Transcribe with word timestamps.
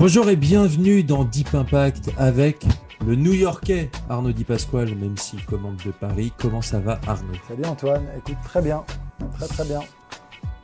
Bonjour 0.00 0.30
et 0.30 0.36
bienvenue 0.36 1.04
dans 1.04 1.24
Deep 1.24 1.54
Impact 1.54 2.10
avec 2.16 2.64
le 3.06 3.16
New-Yorkais 3.16 3.90
Arnaud 4.08 4.32
Di 4.32 4.44
Pasquale, 4.44 4.94
même 4.94 5.18
s'il 5.18 5.44
commande 5.44 5.76
de 5.84 5.90
Paris. 5.90 6.32
Comment 6.38 6.62
ça 6.62 6.80
va 6.80 6.98
Arnaud? 7.06 7.34
Salut 7.46 7.66
Antoine, 7.66 8.06
écoute 8.16 8.38
très 8.42 8.62
bien, 8.62 8.82
très 9.34 9.46
très 9.46 9.64
bien. 9.66 9.80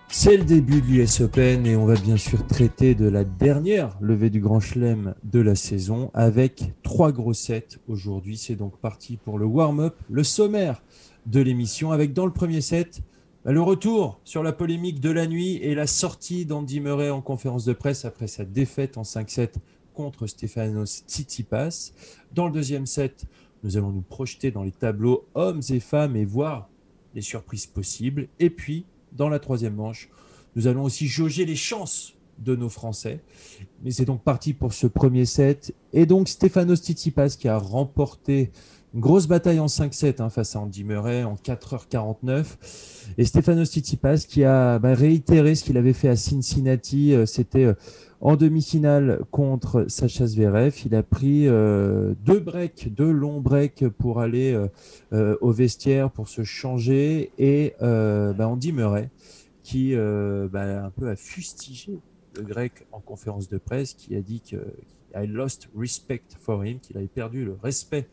C'est 0.09 0.39
le 0.39 0.45
début 0.45 0.81
de 0.81 0.87
l'US 0.87 1.21
Open 1.21 1.67
et 1.67 1.77
on 1.77 1.85
va 1.85 1.97
bien 1.97 2.17
sûr 2.17 2.47
traiter 2.47 2.95
de 2.95 3.07
la 3.07 3.25
dernière 3.25 3.99
levée 4.01 4.31
du 4.31 4.41
Grand 4.41 4.59
Chelem 4.59 5.15
de 5.23 5.41
la 5.41 5.55
saison 5.55 6.11
avec 6.15 6.73
trois 6.83 7.13
gros 7.13 7.35
sets 7.35 7.79
aujourd'hui. 7.89 8.39
C'est 8.39 8.57
donc 8.57 8.79
parti 8.79 9.19
pour 9.19 9.39
le 9.39 9.45
warm-up, 9.45 9.97
le 10.09 10.25
sommaire 10.25 10.83
de 11.27 11.41
l'émission 11.41 11.93
avec 11.93 12.15
dans 12.15 12.25
le 12.25 12.33
premier 12.33 12.63
set 12.63 13.03
le 13.53 13.63
retour 13.63 14.21
sur 14.25 14.43
la 14.43 14.53
polémique 14.53 14.99
de 15.01 15.11
la 15.11 15.29
nuit 15.29 15.57
et 15.63 15.77
la 15.77 15.87
sortie 15.87 16.47
d'Andy 16.47 16.81
Murray 16.81 17.11
en 17.11 17.23
conférence 17.23 17.65
de 17.65 17.73
presse 17.73 18.05
après 18.05 18.27
sa 18.27 18.45
défaite 18.45 18.99
en 18.99 19.03
5-7 19.03 19.55
contre 19.95 20.27
Stefanos 20.27 21.05
Tsitsipas. 21.07 21.93
Dans 22.35 22.47
le 22.47 22.53
deuxième 22.53 22.87
set, 22.87 23.25
nous 23.63 23.77
allons 23.77 23.93
nous 23.93 24.03
projeter 24.03 24.51
dans 24.51 24.65
les 24.65 24.73
tableaux 24.73 25.29
hommes 25.35 25.61
et 25.71 25.79
femmes 25.79 26.17
et 26.17 26.25
voir 26.25 26.69
les 27.15 27.23
surprises 27.23 27.67
possibles. 27.67 28.27
Et 28.41 28.51
puis, 28.51 28.85
dans 29.13 29.29
la 29.29 29.39
troisième 29.39 29.77
manche, 29.77 30.11
nous 30.57 30.67
allons 30.67 30.83
aussi 30.83 31.07
jauger 31.07 31.45
les 31.45 31.57
chances 31.57 32.15
de 32.39 32.57
nos 32.57 32.69
Français. 32.69 33.21
Mais 33.83 33.93
c'est 33.93 34.05
donc 34.05 34.23
parti 34.25 34.55
pour 34.55 34.73
ce 34.73 34.89
premier 34.89 35.25
set. 35.25 35.73
Et 35.93 36.05
donc 36.05 36.29
Stefanos 36.29 36.81
Tsitsipas 36.81 37.37
qui 37.39 37.47
a 37.47 37.59
remporté 37.59 38.51
une 38.97 39.03
grosse 39.03 39.27
bataille 39.27 39.61
en 39.61 39.67
5-7 39.67 40.23
hein, 40.23 40.31
face 40.31 40.57
à 40.57 40.61
Andy 40.61 40.83
Murray 40.83 41.23
en 41.23 41.35
4h49. 41.35 42.47
Et 43.19 43.27
Stefanos 43.27 43.69
Tsitsipas 43.69 44.25
qui 44.27 44.43
a 44.43 44.79
bah, 44.79 44.95
réitéré 44.95 45.55
ce 45.55 45.65
qu'il 45.65 45.77
avait 45.77 45.93
fait 45.93 46.09
à 46.09 46.17
Cincinnati. 46.17 47.13
Euh, 47.13 47.27
c'était 47.27 47.65
euh, 47.65 47.75
en 48.23 48.37
demi-finale 48.37 49.21
contre 49.31 49.85
Sacha 49.89 50.27
Zverev. 50.27 50.75
Il 50.87 50.95
a 50.95 51.03
pris 51.03 51.47
euh, 51.47 52.15
deux 52.25 52.41
breaks, 52.41 52.89
deux 52.95 53.11
longs 53.11 53.43
breaks 53.43 53.87
pour 53.87 54.23
aller 54.23 54.59
au 55.13 55.53
vestiaire, 55.53 56.11
pour 56.11 56.29
se 56.29 56.43
changer. 56.43 57.33
Et 57.39 57.75
bah, 57.79 58.49
Andy 58.49 58.73
Murray 58.73 59.11
qui 59.63 59.95
bah, 59.95 60.85
un 60.87 60.91
peu 60.91 61.11
a 61.11 61.17
fustigé 61.17 61.99
le 62.35 62.43
grec 62.45 62.87
en 62.93 63.01
conférence 63.01 63.51
de 63.51 63.59
presse, 63.59 63.93
qui 63.93 64.17
a 64.17 64.23
dit 64.23 64.41
que 64.41 64.57
I 65.15 65.27
lost 65.27 65.69
respect 65.77 66.23
for 66.41 66.65
him, 66.65 66.79
qu'il 66.81 66.97
avait 66.97 67.07
perdu 67.07 67.45
le 67.45 67.59
respect 67.63 68.09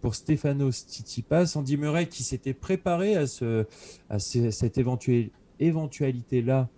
pour 0.00 0.14
Stefanos 0.14 0.84
Tsitsipas. 0.88 1.56
Andy 1.56 1.76
Murray 1.76 2.06
qui 2.06 2.22
s'était 2.22 2.54
préparé 2.54 3.16
à, 3.16 3.26
ce, 3.26 3.66
à 4.08 4.18
cette 4.18 4.78
éventualité-là, 5.60 6.68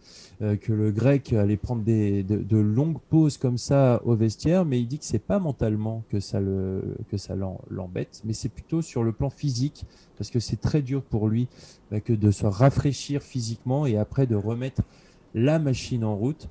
euh, 0.43 0.57
que 0.57 0.73
le 0.73 0.91
grec 0.91 1.33
allait 1.33 1.57
prendre 1.57 1.85
de, 1.85 2.57
longues 2.57 3.01
pauses 3.11 3.37
comme 3.37 3.59
ça 3.59 4.01
au 4.05 4.15
vestiaire, 4.15 4.65
mais 4.65 4.81
il 4.81 4.87
dit 4.87 4.99
que 4.99 5.05
c'est 5.05 5.19
pas 5.19 5.39
mentalement 5.39 6.03
que 6.09 6.19
ça 6.19 6.41
le 6.41 6.97
que 7.11 7.17
ça 7.17 7.35
l'embête, 7.71 8.23
mais 8.25 8.33
c'est 8.33 8.49
plutôt 8.49 8.81
sur 8.81 9.03
le 9.03 9.13
plan 9.13 9.31
physique, 9.31 9.85
parce 10.17 10.31
que 10.31 10.41
c'est 10.41 10.61
très 10.61 10.83
dur 10.83 11.03
pour 11.03 11.29
lui 11.29 11.49
bah, 11.91 12.01
que 12.01 12.13
de 12.13 12.31
se 12.31 12.47
rafraîchir 12.47 13.23
physiquement 13.23 13.87
et 13.87 13.99
après 13.99 14.27
de 14.27 14.37
remettre 14.37 14.83
la 15.35 15.59
machine 15.59 16.05
en 16.05 16.17
route. 16.17 16.49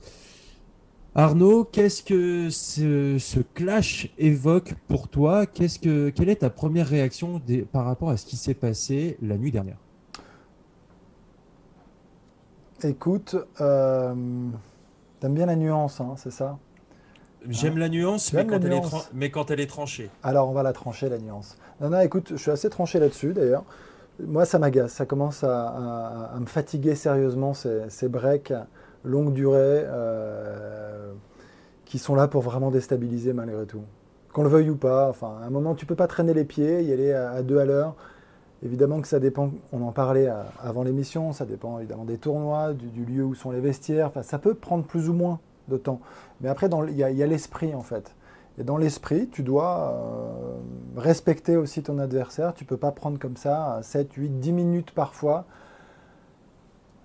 Arnaud, 1.16 1.64
qu'est-ce 1.64 2.04
que 2.04 2.50
ce, 2.50 3.40
clash 3.56 4.14
évoque 4.18 4.76
pour 4.88 5.08
toi? 5.08 5.46
Qu'est-ce 5.46 5.80
que, 5.80 6.10
Quelle 6.10 6.30
est 6.30 6.38
ta 6.38 6.50
première 6.50 6.88
réaction 6.88 7.42
par 7.72 7.86
rapport 7.86 8.10
à 8.10 8.18
ce 8.18 8.26
qui 8.26 8.38
s'est 8.38 8.54
passé 8.54 9.18
la 9.22 9.38
nuit 9.38 9.52
dernière? 9.52 9.78
Écoute, 12.84 13.36
euh, 13.60 14.14
t'aimes 15.20 15.34
bien 15.34 15.48
la 15.48 15.56
nuance, 15.56 16.00
hein, 16.00 16.14
c'est 16.16 16.32
ça? 16.32 16.58
J'aime 17.48 17.78
la 17.78 17.90
nuance, 17.90 18.32
mais 18.34 18.46
quand, 18.46 18.64
Est 18.64 19.10
mais 19.14 19.32
quand, 19.32 19.50
Elle 19.50 19.62
est 19.62 19.68
tranchée. 19.68 20.10
Alors 20.24 20.50
on 20.50 20.54
va 20.54 20.62
la 20.62 20.74
trancher, 20.74 21.10
la 21.10 21.18
nuance. 21.18 21.58
Non, 21.82 21.90
non, 21.90 22.00
écoute, 22.02 22.32
je 22.32 22.38
suis 22.38 22.52
assez 22.52 22.70
tranché 22.70 23.00
là-dessus 23.00 23.34
d'ailleurs. 23.34 23.64
Moi, 24.22 24.46
ça 24.46 24.60
m'agace, 24.60 24.92
ça 24.94 25.06
commence 25.06 25.44
à, 25.46 26.36
me 26.40 26.46
fatiguer 26.46 26.96
sérieusement 26.96 27.54
ces, 27.54 27.90
ces 27.90 28.10
breaks 28.10 28.54
longue 29.10 29.34
durée, 29.34 29.84
euh, 29.86 31.12
qui 31.86 31.98
sont 31.98 32.16
là 32.16 32.28
pour 32.28 32.42
vraiment 32.42 32.72
déstabiliser 32.72 33.34
malgré 33.34 33.66
tout. 33.66 33.82
Qu'on 34.34 34.44
le 34.44 34.50
veuille 34.50 34.70
ou 34.70 34.76
pas, 34.76 35.10
enfin, 35.10 35.38
à 35.42 35.48
un 35.48 35.50
moment, 35.50 35.74
tu 35.74 35.86
peux 35.86 35.96
pas 35.96 36.08
traîner 36.08 36.34
les 36.34 36.46
pieds, 36.46 36.84
y 36.84 36.94
aller 36.94 37.12
à, 37.12 37.42
deux 37.42 37.58
à 37.58 37.66
l'heure. 37.66 37.96
Évidemment 38.64 39.02
que 39.02 39.08
ça 39.08 39.20
dépend, 39.20 39.52
on 39.72 39.82
en 39.82 39.92
parlait 39.92 40.30
avant 40.62 40.84
l'émission, 40.84 41.34
ça 41.34 41.46
dépend 41.46 41.80
évidemment 41.80 42.04
des 42.04 42.18
tournois, 42.18 42.74
du, 42.74 43.06
lieu 43.06 43.24
où 43.24 43.34
sont 43.34 43.52
les 43.52 43.62
vestiaires, 43.62 44.08
enfin, 44.08 44.22
ça 44.22 44.38
peut 44.38 44.54
prendre 44.54 44.84
plus 44.84 45.10
ou 45.10 45.14
moins 45.14 45.40
de 45.70 45.78
temps. 45.78 46.00
Mais 46.42 46.50
après, 46.50 46.70
il 46.90 46.96
y 46.96 47.04
a, 47.04 47.28
l'esprit 47.28 47.74
en 47.74 47.82
fait. 47.82 48.14
Et 48.60 48.64
dans 48.64 48.78
l'esprit, 48.78 49.30
tu 49.30 49.42
dois 49.42 49.94
euh, 49.94 50.58
respecter 50.98 51.56
aussi 51.56 51.82
ton 51.82 51.98
adversaire. 51.98 52.54
Tu 52.54 52.66
peux 52.66 52.76
pas 52.76 52.92
prendre 52.92 53.18
comme 53.18 53.38
ça 53.38 53.80
7, 53.82 54.14
8, 54.14 54.40
10 54.40 54.52
minutes 54.52 54.92
parfois 54.92 55.46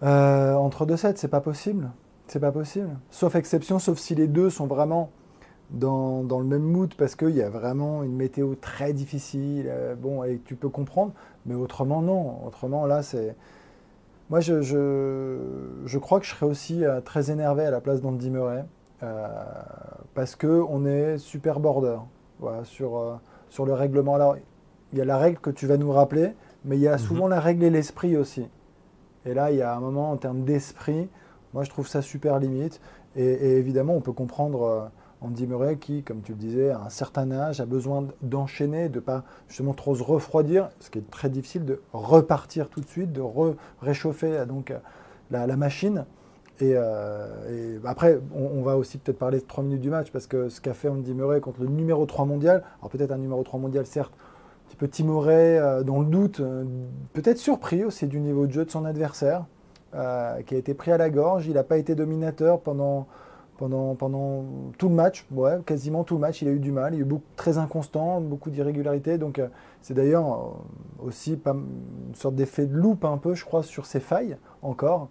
euh, 0.05 0.55
entre 0.55 0.87
deux 0.87 0.97
sets, 0.97 1.15
c'est 1.17 1.29
pas 1.29 1.41
possible. 1.41 1.91
C'est 2.27 2.41
pas 2.41 2.53
possible. 2.53 2.91
Sauf 3.11 3.35
exception, 3.35 3.79
sauf 3.79 3.99
si 3.99 4.15
les 4.15 4.27
deux 4.27 4.51
sont 4.51 4.67
vraiment 4.67 5.11
dans, 5.71 6.23
le 6.23 6.45
même 6.45 6.63
mood 6.63 6.95
parce 6.95 7.17
qu'il 7.17 7.31
y 7.31 7.43
a 7.43 7.49
vraiment 7.49 8.03
une 8.03 8.15
météo 8.15 8.55
très 8.55 8.93
difficile. 8.93 9.67
Euh, 9.69 9.95
bon, 9.95 10.25
et 10.25 10.41
tu 10.45 10.57
peux 10.57 10.69
comprendre, 10.69 11.13
mais 11.47 11.55
autrement, 11.55 12.03
non. 12.03 12.45
Autrement, 12.47 12.87
là, 12.87 13.03
c'est. 13.03 13.37
Moi, 14.31 14.41
je, 14.41 14.63
je, 14.63 15.99
crois 15.99 16.19
que 16.19 16.27
je 16.27 16.31
serais 16.31 16.47
aussi 16.47 16.85
euh, 16.85 17.01
très 17.03 17.31
énervé 17.31 17.65
à 17.65 17.71
la 17.71 17.81
place 17.81 18.01
d'Andy 18.01 18.31
Murray 18.31 18.65
parce 20.15 20.35
qu'on 20.35 20.87
est 20.87 21.19
super 21.19 21.61
border 21.61 21.99
voilà, 22.39 22.65
sur, 22.65 23.21
sur 23.51 23.67
le 23.67 23.75
règlement. 23.75 24.15
Alors, 24.15 24.37
il 24.95 24.99
y 24.99 25.03
a 25.03 25.05
la 25.05 25.19
règle 25.19 25.41
que 25.41 25.51
tu 25.51 25.67
vas 25.67 25.77
nous 25.77 25.93
rappeler, 25.93 26.31
mais 26.65 26.79
il 26.79 26.81
y 26.81 26.89
a 26.89 26.93
mhm. 26.93 26.99
souvent 26.99 27.29
la 27.29 27.39
règle 27.39 27.65
et 27.65 27.71
l'esprit 27.71 28.17
aussi. 28.17 28.49
Et 29.27 29.35
là, 29.35 29.51
il 29.51 29.59
y 29.59 29.63
a 29.63 29.75
un 29.75 29.81
moment 29.81 30.11
en 30.11 30.17
termes 30.17 30.45
d'esprit, 30.45 31.09
moi 31.53 31.65
je 31.65 31.71
trouve 31.71 31.89
ça 31.89 32.03
super 32.03 32.39
limite. 32.39 32.81
Et, 33.17 33.57
évidemment, 33.57 33.95
on 33.95 34.01
peut 34.01 34.13
comprendre 34.13 34.63
euh, 34.63 34.81
Andy 35.21 35.47
Murray 35.47 35.77
qui, 35.77 36.03
comme 36.03 36.21
tu 36.23 36.33
le 36.33 36.39
disais, 36.39 36.71
à 36.71 36.81
un 36.81 36.89
certain 36.89 37.31
âge, 37.31 37.61
a 37.61 37.67
besoin 37.67 38.09
d'enchaîner, 38.23 38.89
de 38.89 38.97
ne 38.97 39.01
pas 39.01 39.25
justement 39.49 39.73
trop 39.73 39.95
se 39.95 40.03
refroidir, 40.03 40.69
ce 40.81 40.91
qui 40.91 40.99
est 40.99 41.11
très 41.11 41.29
difficile, 41.29 41.65
de 41.65 41.81
repartir 41.93 42.69
tout 42.69 42.81
de 42.81 42.87
suite, 42.87 43.13
de 43.13 43.23
réchauffer 43.81 44.39
euh, 44.39 44.47
donc, 44.47 44.73
euh, 44.73 44.79
la, 45.31 45.57
machine. 45.57 46.07
Et, 46.61 46.77
après, 47.85 48.21
on, 48.33 48.63
va 48.63 48.77
aussi 48.77 48.99
peut-être 48.99 49.19
parler 49.19 49.41
de 49.41 49.45
3 49.45 49.65
minutes 49.65 49.81
du 49.81 49.91
match, 49.91 50.13
parce 50.13 50.29
que 50.29 50.49
ce 50.49 50.61
qu'a 50.61 50.75
fait 50.75 50.89
Andy 50.89 51.13
Murray 51.13 51.41
contre 51.41 51.63
le 51.63 51.69
numéro 51.69 52.07
3 52.07 52.27
mondial, 52.27 52.63
alors 52.79 52.91
peut-être 52.91 53.11
un 53.11 53.19
numéro 53.19 53.43
3 53.43 53.59
mondial, 53.59 53.87
certes, 53.87 54.13
petit 54.75 54.81
peu 54.81 54.89
timoré, 54.89 55.59
euh, 55.59 55.85
dans 55.85 56.01
le 56.01 56.07
doute, 56.07 56.41
euh, 56.41 56.65
peut-être 57.13 57.39
surpris 57.39 57.85
aussi 57.85 58.09
du 58.09 58.19
niveau 58.19 58.47
de 58.47 58.53
jeu 58.53 58.65
de 58.65 58.71
son 58.71 58.85
adversaire, 58.85 59.45
euh, 59.95 60.43
qui 60.43 60.57
a 60.57 60.59
été 60.59 60.75
pris 60.75 60.91
à 60.91 60.99
la 60.99 61.11
gorge. 61.11 61.47
Il 61.47 61.55
n'a 61.55 61.63
pas 61.63 61.79
été 61.79 61.95
dominateur 61.95 62.61
pendant, 62.61 63.07
pendant, 63.57 63.95
pendant 63.95 64.45
tout 64.77 64.89
le 64.89 64.95
match, 64.97 65.27
ouais, 65.31 65.61
quasiment 65.65 66.03
tout 66.03 66.15
le 66.15 66.21
match. 66.21 66.43
Il 66.43 66.49
a 66.49 66.51
eu 66.51 66.59
du 66.59 66.73
mal, 66.73 66.95
il 66.95 66.99
a 66.99 67.01
eu 67.01 67.05
beaucoup, 67.05 67.23
très 67.37 67.57
inconstant, 67.57 68.21
beaucoup 68.21 68.51
d'irrégularités. 68.51 69.17
Donc 69.17 69.41
c'est 69.81 69.95
d'ailleurs 69.95 70.57
aussi 70.99 71.37
pas, 71.37 71.53
une 71.53 72.15
sorte 72.15 72.35
d'effet 72.35 72.67
de 72.67 72.75
loupe 72.75 73.05
un 73.05 73.19
peu, 73.19 73.35
je 73.35 73.45
crois, 73.45 73.63
sur 73.63 73.87
ses 73.87 74.01
failles 74.01 74.37
encore, 74.63 75.09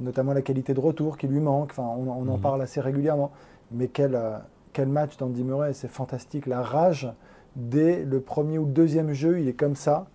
notamment 0.00 0.32
la 0.32 0.42
qualité 0.42 0.72
de 0.72 0.80
retour 0.80 1.18
qui 1.18 1.26
lui 1.28 1.40
manque. 1.40 1.68
Enfin, 1.72 1.82
on, 1.82 2.08
en 2.08 2.22
mhm. 2.22 2.40
parle 2.40 2.62
assez 2.62 2.80
régulièrement. 2.80 3.30
Mais 3.72 3.88
quel, 3.88 4.18
quel 4.72 4.88
match 4.88 5.18
d'Andy 5.18 5.44
Murray, 5.44 5.74
c'est 5.74 5.88
fantastique. 5.88 6.46
La 6.46 6.62
rage 6.62 7.12
dès 7.56 8.04
le 8.04 8.20
premier 8.20 8.58
ou 8.58 8.64
le 8.64 8.72
deuxième 8.72 9.12
jeu, 9.12 9.40
il 9.40 9.48
est 9.48 9.52
comme 9.52 9.76
ça, 9.76 10.06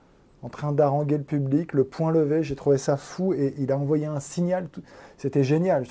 en 0.44 0.50
train 0.50 0.72
d'haranguer 0.72 1.18
le 1.18 1.24
public, 1.24 1.74
le 1.74 1.84
point 1.84 2.12
levé, 2.12 2.44
j'ai 2.44 2.56
trouvé 2.56 2.78
ça 2.78 2.96
fou 2.96 3.34
et 3.34 3.56
il 3.58 3.72
a 3.72 3.78
envoyé 3.78 4.06
un 4.06 4.20
signal. 4.20 4.70
C'était 5.18 5.44
génial. 5.44 5.86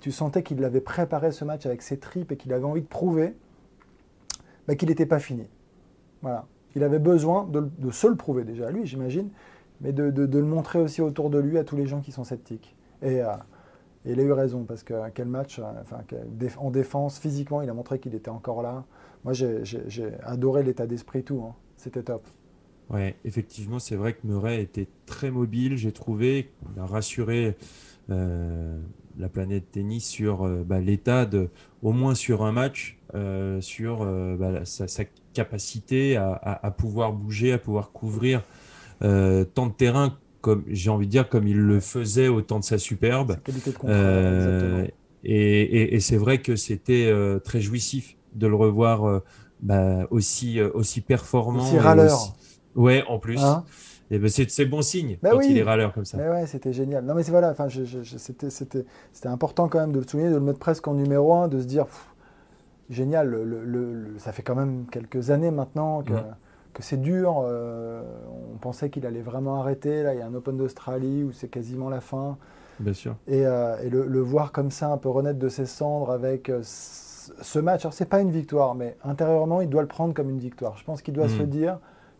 Tu 0.00 0.12
sentais 0.12 0.42
qu'il 0.42 0.62
avait 0.64 0.80
préparé 0.80 1.30
ce 1.32 1.44
match 1.44 1.64
avec 1.66 1.82
ses 1.82 1.98
tripes 1.98 2.32
et 2.32 2.36
qu'il 2.36 2.52
avait 2.52 2.64
envie 2.64 2.82
de 2.82 2.86
prouver 2.86 3.34
qu'il 4.74 4.88
n'était 4.88 5.06
pas 5.06 5.18
fini. 5.18 5.46
Voilà. 6.22 6.46
Il 6.74 6.82
avait 6.82 6.98
besoin 6.98 7.44
de, 7.44 7.90
se 7.90 8.06
le 8.06 8.16
prouver 8.16 8.44
déjà, 8.44 8.70
lui, 8.70 8.86
j'imagine, 8.86 9.28
mais 9.80 9.92
de, 9.92 10.02
le 10.02 10.42
montrer 10.42 10.80
aussi 10.80 11.02
autour 11.02 11.30
de 11.30 11.38
lui 11.38 11.58
à 11.58 11.64
tous 11.64 11.76
les 11.76 11.86
gens 11.86 12.00
qui 12.00 12.10
sont 12.10 12.24
sceptiques. 12.24 12.74
Et, 13.02 13.22
euh, 13.22 13.28
il 14.06 14.18
a 14.18 14.22
eu 14.22 14.32
raison, 14.32 14.64
parce 14.64 14.82
que 14.82 14.94
quel 15.14 15.28
match, 15.28 15.60
enfin, 15.80 15.98
en 16.58 16.70
défense, 16.70 17.18
physiquement, 17.18 17.62
il 17.62 17.70
a 17.70 17.74
montré 17.74 17.98
qu'il 17.98 18.14
était 18.14 18.30
encore 18.30 18.62
là. 18.62 18.84
Moi, 19.24 19.32
j'ai 19.32 20.12
adoré 20.22 20.62
l'état 20.62 20.86
d'esprit, 20.86 21.22
tout. 21.24 21.42
Hein. 21.46 21.54
C'était 21.76 22.02
top. 22.02 22.22
Ouais, 22.90 23.16
effectivement, 23.24 23.78
c'est 23.78 23.96
vrai 23.96 24.12
que 24.12 24.18
Murray 24.24 24.62
était 24.62 24.88
très 25.06 25.30
mobile, 25.30 25.76
j'ai 25.76 25.92
trouvé. 25.92 26.50
Il 26.74 26.80
a 26.80 26.86
rassuré 26.86 27.56
euh, 28.10 28.78
la 29.18 29.28
planète 29.28 29.70
tennis 29.70 30.06
sur 30.06 30.42
euh, 30.42 30.62
bah, 30.66 30.80
l'état 30.80 31.24
de, 31.24 31.48
au 31.82 31.92
moins 31.92 32.14
sur 32.14 32.44
un 32.44 32.52
match, 32.52 32.98
euh, 33.14 33.60
sur 33.60 34.04
bah, 34.04 34.64
sa, 34.64 35.04
capacité 35.32 36.16
à, 36.16 36.74
pouvoir 36.76 37.12
bouger, 37.12 37.52
à 37.52 37.58
pouvoir 37.58 37.90
couvrir 37.90 38.42
tant 39.00 39.66
de 39.66 39.72
terrain 39.72 40.16
comme 40.40 40.62
j'ai 40.68 40.90
envie 40.90 41.06
de 41.06 41.10
dire 41.10 41.28
comme 41.28 41.48
il 41.48 41.58
le 41.58 41.80
faisait 41.80 42.28
au 42.28 42.42
temps 42.42 42.60
de 42.60 42.64
sa 42.64 42.78
superbe. 42.78 43.38
et, 45.24 45.98
c'est 46.00 46.16
vrai 46.16 46.38
que 46.38 46.54
c'était 46.54 47.12
très 47.42 47.60
jouissif 47.60 48.16
de 48.34 48.46
le 48.46 48.54
revoir 48.54 49.22
bah, 49.60 50.06
aussi 50.10 50.60
aussi 50.60 51.00
performant. 51.00 51.62
Aussi 51.62 51.78
râleur. 51.78 52.34
Ouais, 52.74 53.04
en 53.08 53.18
plus. 53.18 53.42
Hein 53.42 53.64
ben 54.18 54.28
c'est 54.28 54.64
bon 54.64 54.82
signe 54.82 55.18
bah 55.22 55.30
quand 55.32 55.40
il 55.40 55.56
est 55.56 55.62
râleur 55.62 55.92
comme 55.92 56.04
ça. 56.04 56.16
Mais 56.16 56.28
ouais, 56.28 56.46
c'était 56.46 56.72
génial. 56.72 57.04
Non 57.04 57.14
mais 57.14 57.22
voilà, 57.22 57.50
enfin, 57.50 57.68
c'était 57.68 59.28
important 59.28 59.68
quand 59.68 59.80
même 59.80 59.92
de 59.92 60.00
le 60.00 60.06
souligner, 60.06 60.30
de 60.30 60.34
le 60.34 60.40
mettre 60.40 60.58
presque 60.58 60.86
en 60.88 60.94
numéro 60.94 61.34
un, 61.34 61.48
de 61.48 61.60
se 61.60 61.66
dire 61.66 61.86
génial. 62.90 63.30
Le, 63.30 64.14
ça 64.18 64.32
fait 64.32 64.42
quand 64.42 64.54
même 64.54 64.86
quelques 64.90 65.30
années 65.30 65.50
maintenant 65.50 66.02
que, 66.02 66.12
que 66.72 66.82
c'est 66.82 67.00
dur. 67.00 67.42
Euh, 67.44 68.02
on 68.52 68.58
pensait 68.58 68.90
qu'il 68.90 69.06
allait 69.06 69.22
vraiment 69.22 69.60
arrêter. 69.60 70.02
Là, 70.02 70.14
il 70.14 70.18
y 70.18 70.22
a 70.22 70.26
un 70.26 70.34
Open 70.34 70.56
d'Australie 70.56 71.24
où 71.24 71.32
c'est 71.32 71.48
quasiment 71.48 71.88
la 71.88 72.00
fin. 72.00 72.36
Bien 72.80 72.92
sûr. 72.92 73.16
Et, 73.28 73.46
euh, 73.46 73.76
et 73.82 73.88
le, 73.88 74.20
voir 74.20 74.50
comme 74.50 74.70
ça, 74.70 74.88
un 74.90 74.98
peu 74.98 75.08
renaître 75.08 75.38
de 75.38 75.48
ses 75.48 75.66
cendres 75.66 76.10
avec 76.10 76.48
euh, 76.48 76.60
ce 77.40 77.58
match. 77.58 77.84
Alors 77.84 77.92
c'est 77.92 78.08
pas 78.08 78.20
une 78.20 78.30
victoire, 78.30 78.74
mais 78.74 78.96
intérieurement, 79.04 79.60
il 79.60 79.68
doit 79.68 79.82
le 79.82 79.88
prendre 79.88 80.14
comme 80.14 80.30
une 80.30 80.38
victoire. 80.38 80.76
Je 80.76 80.84
pense 80.84 81.02
qu'il 81.02 81.14
doit 81.14 81.28
se 81.28 81.42
hmm. 81.42 81.46
dire 81.46 81.78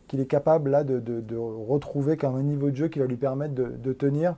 qu'il 0.09 0.21
est 0.21 0.27
capable 0.27 0.71
là 0.71 0.85
de, 0.85 1.37
retrouver 1.37 2.17
comme 2.17 2.37
un 2.37 2.43
niveau 2.43 2.71
de 2.71 2.77
jeu 2.77 2.89
qui 2.89 2.99
va 2.99 3.07
lui 3.07 3.17
permettre 3.17 3.55
de, 3.55 3.93
tenir. 3.93 4.37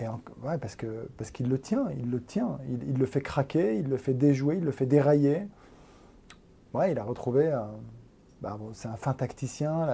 Et 0.00 0.04
ouais, 0.06 0.58
parce 0.60 0.76
que 0.76 1.08
parce 1.16 1.32
qu'il 1.32 1.48
le 1.48 1.58
tient, 1.58 1.88
il 1.98 2.10
le 2.10 2.22
tient, 2.22 2.58
il, 2.68 2.96
le 2.96 3.06
fait 3.06 3.20
craquer, 3.20 3.76
il 3.78 3.88
le 3.88 3.96
fait 3.96 4.14
déjouer, 4.14 4.56
il 4.58 4.64
le 4.64 4.70
fait 4.70 4.86
dérailler. 4.86 5.48
Ouais, 6.74 6.92
il 6.92 6.98
a 6.98 7.04
retrouvé. 7.04 7.52
Bah, 8.40 8.56
c'est 8.72 8.86
un 8.86 8.96
fin 8.96 9.14
tacticien, 9.14 9.88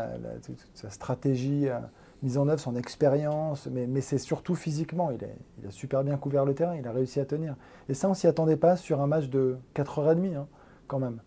sa 0.74 0.90
stratégie 0.90 1.68
euh, 1.68 1.78
mise 2.24 2.38
en 2.38 2.48
œuvre, 2.48 2.58
son 2.58 2.74
expérience, 2.74 3.68
mais, 3.70 3.86
mais 3.86 4.00
c'est 4.00 4.18
surtout 4.18 4.54
physiquement. 4.54 5.10
Il, 5.10 5.66
a 5.66 5.70
super 5.70 6.02
bien 6.02 6.16
couvert 6.16 6.44
le 6.44 6.54
terrain, 6.54 6.74
il 6.74 6.86
a 6.88 6.92
réussi 6.92 7.20
à 7.20 7.26
tenir. 7.26 7.54
Et 7.88 7.94
ça, 7.94 8.08
on 8.08 8.14
s'y 8.14 8.26
attendait 8.26 8.56
pas 8.56 8.76
sur 8.76 9.00
un 9.00 9.06
match 9.06 9.28
de 9.28 9.56
4h30, 9.76 10.34
hein, 10.34 10.46
quand 10.88 10.98
même. 10.98 11.20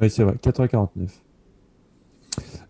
Oui, 0.00 0.10
c'est 0.10 0.24
vrai, 0.24 0.34
4h49. 0.34 0.88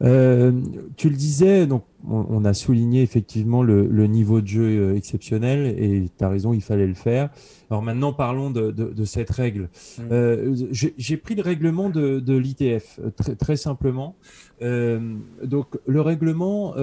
Euh, 0.03 0.53
tu 0.97 1.09
le 1.09 1.17
disais, 1.17 1.67
donc 1.67 1.85
on, 2.09 2.45
a 2.45 2.55
souligné 2.55 3.03
effectivement 3.03 3.63
le, 3.63 4.07
niveau 4.07 4.41
de 4.41 4.47
jeu 4.47 4.63
euh, 4.63 4.97
exceptionnel 4.97 5.67
et 5.79 6.11
tu 6.17 6.25
as 6.25 6.29
raison, 6.29 6.53
il 6.53 6.63
fallait 6.63 6.87
le 6.87 6.95
faire. 6.95 7.31
Alors 7.71 7.83
maintenant, 7.83 8.13
parlons 8.13 8.51
de, 8.51 9.05
cette 9.05 9.31
règle. 9.31 9.69
Mm. 9.99 10.03
Euh, 10.11 10.55
j'ai 10.71 11.17
pris 11.17 11.35
le 11.35 11.43
règlement 11.43 11.91
de, 11.91 12.37
l'ITF 12.37 13.01
très, 13.17 13.37
très, 13.37 13.57
simplement. 13.57 14.17
donc 14.61 15.79
le 15.87 16.01
règlement 16.01 16.75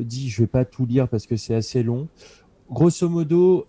dit, 0.00 0.30
je 0.30 0.42
vais 0.42 0.48
pas 0.48 0.64
tout 0.64 0.86
lire 0.86 1.08
parce 1.08 1.26
que 1.26 1.36
c'est 1.36 1.54
assez 1.54 1.82
long. 1.82 2.08
Grosso 2.70 3.08
modo, 3.08 3.66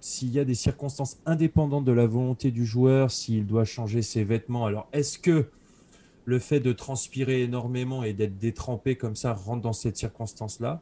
s'il 0.00 0.30
y 0.30 0.40
a 0.40 0.44
des 0.44 0.56
circonstances 0.56 1.18
indépendantes 1.26 1.84
de 1.84 1.92
la 1.92 2.06
volonté 2.06 2.50
du 2.50 2.66
joueur, 2.66 3.12
s'il 3.12 3.46
doit 3.46 3.64
changer 3.64 4.02
ses 4.02 4.24
vêtements, 4.24 4.66
alors 4.66 4.88
est-ce 4.92 5.18
que 5.18 5.46
le 6.24 6.38
fait 6.38 6.60
de 6.60 6.72
transpirer 6.72 7.42
énormément 7.42 8.04
et 8.04 8.12
d'être 8.12 8.38
détrempé 8.38 8.96
comme 8.96 9.16
ça 9.16 9.32
rentre 9.32 9.62
dans 9.62 9.72
cette 9.72 9.96
circonstance-là. 9.96 10.80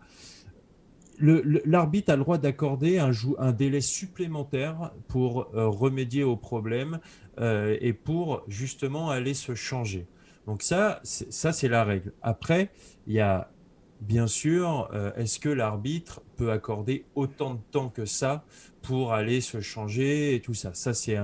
L'arbitre 1.21 2.13
a 2.13 2.17
le 2.17 2.23
droit 2.23 2.39
d'accorder 2.39 2.99
un, 2.99 3.53
délai 3.53 3.83
supplémentaire 3.83 4.93
pour 5.07 5.55
euh, 5.55 5.69
remédier 5.69 6.25
au 6.25 6.37
problème 6.37 6.99
euh, 7.39 7.77
et 7.81 7.93
pour 7.93 8.43
justement 8.49 9.11
aller 9.11 9.35
se 9.35 9.55
changer. 9.55 10.07
Donc 10.47 10.63
ça, 10.63 11.01
ça 11.05 11.53
c'est 11.53 11.69
la 11.69 11.85
règle. 11.85 12.13
Après, 12.23 12.71
il 13.07 13.13
y 13.13 13.21
a 13.21 13.51
bien 14.01 14.27
sûr, 14.27 14.89
euh, 14.95 15.13
est-ce 15.15 15.39
que 15.39 15.51
l'arbitre 15.51 16.23
peut 16.37 16.51
accorder 16.51 17.05
autant 17.15 17.55
de 17.55 17.61
temps 17.71 17.91
que 17.91 18.07
ça 18.07 18.45
pour 18.81 19.13
aller 19.13 19.41
se 19.41 19.61
changer 19.61 20.35
et 20.35 20.41
tout 20.41 20.55
ça? 20.55 20.73
Ça, 20.75 20.95
c'est 20.95 21.19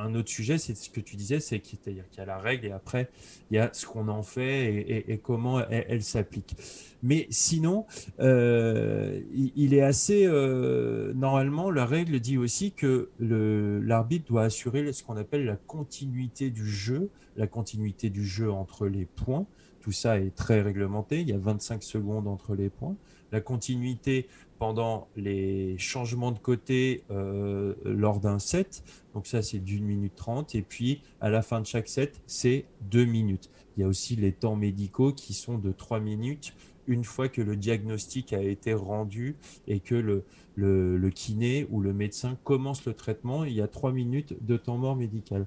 un 0.00 0.14
autre 0.14 0.28
sujet, 0.28 0.58
c'est 0.58 0.76
ce 0.76 0.90
que 0.90 1.00
tu 1.00 1.16
disais, 1.16 1.40
c'est 1.40 1.60
qu'il 1.60 1.78
y 1.86 2.20
a 2.20 2.24
la 2.24 2.38
règle 2.38 2.66
et 2.66 2.72
après, 2.72 3.10
il 3.50 3.56
y 3.56 3.58
a 3.58 3.70
ce 3.72 3.86
qu'on 3.86 4.08
en 4.08 4.22
fait 4.22 5.04
et, 5.08 5.18
comment 5.18 5.60
elle, 5.68 6.02
s'applique. 6.02 6.56
Mais 7.02 7.26
sinon, 7.30 7.86
euh, 8.20 9.20
il, 9.32 9.74
est 9.74 9.82
assez... 9.82 10.26
Euh, 10.26 11.12
normalement, 11.14 11.70
la 11.70 11.86
règle 11.86 12.20
dit 12.20 12.38
aussi 12.38 12.72
que 12.72 13.10
l'arbitre 13.18 14.26
doit 14.26 14.44
assurer 14.44 14.92
ce 14.92 15.02
qu'on 15.02 15.16
appelle 15.16 15.44
la 15.44 15.56
continuité 15.56 16.50
du 16.50 16.66
jeu, 16.66 17.10
la 17.36 17.46
continuité 17.46 18.10
du 18.10 18.24
jeu 18.24 18.50
entre 18.50 18.86
les 18.86 19.06
points. 19.06 19.46
Tout 19.80 19.92
ça 19.92 20.18
est 20.18 20.34
très 20.34 20.60
réglementé, 20.60 21.20
il 21.20 21.28
y 21.28 21.32
a 21.32 21.38
25 21.38 21.82
secondes 21.82 22.28
entre 22.28 22.54
les 22.54 22.68
points. 22.68 22.96
La 23.32 23.40
continuité 23.40 24.28
pendant 24.58 25.08
les 25.16 25.78
changements 25.78 26.32
de 26.32 26.38
côté 26.38 27.04
euh, 27.10 27.74
lors 27.84 28.20
d'un 28.20 28.38
set. 28.38 28.82
Donc 29.14 29.26
ça, 29.26 29.40
c'est 29.40 29.60
d'une 29.60 29.84
minute 29.84 30.14
trente. 30.16 30.54
Et 30.54 30.62
puis, 30.62 31.02
à 31.20 31.30
la 31.30 31.40
fin 31.40 31.60
de 31.60 31.66
chaque 31.66 31.88
set, 31.88 32.20
c'est 32.26 32.66
deux 32.82 33.04
minutes. 33.04 33.50
Il 33.76 33.80
y 33.80 33.84
a 33.84 33.88
aussi 33.88 34.16
les 34.16 34.32
temps 34.32 34.56
médicaux 34.56 35.12
qui 35.12 35.32
sont 35.32 35.56
de 35.56 35.72
trois 35.72 36.00
minutes 36.00 36.52
une 36.90 37.04
fois 37.04 37.28
que 37.28 37.40
le 37.40 37.56
diagnostic 37.56 38.32
a 38.32 38.42
été 38.42 38.74
rendu 38.74 39.36
et 39.68 39.78
que 39.80 39.94
le, 39.94 41.10
kiné 41.10 41.66
ou 41.70 41.80
le 41.80 41.92
médecin 41.92 42.36
commence 42.44 42.84
le 42.84 42.94
traitement, 42.94 43.44
il 43.44 43.52
y 43.52 43.60
a 43.60 43.68
trois 43.68 43.92
minutes 43.92 44.34
de 44.44 44.56
temps 44.56 44.76
mort 44.76 44.96
médical. 44.96 45.46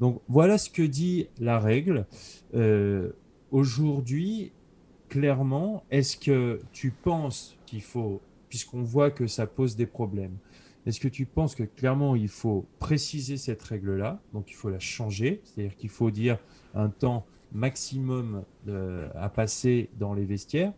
Donc 0.00 0.20
voilà 0.28 0.58
ce 0.58 0.70
que 0.70 0.82
dit 0.82 1.28
la 1.40 1.58
règle. 1.58 2.06
Euh, 2.54 3.12
aujourd'hui, 3.52 4.50
clairement, 5.08 5.84
est-ce 5.90 6.16
que 6.16 6.60
tu 6.72 6.90
penses 6.90 7.56
qu'il 7.66 7.82
faut 7.82 8.20
puisqu'on 8.52 8.82
voit 8.82 9.10
que 9.10 9.26
ça 9.28 9.46
pose 9.46 9.76
des 9.76 9.86
problèmes. 9.86 10.36
Est-ce 10.84 11.00
que 11.00 11.08
tu 11.08 11.24
penses 11.24 11.54
que 11.54 11.62
clairement 11.62 12.14
il 12.14 12.28
faut 12.28 12.66
préciser 12.78 13.38
cette 13.38 13.62
règle-là, 13.62 14.20
donc 14.34 14.50
il 14.50 14.52
faut 14.52 14.68
la 14.68 14.78
changer, 14.78 15.40
c'est-à-dire 15.42 15.74
qu'il 15.74 15.88
faut 15.88 16.10
dire 16.10 16.36
un 16.74 16.90
temps 16.90 17.24
maximum 17.50 18.44
à 19.14 19.30
passer 19.30 19.88
dans 19.98 20.12
les 20.12 20.26
vestiaires, 20.26 20.74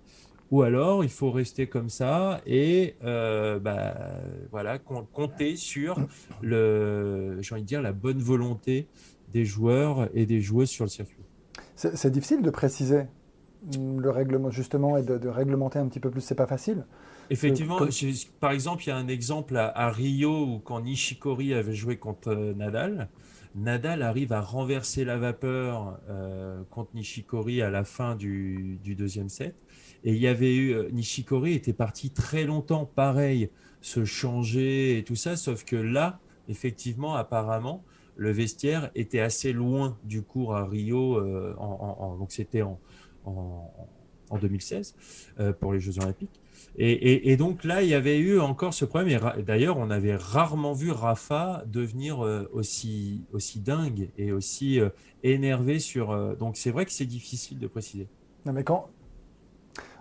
ou 0.52 0.62
alors 0.62 1.02
il 1.02 1.10
faut 1.10 1.32
rester 1.32 1.66
comme 1.66 1.88
ça 1.88 2.40
et 2.46 2.94
euh, 3.02 3.58
bah, 3.58 4.20
voilà 4.52 4.78
compter 4.78 5.56
sur 5.56 5.98
le, 6.42 7.38
j'ai 7.40 7.54
envie 7.56 7.62
de 7.62 7.66
dire 7.66 7.82
la 7.82 7.92
bonne 7.92 8.20
volonté 8.20 8.86
des 9.32 9.44
joueurs 9.44 10.08
et 10.14 10.26
des 10.26 10.40
joueuses 10.40 10.70
sur 10.70 10.84
le 10.84 10.90
circuit. 10.90 11.24
C'est 11.76 12.10
difficile 12.10 12.42
de 12.42 12.50
préciser 12.50 13.06
le 13.78 14.10
règlement 14.10 14.50
justement 14.50 14.96
et 14.96 15.02
de, 15.02 15.18
de 15.18 15.28
réglementer 15.28 15.78
un 15.78 15.88
petit 15.88 16.00
peu 16.00 16.10
plus. 16.10 16.20
C'est 16.20 16.34
pas 16.34 16.46
facile. 16.46 16.84
Effectivement, 17.30 17.78
par 18.40 18.50
exemple, 18.50 18.84
il 18.84 18.88
y 18.88 18.92
a 18.92 18.96
un 18.96 19.08
exemple 19.08 19.56
à, 19.56 19.90
Rio 19.90 20.44
où 20.44 20.58
quand 20.58 20.80
Nishikori 20.82 21.54
avait 21.54 21.74
joué 21.74 21.96
contre 21.96 22.30
euh, 22.30 22.54
Nadal, 22.54 23.08
Nadal 23.54 24.02
arrive 24.02 24.32
à 24.32 24.40
renverser 24.40 25.04
la 25.04 25.16
vapeur 25.16 25.98
euh, 26.08 26.62
contre 26.70 26.90
Nishikori 26.94 27.62
à 27.62 27.70
la 27.70 27.84
fin 27.84 28.14
du, 28.16 28.78
deuxième 28.84 29.28
set. 29.28 29.54
Et 30.04 30.12
il 30.12 30.18
y 30.18 30.26
avait 30.26 30.54
eu 30.54 30.74
euh, 30.74 30.90
Nishikori 30.90 31.54
était 31.54 31.72
parti 31.72 32.10
très 32.10 32.44
longtemps, 32.44 32.84
pareil, 32.84 33.50
se 33.80 34.04
changer 34.04 34.98
et 34.98 35.04
tout 35.04 35.16
ça, 35.16 35.36
sauf 35.36 35.64
que 35.64 35.76
là, 35.76 36.18
effectivement, 36.48 37.14
apparemment, 37.14 37.84
le 38.16 38.30
vestiaire 38.30 38.90
était 38.94 39.20
assez 39.20 39.52
loin 39.52 39.98
du 40.04 40.22
cours 40.22 40.54
à 40.54 40.66
Rio, 40.66 41.20
donc 42.18 42.32
c'était 42.32 42.62
en, 42.62 42.78
en, 43.24 44.38
2016 44.38 44.94
pour 45.60 45.72
les 45.72 45.80
Jeux 45.80 45.98
Olympiques. 45.98 46.40
Et, 46.76 47.36
donc 47.36 47.62
là, 47.62 47.82
il 47.82 47.88
y 47.88 47.94
avait 47.94 48.18
eu 48.18 48.40
encore 48.40 48.74
ce 48.74 48.84
problème. 48.84 49.20
Et 49.38 49.42
d'ailleurs, 49.42 49.78
on 49.78 49.90
avait 49.90 50.16
rarement 50.16 50.72
vu 50.72 50.90
Rafa 50.90 51.62
devenir 51.66 52.24
euh, 52.24 52.50
aussi, 52.52 53.24
aussi 53.32 53.60
dingue 53.60 54.10
et 54.18 54.32
aussi 54.32 54.80
euh, 54.80 54.88
énervé 55.22 55.78
sur. 55.78 56.10
Euh, 56.10 56.34
donc 56.34 56.56
c'est 56.56 56.72
vrai 56.72 56.84
que 56.84 56.92
c'est 56.92 57.06
difficile 57.06 57.60
de 57.60 57.66
préciser. 57.68 58.08
Non, 58.44 58.52
mais 58.52 58.64
quand. 58.64 58.88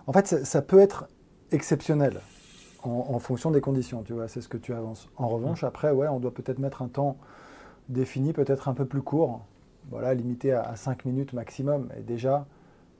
En 0.06 0.12
fait, 0.12 0.44
ça, 0.44 0.62
peut 0.62 0.80
être 0.80 1.08
exceptionnel 1.50 2.20
en, 2.82 3.18
fonction 3.18 3.50
des 3.50 3.62
conditions, 3.62 4.02
tu 4.02 4.12
vois, 4.12 4.28
c'est 4.28 4.42
ce 4.42 4.48
que 4.48 4.58
tu 4.58 4.74
avances. 4.74 5.08
En 5.16 5.28
revanche, 5.28 5.62
mmh. 5.62 5.66
après, 5.66 5.90
ouais, 5.92 6.08
on 6.08 6.20
doit 6.20 6.34
peut-être 6.34 6.58
mettre 6.58 6.82
un 6.82 6.88
temps 6.88 7.16
défini, 7.88 8.32
peut-être 8.32 8.68
un 8.68 8.74
peu 8.74 8.84
plus 8.84 9.02
court, 9.02 9.42
voilà, 9.90 10.14
limité 10.14 10.52
à, 10.52 10.62
à 10.62 10.76
5 10.76 11.04
minutes 11.04 11.32
maximum. 11.32 11.88
Et 11.98 12.02
déjà, 12.02 12.46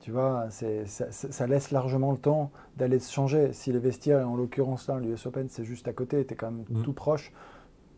Tu 0.01 0.11
vois, 0.11 0.49
ça, 0.51 1.47
laisse 1.47 1.71
largement 1.71 2.11
le 2.11 2.17
temps 2.17 2.51
d'aller 2.77 2.99
se 2.99 3.11
changer. 3.11 3.53
Si 3.53 3.71
les 3.71 3.79
vestiaires, 3.79 4.19
et 4.19 4.23
en 4.23 4.35
l'occurrence 4.35 4.87
là, 4.87 4.99
l'US 4.99 5.25
Open, 5.25 5.47
c'est 5.49 5.63
juste 5.63 5.87
à 5.87 5.93
côté, 5.93 6.23
tu 6.25 6.33
es 6.33 6.37
quand 6.37 6.51
même 6.51 6.65
mm. 6.69 6.83
tout 6.83 6.93
proche, 6.93 7.31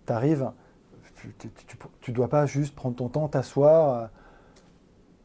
tu 0.05 0.13
arrives, 0.13 0.49
tu 1.99 2.11
ne 2.11 2.15
dois 2.15 2.29
pas 2.29 2.45
juste 2.45 2.75
prendre 2.75 2.95
ton 2.95 3.09
temps, 3.09 3.27
t'asseoir 3.27 3.93
euh, 3.93 4.07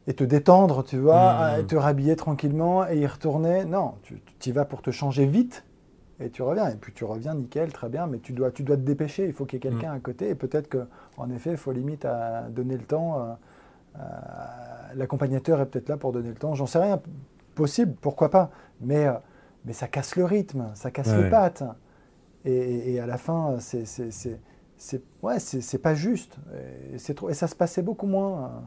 et 0.07 0.13
te 0.13 0.25
détendre, 0.25 0.83
tu 0.83 0.97
vois, 0.97 1.55
mm. 1.55 1.59
et 1.61 1.65
te 1.67 1.75
rhabiller 1.77 2.15
tranquillement 2.17 2.85
et 2.85 2.97
y 2.97 3.07
retourner. 3.07 3.63
Non, 3.63 3.95
tu 4.03 4.21
y 4.45 4.51
vas 4.51 4.65
pour 4.65 4.81
te 4.81 4.91
changer 4.91 5.25
vite 5.25 5.63
et 6.23 6.29
tu 6.29 6.41
reviens. 6.41 6.69
Et 6.69 6.75
puis 6.75 6.93
tu 6.93 7.03
reviens 7.03 7.35
nickel, 7.35 7.71
très 7.71 7.89
bien, 7.89 8.07
mais 8.07 8.19
tu 8.19 8.33
dois, 8.33 8.51
tu 8.51 8.63
dois 8.63 8.77
te 8.77 8.81
dépêcher. 8.81 9.25
Il 9.25 9.33
faut 9.33 9.45
qu'il 9.45 9.57
y 9.57 9.67
ait 9.67 9.69
quelqu'un 9.69 9.91
mm. 9.91 9.97
à 9.97 9.99
côté. 9.99 10.29
Et 10.29 10.35
peut-être 10.35 10.69
qu'en 10.69 11.29
effet, 11.29 11.51
il 11.51 11.57
faut 11.57 11.71
limite 11.71 12.05
à 12.05 12.43
donner 12.49 12.77
le 12.77 12.83
temps. 12.83 13.19
Euh, 13.19 13.33
euh, 13.97 14.01
l'accompagnateur 14.95 15.59
est 15.61 15.65
peut-être 15.65 15.89
là 15.89 15.97
pour 15.97 16.11
donner 16.11 16.29
le 16.29 16.35
temps. 16.35 16.53
J'en 16.55 16.65
sais 16.65 16.79
rien. 16.79 17.01
Possible, 17.55 17.95
pourquoi 18.01 18.29
pas. 18.29 18.49
Mais, 18.81 19.07
euh, 19.07 19.13
mais 19.65 19.73
ça 19.73 19.87
casse 19.87 20.15
le 20.15 20.25
rythme, 20.25 20.71
ça 20.73 20.91
casse 20.91 21.13
les 21.15 21.29
pattes. 21.29 21.63
Et, 22.45 22.99
à 22.99 23.05
la 23.05 23.17
fin, 23.17 23.57
c'est 23.59 24.39
ouais, 25.21 25.39
c'est 25.39 25.77
pas 25.77 25.95
juste. 25.95 26.37
Et, 26.93 27.13
trop, 27.13 27.29
et 27.29 27.33
ça 27.33 27.47
se 27.47 27.55
passait 27.55 27.83
beaucoup 27.83 28.07
moins. 28.07 28.63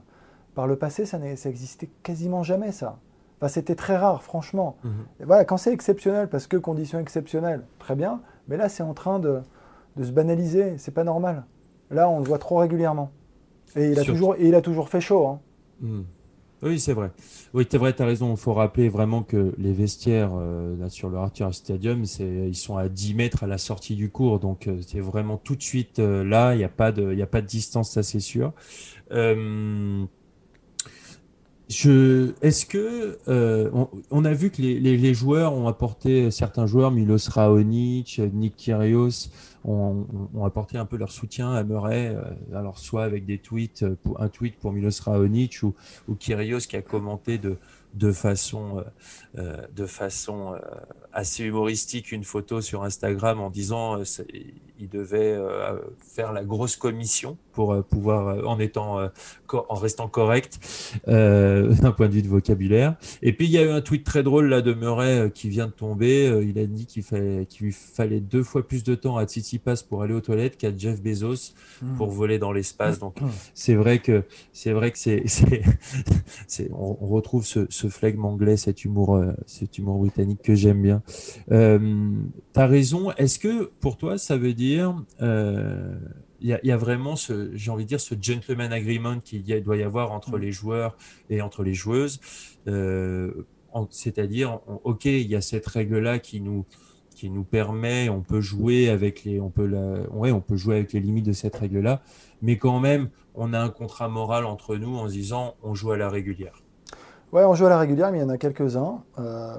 Par 0.55 0.67
le 0.67 0.77
passé, 0.77 1.05
ça 1.05 1.19
n'existait 1.19 1.91
quasiment 2.03 2.43
jamais, 2.43 2.73
ça. 2.73 2.99
Enfin, 3.39 3.49
c'était 3.49 3.75
très 3.75 3.97
rare, 3.97 4.23
franchement. 4.23 4.77
Mhm. 4.85 4.93
voilà, 5.25 5.45
quand 5.45 5.57
c'est 5.57 5.73
exceptionnel, 5.73 6.29
parce 6.29 6.47
que 6.47 6.57
conditions 6.57 6.99
exceptionnelles, 6.99 7.65
très 7.79 7.95
bien. 7.95 8.21
Mais 8.49 8.57
là, 8.57 8.69
c'est 8.69 8.83
en 8.83 8.95
train 8.95 9.19
de, 9.19 9.41
de 9.97 10.05
se 10.05 10.11
banaliser. 10.11 10.79
C'est 10.79 10.95
pas 10.95 11.05
normal. 11.05 11.45
Là, 11.91 12.09
on 12.09 12.19
le 12.19 12.25
voit 12.25 12.39
trop 12.39 12.57
régulièrement. 12.57 13.11
Et 13.75 13.91
il 13.91 13.99
a, 13.99 14.05
toujours, 14.05 14.37
et 14.37 14.49
il 14.49 14.55
a 14.55 14.63
toujours 14.63 14.89
fait 14.89 15.01
chaud. 15.01 15.27
Hein. 15.27 15.41
Hmm. 15.81 16.03
Oui, 16.63 16.81
c'est 16.81 16.95
vrai. 16.95 17.11
Oui, 17.53 17.67
c'est 17.71 17.77
vrai, 17.77 17.93
tu 17.93 18.03
as 18.03 18.07
raison. 18.07 18.31
Il 18.31 18.39
faut 18.39 18.55
rappeler 18.55 18.89
vraiment 18.89 19.23
que 19.23 19.55
les 19.59 19.75
vestiaires 19.75 20.31
euh, 20.35 20.89
sur 20.89 21.11
le 21.11 21.19
Arthur 21.19 21.55
Stadium, 21.55 22.05
ils 22.19 22.57
sont 22.57 22.79
à 22.79 22.89
10 22.89 23.15
mètres 23.15 23.45
à 23.45 23.47
la 23.47 23.59
sortie 23.59 23.95
du 23.95 24.11
cours. 24.11 24.41
Donc, 24.41 24.67
euh, 24.67 24.81
c'est 24.87 25.01
vraiment 25.01 25.37
tout 25.37 25.55
de 25.55 25.63
suite 25.63 25.99
euh, 25.99 26.25
là. 26.25 26.55
Il 26.55 26.59
n'y 26.59 26.65
a, 26.65 26.71
pas 26.71 26.93
de, 26.93 27.21
a 27.21 27.27
pas 27.27 27.43
de 27.43 27.47
distance, 27.47 27.91
ça 27.91 28.03
c'est 28.03 28.21
sûr. 28.21 28.53
Est-ce 31.69 32.65
que 32.65 33.19
on, 34.11 34.25
a 34.25 34.33
vu 34.33 34.51
que 34.51 34.63
les, 34.63 35.15
joueurs 35.15 35.53
ont 35.53 35.67
apporté 35.67 36.31
certains 36.31 36.67
joueurs, 36.67 36.91
Milos 36.93 37.29
Raonic, 37.29 38.21
Nick 38.33 38.57
Kyrgios, 38.57 39.31
ont, 39.67 40.45
apporté 40.45 40.79
un 40.79 40.87
peu 40.87 40.97
leur 40.97 41.11
soutien 41.11 41.53
à 41.53 41.65
Murray, 41.65 42.15
euh, 42.15 42.57
alors 42.57 42.79
soit 42.79 43.05
avec 43.05 43.27
des 43.27 43.39
tweets, 43.39 43.83
euh, 43.83 43.97
un 44.19 44.29
tweet 44.29 44.57
pour 44.59 44.73
Milos 44.73 45.01
Raonic 45.05 45.63
ou, 45.63 45.75
ou 46.09 46.15
Kyrgios 46.15 46.61
qui 46.61 46.77
a 46.77 46.83
commenté 46.83 47.39
de, 47.39 48.13
façon, 48.13 48.85
euh, 49.37 49.67
de 49.75 49.87
façon 49.87 50.55
assez 51.13 51.45
humoristique 51.45 52.13
une 52.13 52.25
photo 52.25 52.61
sur 52.61 52.85
Instagram 52.85 53.41
en 53.41 53.51
disant 53.51 54.03
il 54.79 54.89
devait 54.89 55.37
faire 56.01 56.33
la 56.33 56.45
grosse 56.45 56.77
commission 56.77 57.37
pour 57.57 57.83
pouvoir 57.85 58.47
en 58.47 58.61
étant 58.61 59.01
en 59.51 59.75
restant 59.75 60.09
correct 60.09 60.61
d'un 61.07 61.93
point 61.97 62.09
de 62.09 62.13
vue 62.13 62.23
de 62.23 62.29
vocabulaire. 62.29 62.95
Et 63.23 63.33
puis 63.33 63.47
il 63.47 63.51
y 63.51 63.59
a 63.59 63.63
eu 63.63 63.71
un 63.71 63.81
tweet 63.81 64.05
très 64.05 64.23
drôle 64.23 64.49
là 64.49 64.63
de 64.63 64.75
Murray 64.75 65.33
qui 65.35 65.49
vient 65.49 65.67
de 65.67 65.73
tomber. 65.73 66.27
il 66.47 66.59
a 66.59 66.67
dit 66.67 66.87
qu'il 66.87 67.03
fallait 67.03 67.47
qu'il 67.47 67.67
lui 67.67 67.73
fallait 67.73 68.21
deux 68.21 68.43
fois 68.43 68.67
plus 68.67 68.85
de 68.85 68.95
temps 68.95 69.17
à 69.17 69.25
Tsitsipas 69.25 69.83
pour 69.89 70.03
aller 70.03 70.15
aux 70.15 70.21
toilettes 70.21 70.57
qu'à 70.57 70.77
Jeff 70.77 71.03
Bezos 71.03 71.55
hmm. 71.83 71.97
pour 71.97 72.11
voler 72.11 72.39
dans 72.39 72.53
l'espace. 72.53 72.99
Donc 72.99 73.21
hmm. 73.21 73.29
c'est 73.55 73.75
vrai 73.75 73.99
que 73.99 74.25
c'est 74.53 74.73
vrai 74.73 74.91
que 74.91 74.99
c'est 74.99 75.25
on, 76.73 76.99
on, 77.01 77.07
retrouve 77.07 77.47
ce, 77.47 77.67
ce 77.71 77.89
flegme 77.89 78.25
anglais, 78.25 78.57
cet 78.57 78.85
humour, 78.85 79.17
euh, 79.17 79.33
cet 79.47 79.79
humour 79.79 79.99
britannique 79.99 80.43
que 80.43 80.55
j'aime 80.55 80.83
bien. 80.83 81.03
Euh, 81.51 81.79
tu 82.55 82.61
as 82.61 82.67
raison. 82.67 83.13
Est-ce 83.13 83.39
que 83.39 83.71
pour 83.81 83.97
toi, 83.97 84.19
ça 84.19 84.37
veut 84.37 84.55
dire, 84.55 84.95
il 86.41 86.53
euh, 86.53 86.59
y, 86.63 86.71
a 86.71 86.77
vraiment 86.77 87.17
ce, 87.17 87.51
j'ai 87.55 87.71
envie 87.71 87.85
de 87.85 87.89
dire, 87.89 88.01
ce 88.01 88.15
gentleman 88.21 88.73
agreement 88.73 89.21
qu'il 89.21 89.45
doit 89.63 89.77
y 89.77 89.83
avoir 89.83 90.13
entre 90.13 90.37
mm. 90.37 90.41
les 90.41 90.53
joueurs 90.53 90.97
et 91.31 91.41
entre 91.43 91.63
les 91.63 91.75
joueuses 91.75 92.21
C'est-à-dire, 93.91 94.61
ok, 94.85 95.05
il 95.05 95.27
y 95.27 95.37
a 95.37 95.41
cette 95.41 95.67
règle-là 95.67 96.19
qui 96.19 96.41
nous 96.41 96.65
qui 97.17 97.31
nous 97.31 97.45
permet, 97.45 98.11
on 98.11 98.21
peut 98.21 98.43
jouer 98.43 98.91
avec 98.91 99.25
les, 99.25 99.41
on 99.41 99.49
peut 99.49 99.67
la, 99.67 100.03
ouais, 100.13 100.31
on 100.31 100.43
peut 100.43 100.57
jouer 100.57 100.77
avec 100.77 100.93
les 100.93 101.01
limites 101.01 101.25
de 101.25 101.33
cette 101.33 101.57
règle-là, 101.57 102.03
mais 102.43 102.59
quand 102.59 102.79
même, 102.79 103.09
on 103.35 103.55
a 103.55 103.59
un 103.59 103.71
contrat 103.71 104.09
moral 104.09 104.45
entre 104.45 104.77
nous 104.77 104.97
en 104.97 105.09
se 105.09 105.13
disant, 105.15 105.55
on 105.63 105.75
joue 105.75 105.93
à 105.93 105.97
la 105.97 106.11
régulière. 106.11 106.63
Ouais, 107.33 107.45
on 107.45 107.55
joue 107.55 107.67
à 107.67 107.71
la 107.71 107.79
régulière, 107.79 108.13
mais 108.13 108.19
il 108.19 108.21
y 108.21 108.25
en 108.25 108.29
a 108.29 108.39
quelques-uns 108.39 109.03
euh, 109.19 109.57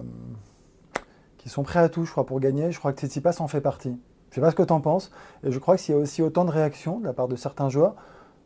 qui 1.38 1.50
sont 1.50 1.63
prêts 1.63 1.79
à 1.79 1.89
tout, 1.89 2.05
je 2.05 2.12
crois, 2.12 2.25
pour 2.25 2.39
gagner. 2.39 2.72
Je 2.72 2.77
crois 2.77 2.93
que 2.93 3.00
Tsitsipas 3.00 3.38
en 3.39 3.48
fait 3.48 3.62
partie. 3.62 3.98
Je 4.38 4.41
ne 4.41 4.46
sais 4.46 4.50
pas 4.50 4.51
ce 4.51 4.56
que 4.56 4.67
tu 4.67 4.74
en 4.74 4.82
penses. 4.82 5.10
Et 5.44 5.51
je 5.51 5.58
crois 5.58 5.77
que 5.77 5.82
s'il 5.82 5.96
y 5.96 5.98
a 5.98 6.00
aussi 6.00 6.22
autant 6.22 6.46
de 6.46 6.51
réactions 6.51 7.00
de 7.00 7.06
la 7.06 7.13
part 7.13 7.27
de 7.27 7.36
certains 7.36 7.70
joueurs, 7.70 7.96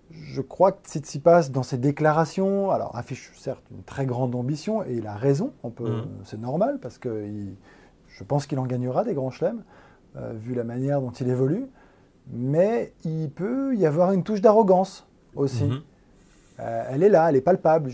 je 0.09 0.39
crois 0.39 0.71
que 0.71 0.87
Tsitsipas, 0.87 1.49
dans 1.49 1.63
ses 1.63 1.77
déclarations, 1.77 2.71
alors 2.71 2.95
affiche 2.95 3.33
certes 3.37 3.61
une 3.71 3.83
très 3.83 4.05
grande 4.05 4.33
ambition, 4.33 4.85
et 4.85 4.93
il 4.93 5.05
a 5.05 5.15
raison, 5.15 5.51
on 5.63 5.69
peut, 5.69 5.89
mmh. 5.89 6.07
c'est 6.23 6.39
normal, 6.39 6.79
parce 6.81 6.97
que 6.97 7.27
je 8.07 8.23
pense 8.23 8.47
qu'il 8.47 8.57
en 8.59 8.65
gagnera 8.67 9.03
des 9.03 9.13
grands 9.13 9.31
chelems, 9.31 9.63
euh, 10.15 10.31
vu 10.33 10.53
la 10.53 10.63
manière 10.63 11.01
dont 11.01 11.11
il 11.11 11.27
évolue, 11.27 11.65
mais 12.31 12.93
il 13.03 13.29
peut 13.29 13.75
y 13.75 13.85
avoir 13.85 14.13
une 14.13 14.23
touche 14.23 14.39
d'arrogance 14.39 15.05
aussi. 15.35 15.65
Mmh. 15.65 15.81
Euh, 16.61 16.85
elle 16.89 17.03
est 17.03 17.09
là, 17.09 17.27
elle 17.27 17.35
est 17.35 17.41
palpable. 17.41 17.91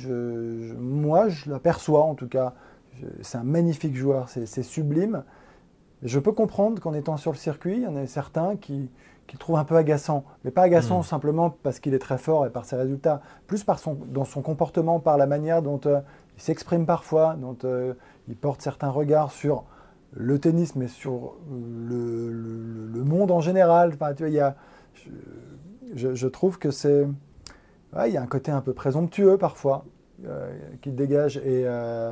moi, 0.78 1.30
je 1.30 1.50
l'aperçois 1.50 2.04
en 2.04 2.14
tout 2.14 2.28
cas. 2.28 2.54
C'est 3.24 3.40
un 3.40 3.44
magnifique 3.44 3.96
joueur, 3.96 4.30
c'est 4.30 4.62
sublime. 4.62 5.24
Je 6.04 6.20
peux 6.20 6.32
comprendre 6.32 6.82
qu'en 6.82 6.94
étant 6.94 7.18
sur 7.18 7.32
le 7.32 7.38
circuit, 7.38 7.78
il 7.78 7.84
y 7.84 7.88
en 7.88 7.96
a 7.96 8.06
certains 8.06 8.56
qui, 8.56 8.90
le 9.32 9.38
trouvent 9.38 9.58
un 9.58 9.64
peu 9.64 9.76
agaçant. 9.76 10.24
Mais 10.44 10.52
pas 10.52 10.64
agaçant 10.64 11.00
hmm. 11.00 11.04
simplement 11.04 11.50
parce 11.64 11.80
qu'il 11.80 11.94
est 11.94 12.00
très 12.00 12.18
fort 12.18 12.46
et 12.46 12.50
par 12.50 12.66
ses 12.66 12.76
résultats, 12.76 13.22
plus 13.48 13.64
par 13.64 13.80
son, 13.80 13.98
dans 14.08 14.26
son 14.26 14.42
comportement, 14.42 15.00
par 15.00 15.18
la 15.18 15.26
manière 15.26 15.62
dont 15.62 15.82
euh, 15.86 16.02
il 16.38 16.42
s'exprime 16.42 16.86
parfois, 16.86 17.36
dont 17.36 17.58
euh, 17.64 17.94
il 18.28 18.36
porte 18.36 18.62
certains 18.62 18.90
regards 18.90 19.32
sur 19.32 19.64
le 20.14 20.40
tennis, 20.40 20.76
mais 20.76 20.88
sur 20.88 21.36
le, 21.52 23.04
monde 23.04 23.32
en 23.32 23.42
général. 23.42 23.92
Enfin, 23.94 24.14
tu 24.14 24.24
vois, 24.24 24.30
il 24.30 24.36
y 24.36 24.40
a, 24.40 24.56
je 25.96 26.28
trouve 26.28 26.58
que 26.58 26.72
c'est 26.72 27.08
il 28.06 28.14
y 28.14 28.18
a 28.18 28.22
un 28.22 28.28
côté 28.28 28.52
un 28.52 28.62
peu 28.62 28.74
présomptueux 28.74 29.38
parfois 29.38 29.86
euh, 30.26 30.52
qui 30.82 30.92
dégage 30.92 31.38
et, 31.38 31.64
euh, 31.66 32.12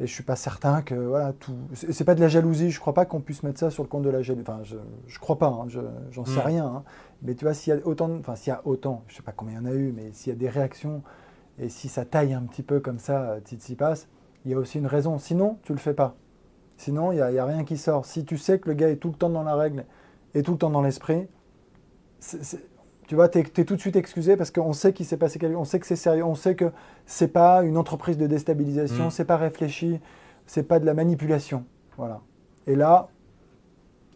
et 0.00 0.06
je 0.06 0.12
suis 0.12 0.22
pas 0.22 0.36
certain 0.36 0.80
que 0.80 0.94
voilà 0.94 1.34
tout. 1.34 1.54
C'est 1.74 2.04
pas 2.04 2.14
de 2.14 2.20
la 2.20 2.28
jalousie. 2.28 2.70
Je 2.70 2.80
crois 2.80 2.94
pas 2.94 3.04
qu'on 3.04 3.20
puisse 3.20 3.42
mettre 3.42 3.60
ça 3.60 3.70
sur 3.70 3.82
le 3.82 3.88
compte 3.88 4.02
de 4.02 4.08
la 4.08 4.22
jalousie. 4.22 4.46
Enfin, 4.48 4.60
je, 4.62 4.76
je 5.06 5.18
crois 5.18 5.38
pas. 5.38 5.48
Hein, 5.48 5.66
j'en 6.10 6.24
sais 6.24 6.40
mm. 6.40 6.46
rien. 6.46 6.66
Hein. 6.66 6.82
Mais 7.22 7.34
tu 7.34 7.44
vois, 7.44 7.52
s'il 7.52 7.74
y 7.74 7.76
a 7.76 7.86
autant, 7.86 8.10
enfin 8.18 8.34
s'il 8.34 8.50
y 8.50 8.54
a 8.54 8.62
autant, 8.64 9.04
je 9.08 9.16
sais 9.16 9.22
pas 9.22 9.32
combien 9.32 9.60
il 9.60 9.64
y 9.64 9.68
en 9.68 9.70
a 9.70 9.74
eu, 9.74 9.92
mais 9.94 10.10
s'il 10.12 10.32
y 10.32 10.36
a 10.36 10.38
des 10.38 10.48
réactions 10.48 11.02
et 11.58 11.68
si 11.68 11.88
ça 11.88 12.06
taille 12.06 12.32
un 12.32 12.42
petit 12.42 12.62
peu 12.62 12.80
comme 12.80 12.98
ça, 12.98 13.36
passe, 13.76 14.08
il 14.46 14.50
y 14.50 14.54
a 14.54 14.58
aussi 14.58 14.78
une 14.78 14.86
raison. 14.86 15.18
Sinon, 15.18 15.58
tu 15.62 15.72
le 15.72 15.78
fais 15.78 15.92
pas. 15.92 16.14
Sinon, 16.78 17.12
il 17.12 17.16
n'y 17.16 17.20
a, 17.20 17.42
a, 17.42 17.44
rien 17.44 17.64
qui 17.64 17.76
sort. 17.76 18.06
Si 18.06 18.24
tu 18.24 18.38
sais 18.38 18.58
que 18.58 18.70
le 18.70 18.74
gars 18.74 18.88
est 18.88 18.96
tout 18.96 19.08
le 19.08 19.14
temps 19.14 19.28
dans 19.28 19.42
la 19.42 19.54
règle 19.54 19.84
et 20.32 20.42
tout 20.42 20.52
le 20.52 20.58
temps 20.58 20.70
dans 20.70 20.80
l'esprit, 20.80 21.28
tu 23.10 23.16
vois, 23.16 23.28
tu 23.28 23.40
es, 23.40 23.64
tout 23.64 23.74
de 23.74 23.80
suite 23.80 23.96
excusé 23.96 24.36
parce 24.36 24.52
qu'on 24.52 24.72
sait 24.72 24.92
qu'il 24.92 25.04
s'est 25.04 25.16
passé 25.16 25.40
quelque 25.40 25.54
chose, 25.54 25.60
on 25.60 25.64
sait 25.64 25.80
que 25.80 25.86
c'est 25.88 25.96
sérieux, 25.96 26.24
on 26.24 26.36
sait 26.36 26.54
que 26.54 26.70
c'est 27.06 27.26
pas 27.26 27.64
une 27.64 27.76
entreprise 27.76 28.16
de 28.16 28.28
déstabilisation, 28.28 29.08
mm. 29.08 29.10
c'est 29.10 29.24
pas 29.24 29.36
réfléchi, 29.36 29.98
c'est 30.46 30.62
pas 30.62 30.78
de 30.78 30.86
la 30.86 30.94
manipulation. 30.94 31.64
Voilà. 31.96 32.20
Et 32.68 32.76
là, 32.76 33.08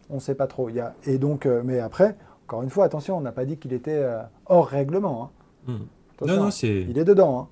on 0.09 0.21
sait 0.21 0.33
pas 0.33 0.47
trop. 0.47 0.69
Il 0.69 0.75
y 0.75 0.79
a, 0.79 0.95
et 1.05 1.17
donc, 1.17 1.45
euh, 1.45 1.61
mais 1.61 1.81
après, 1.81 2.15
encore 2.45 2.63
une 2.63 2.69
fois, 2.69 2.85
attention, 2.85 3.17
on 3.17 3.19
n'a 3.19 3.33
pas 3.33 3.43
dit 3.43 3.57
qu'il 3.57 3.73
était 3.73 4.01
euh, 4.01 4.21
hors 4.45 4.65
règlement. 4.65 5.29
Hein. 5.67 5.73
Mm. 5.73 6.25
Non, 6.27 6.43
non, 6.43 6.51
c'est... 6.51 6.83
Il 6.83 6.97
est 6.97 7.03
dedans. 7.03 7.37
Hein. 7.37 7.47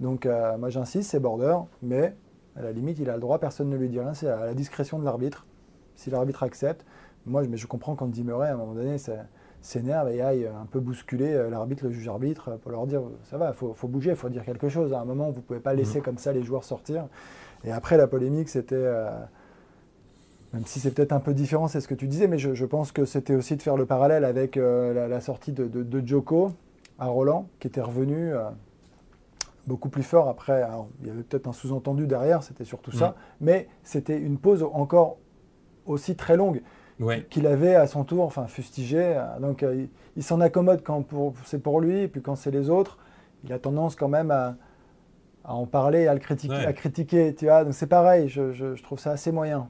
Donc, 0.00 0.26
euh, 0.26 0.58
moi 0.58 0.68
j'insiste, 0.68 1.12
c'est 1.12 1.20
border, 1.20 1.58
mais 1.80 2.16
à 2.56 2.62
la 2.62 2.72
limite, 2.72 2.98
il 2.98 3.08
a 3.08 3.14
le 3.14 3.20
droit, 3.20 3.38
personne 3.38 3.70
ne 3.70 3.76
lui 3.76 3.88
dit 3.88 4.00
rien, 4.00 4.14
c'est 4.14 4.26
à 4.26 4.46
la 4.46 4.54
discrétion 4.54 4.98
de 4.98 5.04
l'arbitre. 5.04 5.46
Si 5.94 6.10
l'arbitre 6.10 6.42
accepte, 6.42 6.84
moi, 7.24 7.44
mais 7.48 7.56
je 7.56 7.68
comprends 7.68 7.94
quand 7.94 8.12
Murray, 8.18 8.48
à 8.48 8.54
un 8.54 8.56
moment 8.56 8.74
donné, 8.74 8.98
c'est 8.98 9.20
s'énerve 9.68 10.08
et 10.08 10.22
aille 10.22 10.46
un 10.46 10.64
peu 10.64 10.80
bousculer 10.80 11.34
euh, 11.34 11.50
l'arbitre, 11.50 11.84
le 11.84 11.92
juge-arbitre, 11.92 12.56
pour 12.62 12.70
leur 12.70 12.86
dire 12.86 13.02
ça 13.24 13.36
va, 13.36 13.50
il 13.50 13.54
faut, 13.54 13.88
bouger, 13.88 14.10
il 14.10 14.16
faut 14.16 14.30
dire 14.30 14.44
quelque 14.44 14.68
chose. 14.70 14.94
À 14.94 15.00
un 15.00 15.04
moment, 15.04 15.30
vous 15.30 15.36
ne 15.36 15.42
pouvez 15.42 15.60
pas 15.60 15.74
laisser 15.74 15.98
mhm. 15.98 16.04
comme 16.04 16.18
ça 16.18 16.32
les 16.32 16.42
joueurs 16.42 16.64
sortir. 16.64 17.06
Et 17.64 17.70
après, 17.70 17.96
la 17.96 18.06
polémique, 18.06 18.48
c'était. 18.48 18.76
Euh, 18.76 19.10
même 20.54 20.64
si 20.64 20.80
c'est 20.80 20.92
peut-être 20.92 21.12
un 21.12 21.20
peu 21.20 21.34
différent, 21.34 21.68
c'est 21.68 21.82
ce 21.82 21.88
que 21.88 21.94
tu 21.94 22.08
disais, 22.08 22.26
mais 22.26 22.38
je, 22.38 22.64
pense 22.64 22.90
que 22.90 23.04
c'était 23.04 23.34
aussi 23.34 23.56
de 23.56 23.62
faire 23.62 23.76
le 23.76 23.84
parallèle 23.84 24.24
avec 24.24 24.56
euh, 24.56 25.06
la, 25.06 25.20
sortie 25.20 25.52
de, 25.52 25.66
de, 25.66 26.06
Joko 26.06 26.52
à 26.98 27.08
Roland, 27.08 27.48
qui 27.60 27.68
était 27.68 27.82
revenu 27.82 28.32
beaucoup 29.66 29.90
plus 29.90 30.02
fort 30.02 30.30
après. 30.30 30.66
il 31.02 31.08
y 31.08 31.10
avait 31.10 31.22
peut-être 31.22 31.48
un 31.48 31.52
sous-entendu 31.52 32.06
derrière, 32.06 32.42
c'était 32.42 32.64
surtout 32.64 32.92
ça, 32.92 33.08
mhm. 33.08 33.14
mais 33.42 33.68
c'était 33.82 34.18
une 34.18 34.38
pause 34.38 34.62
encore 34.62 35.18
aussi 35.84 36.16
très 36.16 36.38
longue 36.38 36.62
qu'il 37.30 37.46
avait 37.46 37.74
à 37.74 37.86
son 37.86 38.04
tour, 38.04 38.24
enfin 38.24 38.46
fustigé. 38.46 39.20
Donc 39.40 39.62
euh, 39.62 39.86
il, 40.16 40.22
s'en 40.22 40.40
accommode 40.40 40.82
quand 40.82 41.04
c'est 41.44 41.62
pour 41.62 41.80
lui, 41.80 42.00
et 42.00 42.08
puis 42.08 42.20
quand 42.20 42.36
c'est 42.36 42.50
les 42.50 42.70
autres, 42.70 42.98
il 43.44 43.52
a 43.52 43.58
tendance 43.58 43.94
quand 43.94 44.08
même 44.08 44.30
à, 44.30 44.56
à 45.44 45.54
en 45.54 45.66
parler, 45.66 46.06
à 46.06 46.14
le 46.14 46.20
critiquer, 46.20 46.54
à 46.54 46.72
critiquer, 46.72 47.34
tu 47.34 47.46
vois. 47.46 47.64
Donc 47.64 47.74
c'est 47.74 47.86
pareil, 47.86 48.28
je, 48.28 48.52
je, 48.52 48.82
trouve 48.82 48.98
ça 48.98 49.12
assez 49.12 49.32
moyen. 49.32 49.68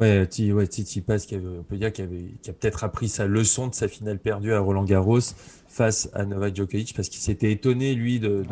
Ouais, 0.00 0.26
Titi 0.26 0.52
ouais, 0.52 0.66
Pass, 1.06 1.26
on 1.30 1.62
peut 1.62 1.76
dire, 1.76 1.92
qui, 1.92 2.00
a 2.02 2.52
peut-être 2.52 2.84
appris 2.84 3.08
sa 3.08 3.26
leçon 3.26 3.66
de 3.66 3.74
sa 3.74 3.86
finale 3.86 4.18
perdue 4.18 4.54
à 4.54 4.60
Roland 4.60 4.84
Garros 4.84 5.20
face 5.68 6.08
à 6.14 6.24
Novak 6.24 6.56
Djokovic, 6.56 6.94
parce 6.96 7.10
qu'il 7.10 7.20
s'était 7.20 7.52
étonné, 7.52 7.94
lui, 7.94 8.18
de, 8.18 8.42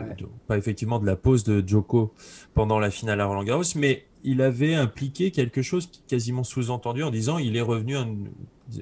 pas 0.46 0.58
effectivement 0.58 0.98
de 0.98 1.06
la 1.06 1.16
pause 1.16 1.44
de 1.44 1.66
Djoko 1.66 2.12
pendant 2.52 2.78
la 2.78 2.90
finale 2.90 3.22
à 3.22 3.24
Roland 3.24 3.44
Garros, 3.44 3.62
mais 3.76 4.04
il 4.24 4.42
avait 4.42 4.74
impliqué 4.74 5.30
quelque 5.30 5.62
chose 5.62 5.90
quasiment 6.06 6.44
sous-entendu 6.44 7.02
en 7.02 7.10
disant 7.10 7.38
il 7.38 7.56
est 7.56 7.62
revenu, 7.62 7.96
un, 7.96 8.06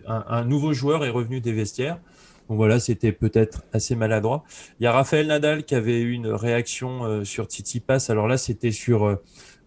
un, 0.06 0.44
nouveau 0.44 0.72
joueur 0.72 1.04
est 1.04 1.10
revenu 1.10 1.40
des 1.40 1.52
vestiaires. 1.52 1.98
Donc 2.48 2.58
voilà, 2.58 2.78
c'était 2.78 3.12
peut-être 3.12 3.64
assez 3.72 3.96
maladroit. 3.96 4.44
Il 4.78 4.84
y 4.84 4.86
a 4.86 4.92
Raphaël 4.92 5.26
Nadal 5.26 5.64
qui 5.64 5.74
avait 5.74 6.00
eu 6.00 6.12
une 6.12 6.28
réaction 6.28 7.04
euh, 7.04 7.24
sur 7.24 7.48
Titi 7.48 7.80
Pass. 7.80 8.08
Alors 8.08 8.28
là, 8.28 8.38
c'était 8.38 8.70
sur 8.70 9.04
euh, 9.04 9.16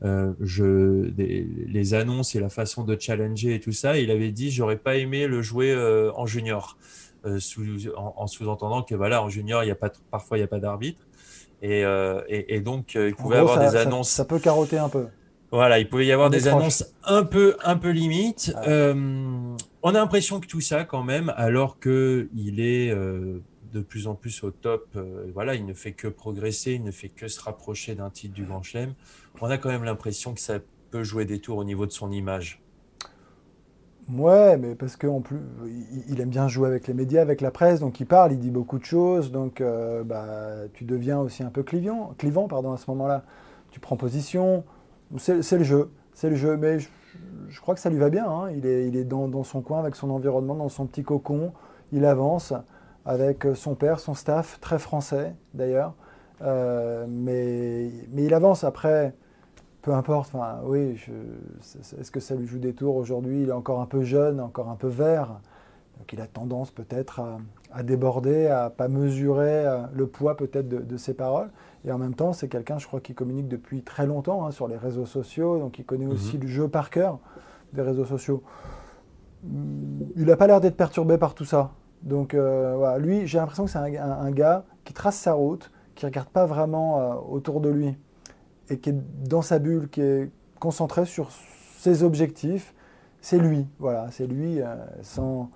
euh, 0.03 0.31
je, 0.39 1.11
les 1.17 1.93
annonces 1.93 2.35
et 2.35 2.39
la 2.39 2.49
façon 2.49 2.83
de 2.85 2.97
challenger 2.97 3.55
et 3.55 3.59
tout 3.59 3.73
ça. 3.73 3.97
Il 3.97 4.11
avait 4.11 4.31
dit 4.31 4.49
j'aurais 4.49 4.77
pas 4.77 4.95
aimé 4.95 5.27
le 5.27 5.41
jouer 5.41 5.71
euh, 5.71 6.11
en 6.15 6.25
junior, 6.25 6.77
sous, 7.39 7.65
en, 7.97 8.27
sous-entendant 8.27 8.81
que 8.81 8.95
voilà 8.95 9.21
en 9.21 9.27
junior 9.27 9.61
il 9.65 9.67
y 9.67 9.71
a 9.71 9.75
pas 9.75 9.91
parfois 10.09 10.37
il 10.37 10.39
y 10.39 10.43
a 10.43 10.47
pas 10.47 10.59
d'arbitre 10.59 11.05
et, 11.61 11.83
et, 12.29 12.61
donc 12.61 12.93
il 12.95 13.13
pouvait 13.13 13.35
avoir 13.35 13.59
des 13.59 13.75
annonces. 13.75 14.09
Ça, 14.09 14.23
peut 14.23 14.39
carotter 14.39 14.77
un 14.77 14.87
peu. 14.87 15.07
Voilà, 15.51 15.79
il 15.79 15.89
pouvait 15.89 16.05
y 16.05 16.11
avoir 16.11 16.29
des 16.29 16.47
annonces 16.47 16.85
un 17.03 17.23
peu 17.23 17.57
un 17.63 17.75
peu 17.75 17.89
limite. 17.89 18.53
on 18.67 19.55
a 19.83 19.91
l'impression 19.91 20.39
que 20.39 20.47
tout 20.47 20.61
ça 20.61 20.83
quand 20.83 21.03
même, 21.03 21.33
alors 21.35 21.79
que 21.79 22.29
il 22.35 22.59
est 22.59 22.93
de 22.93 23.81
plus 23.81 24.07
en 24.07 24.15
plus 24.15 24.43
au 24.43 24.51
top. 24.51 24.97
voilà, 25.33 25.55
il 25.55 25.65
ne 25.65 25.73
fait 25.73 25.93
que 25.93 26.07
progresser, 26.07 26.73
il 26.73 26.83
ne 26.83 26.91
fait 26.91 27.09
que 27.09 27.27
se 27.27 27.41
rapprocher 27.41 27.95
d'un 27.95 28.09
titre 28.09 28.33
du 28.33 28.43
Grand 28.43 28.61
Chelem 28.61 28.93
on 29.41 29.49
a 29.49 29.57
quand 29.57 29.69
même 29.69 29.83
l'impression 29.83 30.33
que 30.33 30.39
ça 30.39 30.59
peut 30.91 31.03
jouer 31.03 31.25
des 31.25 31.39
tours 31.39 31.57
au 31.57 31.63
niveau 31.63 31.85
de 31.85 31.91
son 31.91 32.11
image. 32.11 32.61
Ouais, 34.11 34.57
mais 34.57 34.73
parce 34.73 34.95
qu'en 34.95 35.21
plus, 35.21 35.37
il 36.07 36.19
aime 36.19 36.29
bien 36.29 36.47
jouer 36.47 36.67
avec 36.67 36.87
les 36.87 36.95
médias, 36.95 37.21
avec 37.21 37.41
la 37.41 37.51
presse, 37.51 37.79
donc 37.79 37.99
il 37.99 38.07
parle, 38.07 38.33
il 38.33 38.39
dit 38.39 38.49
beaucoup 38.49 38.79
de 38.79 38.85
choses, 38.85 39.31
donc 39.31 39.61
euh, 39.61 40.03
bah, 40.03 40.67
tu 40.73 40.83
deviens 40.83 41.19
aussi 41.19 41.43
un 41.43 41.51
peu 41.51 41.61
clivant, 41.61 42.15
clivant 42.17 42.47
pardon, 42.47 42.73
à 42.73 42.77
ce 42.77 42.89
moment-là. 42.89 43.23
Tu 43.69 43.79
prends 43.79 43.97
position, 43.97 44.63
c'est 45.17 45.57
le 45.57 45.63
jeu, 45.63 45.91
c'est 46.13 46.29
le 46.29 46.35
jeu, 46.35 46.57
mais 46.57 46.79
je, 46.79 47.61
crois 47.61 47.75
que 47.75 47.81
ça 47.81 47.89
lui 47.89 47.97
va 47.97 48.09
bien. 48.09 48.29
Hein. 48.29 48.51
Il 48.51 48.65
est, 48.65 49.03
dans, 49.03 49.43
son 49.43 49.61
coin, 49.61 49.79
avec 49.79 49.95
son 49.95 50.09
environnement, 50.09 50.55
dans 50.55 50.69
son 50.69 50.85
petit 50.85 51.03
cocon, 51.03 51.51
il 51.91 52.05
avance 52.05 52.53
avec 53.05 53.47
son 53.55 53.75
père, 53.75 53.99
son 53.99 54.13
staff, 54.13 54.59
très 54.59 54.77
français 54.77 55.35
d'ailleurs, 55.53 55.95
euh, 56.41 57.05
mais, 57.09 57.89
mais 58.11 58.25
il 58.25 58.33
avance 58.33 58.63
après 58.63 59.13
peu 59.81 59.93
importe, 59.93 60.35
enfin, 60.35 60.59
oui, 60.65 60.97
est-ce 61.61 62.11
que 62.11 62.19
ça 62.19 62.35
lui 62.35 62.45
joue 62.45 62.59
des 62.59 62.73
tours 62.73 62.95
aujourd'hui? 62.95 63.43
Il 63.43 63.49
est 63.49 63.53
encore 63.53 63.79
un 63.79 63.85
peu 63.85 64.03
jeune, 64.03 64.39
encore 64.41 64.69
un 64.69 64.75
peu 64.75 64.87
vert, 64.87 65.39
donc 65.97 66.11
il 66.11 66.19
a 66.19 66.27
tendance 66.27 66.69
peut-être 66.71 67.21
à, 67.21 67.37
déborder, 67.83 68.47
à 68.47 68.69
pas 68.69 68.87
mesurer 68.87 69.65
euh, 69.65 69.81
le 69.93 70.07
poids 70.07 70.35
peut-être 70.35 70.67
de, 70.67 70.97
ses 70.97 71.13
paroles. 71.13 71.49
Et 71.85 71.91
en 71.91 71.97
même 71.97 72.15
temps, 72.15 72.33
c'est 72.33 72.47
quelqu'un, 72.47 72.77
je 72.77 72.87
crois, 72.87 72.99
qui 72.99 73.13
communique 73.13 73.47
depuis 73.47 73.83
très 73.83 74.05
longtemps 74.05 74.45
hein, 74.45 74.51
sur 74.51 74.67
les 74.67 74.77
réseaux 74.77 75.05
sociaux, 75.05 75.59
donc 75.59 75.79
il 75.79 75.85
connaît 75.85 76.05
mhm. 76.05 76.11
aussi 76.11 76.37
le 76.37 76.47
jeu 76.47 76.67
par 76.67 76.89
cœur 76.89 77.19
des 77.73 77.81
réseaux 77.81 78.05
sociaux. 78.05 78.43
Il 79.43 80.25
n'a 80.25 80.35
pas 80.35 80.47
l'air 80.47 80.59
d'être 80.59 80.75
perturbé 80.75 81.17
par 81.17 81.33
tout 81.33 81.45
ça. 81.45 81.71
Donc 82.01 82.33
euh, 82.33 82.75
voilà, 82.77 82.97
lui, 82.97 83.27
j'ai 83.27 83.37
l'impression 83.37 83.65
que 83.65 83.71
c'est 83.71 83.77
un, 83.77 84.31
gars 84.31 84.65
qui 84.83 84.93
trace 84.93 85.17
sa 85.17 85.33
route, 85.33 85.71
qui 85.95 86.05
ne 86.05 86.09
regarde 86.09 86.29
pas 86.29 86.45
vraiment 86.45 86.99
euh, 86.99 87.15
autour 87.29 87.61
de 87.61 87.69
lui 87.69 87.97
et 88.69 88.79
qui 88.79 88.91
est 88.91 89.27
dans 89.27 89.41
sa 89.41 89.59
bulle, 89.59 89.89
qui 89.89 90.01
est 90.01 90.31
concentré 90.59 91.05
sur 91.05 91.29
ses 91.77 92.03
objectifs, 92.03 92.73
c'est 93.21 93.39
lui. 93.39 93.67
Voilà, 93.79 94.07
c'est 94.11 94.27
lui, 94.27 94.61
euh, 94.61 94.75
sans, 95.01 95.49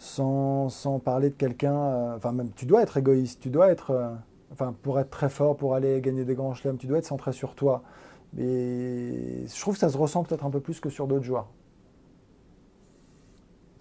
sans, 0.00 0.70
sans, 0.70 0.98
parler 0.98 1.28
de 1.28 1.34
quelqu'un. 1.34 1.76
Euh, 1.76 2.16
enfin, 2.16 2.32
même, 2.32 2.50
tu 2.56 2.64
dois 2.64 2.82
être 2.82 2.96
égoïste, 2.96 3.38
tu 3.40 3.50
dois 3.50 3.70
être. 3.70 3.90
Euh, 3.90 4.08
enfin, 4.50 4.74
pour 4.82 4.98
être 4.98 5.10
très 5.10 5.28
fort, 5.28 5.56
pour 5.56 5.74
aller 5.74 6.00
gagner 6.00 6.24
des 6.24 6.34
grands 6.34 6.54
chelems, 6.54 6.78
tu 6.78 6.86
dois 6.86 6.98
être 6.98 7.04
centré 7.04 7.32
sur 7.32 7.54
toi. 7.54 7.82
Mais 8.32 9.46
je 9.46 9.60
trouve 9.60 9.74
que 9.74 9.80
ça 9.80 9.90
se 9.90 9.98
ressent 9.98 10.24
peut-être 10.24 10.46
un 10.46 10.50
peu 10.50 10.60
plus 10.60 10.80
que 10.80 10.88
sur 10.88 11.06
d'autres 11.06 11.24
joueurs. 11.24 11.48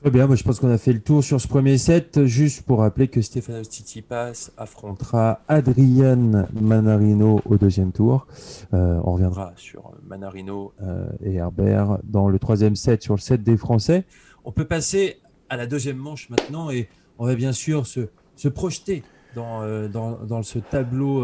Très 0.01 0.11
bien, 0.11 0.27
moi 0.27 0.35
je 0.37 0.43
pense 0.43 0.59
qu'on 0.61 0.69
a 0.69 0.77
fait 0.77 0.93
le 0.93 1.01
tour 1.01 1.23
sur 1.23 1.39
ce 1.39 1.47
premier 1.47 1.77
set. 1.77 2.25
Juste 2.25 2.63
pour 2.63 2.79
rappeler 2.79 3.07
que 3.07 3.21
Stefanos 3.21 3.67
Tsitsipas 3.67 4.51
affrontera 4.57 5.41
Adrian 5.47 6.45
Manarino 6.53 7.41
au 7.45 7.57
deuxième 7.57 7.91
tour. 7.91 8.27
Euh, 8.73 8.99
on 9.03 9.13
reviendra 9.13 9.53
sur 9.55 9.91
Manarino 10.05 10.73
et 11.21 11.35
Herbert 11.35 11.99
dans 12.03 12.27
le 12.29 12.39
troisième 12.39 12.75
set, 12.75 13.03
sur 13.03 13.15
le 13.15 13.19
set 13.19 13.43
des 13.43 13.57
Français. 13.57 14.05
On 14.45 14.51
peut 14.51 14.65
passer 14.65 15.17
à 15.49 15.57
la 15.57 15.67
deuxième 15.67 15.97
manche 15.97 16.29
maintenant 16.29 16.69
et 16.69 16.89
on 17.17 17.25
va 17.25 17.35
bien 17.35 17.51
sûr 17.51 17.85
se, 17.85 18.09
projeter 18.47 19.03
dans, 19.35 19.61
euh, 19.63 19.87
dans, 19.87 20.43
ce 20.43 20.59
tableau 20.59 21.23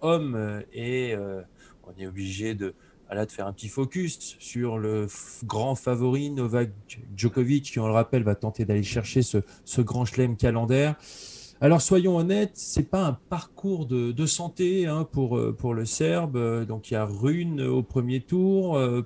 homme 0.00 0.62
et 0.72 1.14
on 1.16 2.00
est 2.00 2.06
obligé 2.06 2.54
de 2.54 2.74
de 3.22 3.30
faire 3.30 3.46
un 3.46 3.52
petit 3.52 3.68
focus 3.68 4.36
sur 4.40 4.78
le 4.78 5.06
grand 5.44 5.76
favori 5.76 6.30
Novak 6.30 6.70
Djokovic, 7.16 7.64
qui, 7.64 7.78
on 7.78 7.86
le 7.86 7.92
rappelle, 7.92 8.24
va 8.24 8.34
tenter 8.34 8.64
d'aller 8.64 8.82
chercher 8.82 9.22
ce, 9.22 9.80
grand 9.80 10.04
chelem 10.04 10.36
calendaire. 10.36 10.96
Alors 11.60 11.80
soyons 11.80 12.16
honnêtes, 12.16 12.50
c'est 12.54 12.90
pas 12.90 13.06
un 13.06 13.12
parcours 13.12 13.86
de, 13.86 14.26
santé 14.26 14.86
hein, 14.86 15.06
pour, 15.10 15.38
euh, 15.38 15.54
pour 15.56 15.72
le 15.72 15.84
Serbe. 15.84 16.66
Donc 16.66 16.90
il 16.90 16.94
y 16.94 16.96
a 16.96 17.04
Rune 17.04 17.62
au 17.62 17.82
premier 17.82 18.20
tour. 18.20 18.76
Euh, 18.76 19.02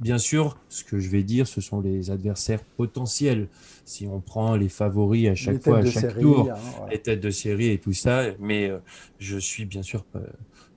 bien 0.00 0.18
sûr, 0.18 0.58
ce 0.68 0.84
que 0.84 0.98
je 0.98 1.08
vais 1.08 1.22
dire, 1.22 1.46
ce 1.46 1.60
sont 1.60 1.80
les 1.80 2.10
adversaires 2.10 2.62
potentiels. 2.76 3.48
Si 3.84 4.06
on 4.06 4.20
prend 4.20 4.56
les 4.56 4.68
favoris 4.68 5.28
à 5.28 5.34
chaque 5.34 5.62
fois, 5.62 5.78
à 5.78 5.84
chaque 5.84 6.18
tour, 6.18 6.50
hein, 6.50 6.86
les 6.90 6.98
têtes 6.98 7.20
de 7.20 7.30
série 7.30 7.70
et 7.70 7.78
tout 7.78 7.92
ça. 7.92 8.24
Mais 8.38 8.68
euh, 8.68 8.78
je 9.18 9.38
suis 9.38 9.64
bien 9.64 9.82
sûr 9.82 10.04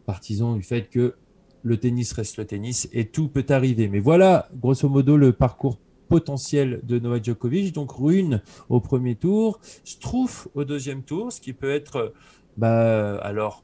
partisan 0.06 0.56
du 0.56 0.64
fait 0.64 0.90
que 0.90 1.16
le 1.64 1.78
tennis 1.78 2.14
reste 2.14 2.38
le 2.38 2.46
tennis 2.46 2.88
et 2.94 3.06
tout 3.06 3.28
peut 3.28 3.46
arriver. 3.50 3.88
Mais 3.88 4.00
voilà, 4.00 4.50
grosso 4.56 4.88
modo, 4.88 5.18
le 5.18 5.34
parcours 5.34 5.78
potentiel 6.08 6.80
de 6.84 7.00
Novak 7.00 7.26
Djokovic. 7.26 7.74
Donc 7.74 7.92
Rune 7.92 8.42
au 8.70 8.80
premier 8.80 9.16
tour, 9.16 9.60
Struff 9.84 10.48
au 10.56 10.64
deuxième 10.64 11.04
tour, 11.04 11.32
ce 11.32 11.42
qui 11.42 11.54
peut 11.54 11.72
être, 11.72 12.14
bah, 12.56 13.18
alors. 13.18 13.64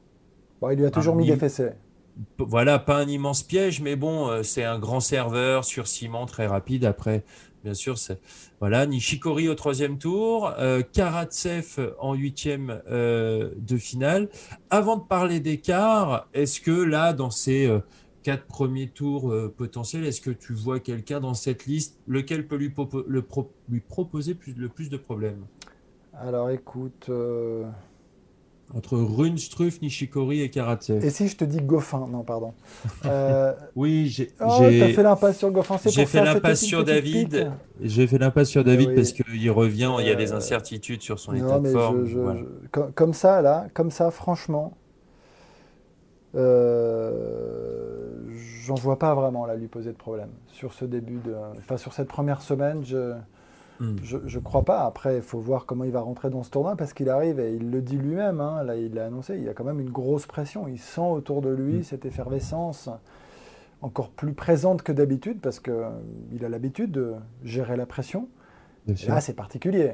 il 0.70 0.78
lui 0.78 0.86
a 0.86 0.90
toujours 0.90 1.16
mis 1.16 1.26
des 1.26 1.36
fessées. 1.36 1.70
Voilà, 2.38 2.78
pas 2.78 2.98
un 2.98 3.08
immense 3.08 3.42
piège, 3.42 3.80
mais 3.80 3.96
bon, 3.96 4.28
euh, 4.28 4.42
c'est 4.42 4.64
un 4.64 4.78
grand 4.78 5.00
serveur 5.00 5.64
sur 5.64 5.86
ciment 5.86 6.26
très 6.26 6.46
rapide. 6.46 6.84
Après, 6.84 7.24
bien 7.64 7.74
sûr, 7.74 7.98
c'est 7.98 8.20
voilà 8.60 8.86
Nishikori 8.86 9.48
au 9.48 9.54
troisième 9.54 9.98
tour, 9.98 10.52
euh, 10.58 10.82
Karatsev 10.82 11.94
en 11.98 12.14
huitième 12.14 12.82
euh, 12.88 13.50
de 13.56 13.76
finale. 13.76 14.28
Avant 14.70 14.96
de 14.96 15.02
parler 15.02 15.40
d'écart, 15.40 16.28
est-ce 16.34 16.60
que 16.60 16.70
là, 16.70 17.12
dans 17.12 17.30
ces 17.30 17.68
quatre 18.22 18.46
premiers 18.46 18.88
tours 18.88 19.34
potentiels, 19.56 20.04
est-ce 20.04 20.20
que 20.20 20.30
tu 20.30 20.54
vois 20.54 20.80
quelqu'un 20.80 21.20
dans 21.20 21.34
cette 21.34 21.66
liste, 21.66 21.98
lequel 22.06 22.46
peut 22.46 22.56
lui, 22.56 22.70
proposer 23.80 24.36
le 24.56 24.68
plus 24.68 24.88
de 24.88 24.96
problèmes? 24.96 25.44
Alors, 26.14 26.50
écoute. 26.50 27.10
Entre 28.76 28.98
Rune, 28.98 29.38
Struff, 29.38 29.80
Nishikori 29.82 30.42
et 30.42 30.50
Karatsev. 30.50 31.04
Et 31.04 31.10
si 31.10 31.28
je 31.28 31.36
te 31.36 31.44
dis 31.44 31.60
Goffin 31.60 32.08
Non, 32.10 32.22
pardon. 32.22 32.54
Euh... 33.04 33.52
oui, 33.76 34.08
j'ai. 34.08 34.30
Oh, 34.40 34.58
t'as 34.60 34.88
fait 34.88 35.02
l'impasse 35.02 35.38
sur 35.38 35.50
Goffin, 35.50 35.76
J'ai 35.86 36.06
fait 36.06 36.24
l'impasse 36.24 36.62
sur 36.62 36.84
David. 36.84 37.50
J'ai 37.80 38.06
fait 38.06 38.18
l'impasse 38.18 38.48
sur 38.48 38.64
David 38.64 38.94
parce 38.94 39.12
qu'il 39.12 39.50
revient, 39.50 39.92
il 40.00 40.06
y 40.06 40.10
a 40.10 40.14
des 40.14 40.32
euh, 40.32 40.36
incertitudes 40.36 41.02
sur 41.02 41.18
son 41.18 41.34
état 41.34 41.58
de 41.58 41.68
forme. 41.68 42.46
comme, 42.94 43.12
ça, 43.12 43.42
là, 43.42 43.66
comme 43.74 43.90
ça, 43.90 44.10
franchement, 44.10 44.72
euh, 46.34 48.10
j'en 48.64 48.74
vois 48.74 48.98
pas 48.98 49.14
vraiment 49.14 49.46
là 49.46 49.54
lui 49.54 49.68
poser 49.68 49.90
de 49.90 49.96
problème 49.96 50.30
sur 50.48 50.72
ce 50.72 50.84
début 50.84 51.20
de. 51.24 51.34
Enfin, 51.58 51.76
sur 51.76 51.92
cette 51.92 52.08
première 52.08 52.42
semaine, 52.42 52.84
je. 52.84 53.12
Hmm. 53.80 53.96
Je 54.02 54.16
ne 54.16 54.42
crois 54.42 54.62
pas. 54.62 54.84
Après, 54.84 55.16
il 55.16 55.22
faut 55.22 55.40
voir 55.40 55.66
comment 55.66 55.84
il 55.84 55.90
va 55.90 56.00
rentrer 56.00 56.30
dans 56.30 56.42
ce 56.42 56.50
tournoi 56.50 56.76
parce 56.76 56.92
qu'il 56.92 57.08
arrive 57.08 57.40
et 57.40 57.54
il 57.54 57.70
le 57.70 57.82
dit 57.82 57.96
lui-même. 57.96 58.40
Hein, 58.40 58.62
là, 58.62 58.76
il 58.76 58.94
l'a 58.94 59.06
annoncé. 59.06 59.36
Il 59.36 59.42
y 59.42 59.48
a 59.48 59.54
quand 59.54 59.64
même 59.64 59.80
une 59.80 59.90
grosse 59.90 60.26
pression. 60.26 60.68
Il 60.68 60.78
sent 60.78 61.00
autour 61.00 61.42
de 61.42 61.50
lui 61.50 61.78
hmm. 61.78 61.82
cette 61.82 62.04
effervescence 62.04 62.88
encore 63.82 64.08
plus 64.08 64.32
présente 64.32 64.82
que 64.82 64.92
d'habitude 64.92 65.40
parce 65.40 65.60
qu'il 65.60 65.74
euh, 65.74 66.46
a 66.46 66.48
l'habitude 66.48 66.90
de 66.90 67.14
gérer 67.42 67.76
la 67.76 67.84
pression. 67.84 68.28
Là, 68.86 69.20
c'est 69.20 69.34
particulier. 69.34 69.92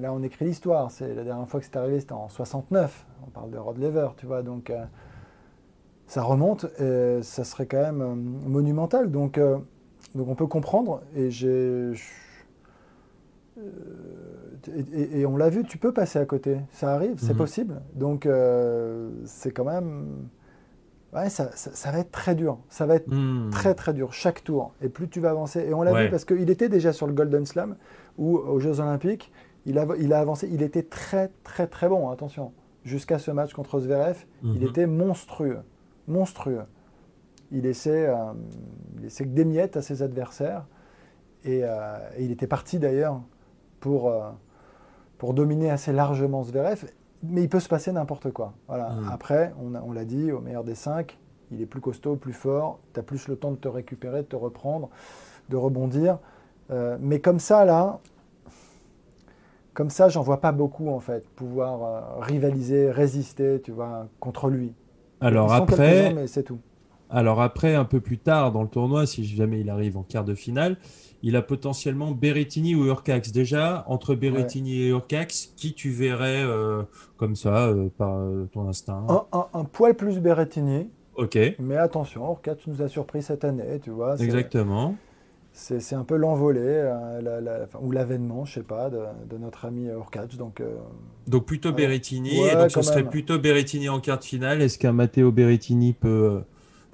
Là, 0.00 0.12
on 0.12 0.22
écrit 0.22 0.44
l'histoire. 0.44 0.90
C'est 0.90 1.14
la 1.14 1.22
dernière 1.22 1.48
fois 1.48 1.60
que 1.60 1.66
c'est 1.66 1.76
arrivé, 1.76 2.00
c'était 2.00 2.12
en 2.12 2.28
69. 2.28 3.06
On 3.26 3.30
parle 3.30 3.50
de 3.50 3.58
Rod 3.58 3.78
Lever, 3.78 4.08
tu 4.16 4.26
vois. 4.26 4.42
Donc, 4.42 4.70
euh, 4.70 4.84
ça 6.06 6.22
remonte 6.22 6.66
et 6.80 7.22
ça 7.22 7.44
serait 7.44 7.66
quand 7.66 7.80
même 7.80 8.00
euh, 8.00 8.14
monumental. 8.14 9.10
Donc, 9.12 9.40
donc, 10.14 10.28
on 10.28 10.34
peut 10.34 10.48
comprendre. 10.48 11.02
Et 11.14 11.30
j'ai 11.30 11.92
et, 14.92 15.26
on 15.26 15.36
l'a 15.36 15.48
vu, 15.48 15.64
tu 15.64 15.78
peux 15.78 15.92
passer 15.92 16.18
à 16.18 16.26
côté. 16.26 16.58
Ça 16.72 16.94
arrive, 16.94 17.16
c'est 17.18 17.32
mhm. 17.32 17.38
possible. 17.38 17.82
Donc, 17.94 18.26
euh, 18.26 19.10
c'est 19.24 19.50
quand 19.50 19.64
même. 19.64 20.28
Ouais, 21.12 21.28
ça, 21.28 21.50
ça, 21.54 21.90
va 21.90 21.98
être 21.98 22.12
très 22.12 22.36
dur. 22.36 22.58
Ça 22.68 22.86
va 22.86 22.94
être 22.94 23.12
hmm. 23.12 23.50
très, 23.50 23.74
très 23.74 23.92
dur 23.92 24.12
chaque 24.12 24.44
tour. 24.44 24.74
Et 24.80 24.88
plus 24.88 25.08
tu 25.08 25.18
vas 25.18 25.30
avancer. 25.30 25.60
Et 25.60 25.74
on 25.74 25.82
l'a 25.82 26.04
vu 26.04 26.08
parce 26.08 26.24
qu'il 26.24 26.48
était 26.50 26.68
déjà 26.68 26.92
sur 26.92 27.08
le 27.08 27.12
Golden 27.12 27.46
Slam 27.46 27.74
ou 28.16 28.36
aux 28.36 28.60
Jeux 28.60 28.78
Olympiques. 28.78 29.32
Il 29.66 29.78
a, 29.78 29.86
il 29.98 30.12
a 30.12 30.20
avancé. 30.20 30.48
Il 30.52 30.62
était 30.62 30.84
très, 30.84 31.30
très, 31.42 31.66
très 31.66 31.88
bon. 31.88 32.10
Attention. 32.10 32.52
Jusqu'à 32.84 33.18
ce 33.18 33.32
match 33.32 33.52
contre 33.54 33.80
Zverev, 33.80 34.24
il 34.44 34.60
mhm. 34.60 34.68
était 34.68 34.86
monstrueux. 34.86 35.58
Monstrueux. 36.06 36.62
Il 37.50 37.62
laissait, 37.62 38.06
euh, 38.08 38.32
il 38.96 39.02
laissait 39.02 39.24
que 39.24 39.30
des 39.30 39.44
miettes 39.44 39.76
à 39.76 39.82
ses 39.82 40.02
adversaires. 40.02 40.64
Et, 41.42 41.62
euh, 41.64 41.96
et 42.16 42.24
il 42.24 42.30
était 42.30 42.46
parti 42.46 42.78
d'ailleurs 42.78 43.20
pour, 43.80 44.08
euh, 44.08 44.30
pour 45.18 45.34
dominer 45.34 45.70
assez 45.70 45.92
largement 45.92 46.44
Zverev. 46.44 46.84
Mais 47.22 47.42
il 47.42 47.48
peut 47.48 47.60
se 47.60 47.68
passer 47.68 47.92
n'importe 47.92 48.30
quoi. 48.30 48.54
Voilà. 48.68 48.90
Mm. 48.90 49.08
Après, 49.12 49.52
on, 49.62 49.74
on 49.74 49.92
l'a 49.92 50.04
dit, 50.04 50.32
au 50.32 50.40
meilleur 50.40 50.64
des 50.64 50.74
cinq, 50.74 51.18
il 51.50 51.60
est 51.60 51.66
plus 51.66 51.80
costaud, 51.80 52.16
plus 52.16 52.32
fort, 52.32 52.78
tu 52.94 53.00
as 53.00 53.02
plus 53.02 53.28
le 53.28 53.36
temps 53.36 53.50
de 53.50 53.56
te 53.56 53.68
récupérer, 53.68 54.22
de 54.22 54.26
te 54.26 54.36
reprendre, 54.36 54.88
de 55.48 55.56
rebondir. 55.56 56.18
Euh, 56.70 56.96
mais 57.00 57.20
comme 57.20 57.40
ça, 57.40 57.64
là, 57.64 57.98
comme 59.74 59.90
ça, 59.90 60.08
j'en 60.08 60.22
vois 60.22 60.40
pas 60.40 60.52
beaucoup, 60.52 60.88
en 60.88 61.00
fait, 61.00 61.28
pouvoir 61.30 61.82
euh, 61.82 62.20
rivaliser, 62.20 62.90
résister, 62.90 63.60
tu 63.62 63.72
vois, 63.72 64.06
contre 64.20 64.48
lui. 64.48 64.74
Alors 65.20 65.52
après, 65.52 66.26
c'est 66.26 66.44
tout. 66.44 66.60
Alors 67.10 67.40
après, 67.40 67.74
un 67.74 67.84
peu 67.84 68.00
plus 68.00 68.18
tard 68.18 68.52
dans 68.52 68.62
le 68.62 68.68
tournoi, 68.68 69.04
si 69.06 69.24
jamais 69.24 69.60
il 69.60 69.68
arrive 69.68 69.96
en 69.96 70.02
quart 70.02 70.24
de 70.24 70.34
finale, 70.34 70.76
il 71.22 71.36
a 71.36 71.42
potentiellement 71.42 72.12
Berrettini 72.12 72.74
ou 72.74 72.86
Urcax. 72.86 73.32
Déjà, 73.32 73.84
entre 73.88 74.14
Berrettini 74.14 74.82
et 74.82 74.88
Urcax, 74.88 75.52
qui 75.56 75.74
tu 75.74 75.90
verrais 75.90 76.42
euh, 76.42 76.82
comme 77.16 77.36
ça, 77.36 77.66
euh, 77.66 77.88
par 77.96 78.16
euh, 78.16 78.48
ton 78.52 78.68
instinct? 78.68 79.06
Un, 79.32 79.64
poil 79.64 79.94
plus 79.94 80.18
Berrettini. 80.18 80.88
Ok. 81.16 81.38
Mais 81.58 81.76
attention, 81.76 82.26
Urcax 82.30 82.66
nous 82.66 82.82
a 82.82 82.88
surpris 82.88 83.22
cette 83.22 83.44
année, 83.44 83.80
tu 83.82 83.90
vois. 83.90 84.16
Exactement. 84.18 84.96
C'est 85.52 85.96
un 85.96 86.04
peu 86.04 86.16
l'envolée 86.16 86.90
ou 87.80 87.90
l'avènement, 87.90 88.44
je 88.44 88.54
sais 88.54 88.62
pas, 88.62 88.88
de, 88.88 89.36
notre 89.36 89.64
ami 89.64 89.86
Urcax. 89.86 90.36
Donc, 90.36 90.62
donc 91.26 91.44
plutôt 91.44 91.72
Berrettini, 91.72 92.40
et 92.46 92.54
donc 92.54 92.70
ce 92.70 92.82
serait 92.82 93.02
plutôt 93.04 93.38
Berrettini 93.38 93.88
en 93.88 94.00
quart 94.00 94.20
de 94.20 94.24
finale. 94.24 94.62
Est-ce 94.62 94.78
qu'un 94.78 94.92
Matteo 94.92 95.32
Berrettini 95.32 95.92
peut. 95.92 96.42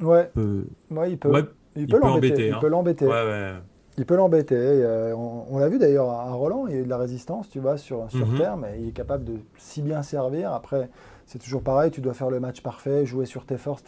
Ouais. 0.00 0.30
il 0.34 1.18
peut. 1.18 1.48
il, 1.76 1.86
peut 1.86 2.00
l'embêter. 2.00 2.48
Il 2.48 2.58
peut 2.58 2.68
l'embêter. 2.68 3.04
Ouais, 3.04 3.12
ouais. 3.12 3.52
Il 3.98 4.04
peut 4.04 4.16
l'embêter. 4.16 4.56
Euh, 4.58 5.14
on, 5.14 5.58
l'a 5.58 5.68
vu 5.68 5.78
d'ailleurs 5.78 6.10
à 6.10 6.32
Roland, 6.32 6.66
il 6.66 6.74
y 6.74 6.76
a 6.76 6.80
eu 6.80 6.84
de 6.84 6.88
la 6.88 6.98
résistance, 6.98 7.48
tu 7.48 7.60
vois, 7.60 7.78
sur, 7.78 8.10
sur 8.10 8.26
mhm. 8.26 8.38
terre, 8.38 8.56
mais 8.56 8.78
il 8.80 8.88
est 8.88 8.92
capable 8.92 9.24
de 9.24 9.34
si 9.56 9.80
bien 9.80 10.02
servir. 10.02 10.52
Après, 10.52 10.90
c'est 11.24 11.38
toujours 11.38 11.62
pareil, 11.62 11.90
tu 11.90 12.00
dois 12.02 12.12
faire 12.12 12.30
le 12.30 12.38
match 12.38 12.60
parfait, 12.60 13.06
jouer 13.06 13.24
sur 13.24 13.46
tes 13.46 13.56
forces. 13.56 13.84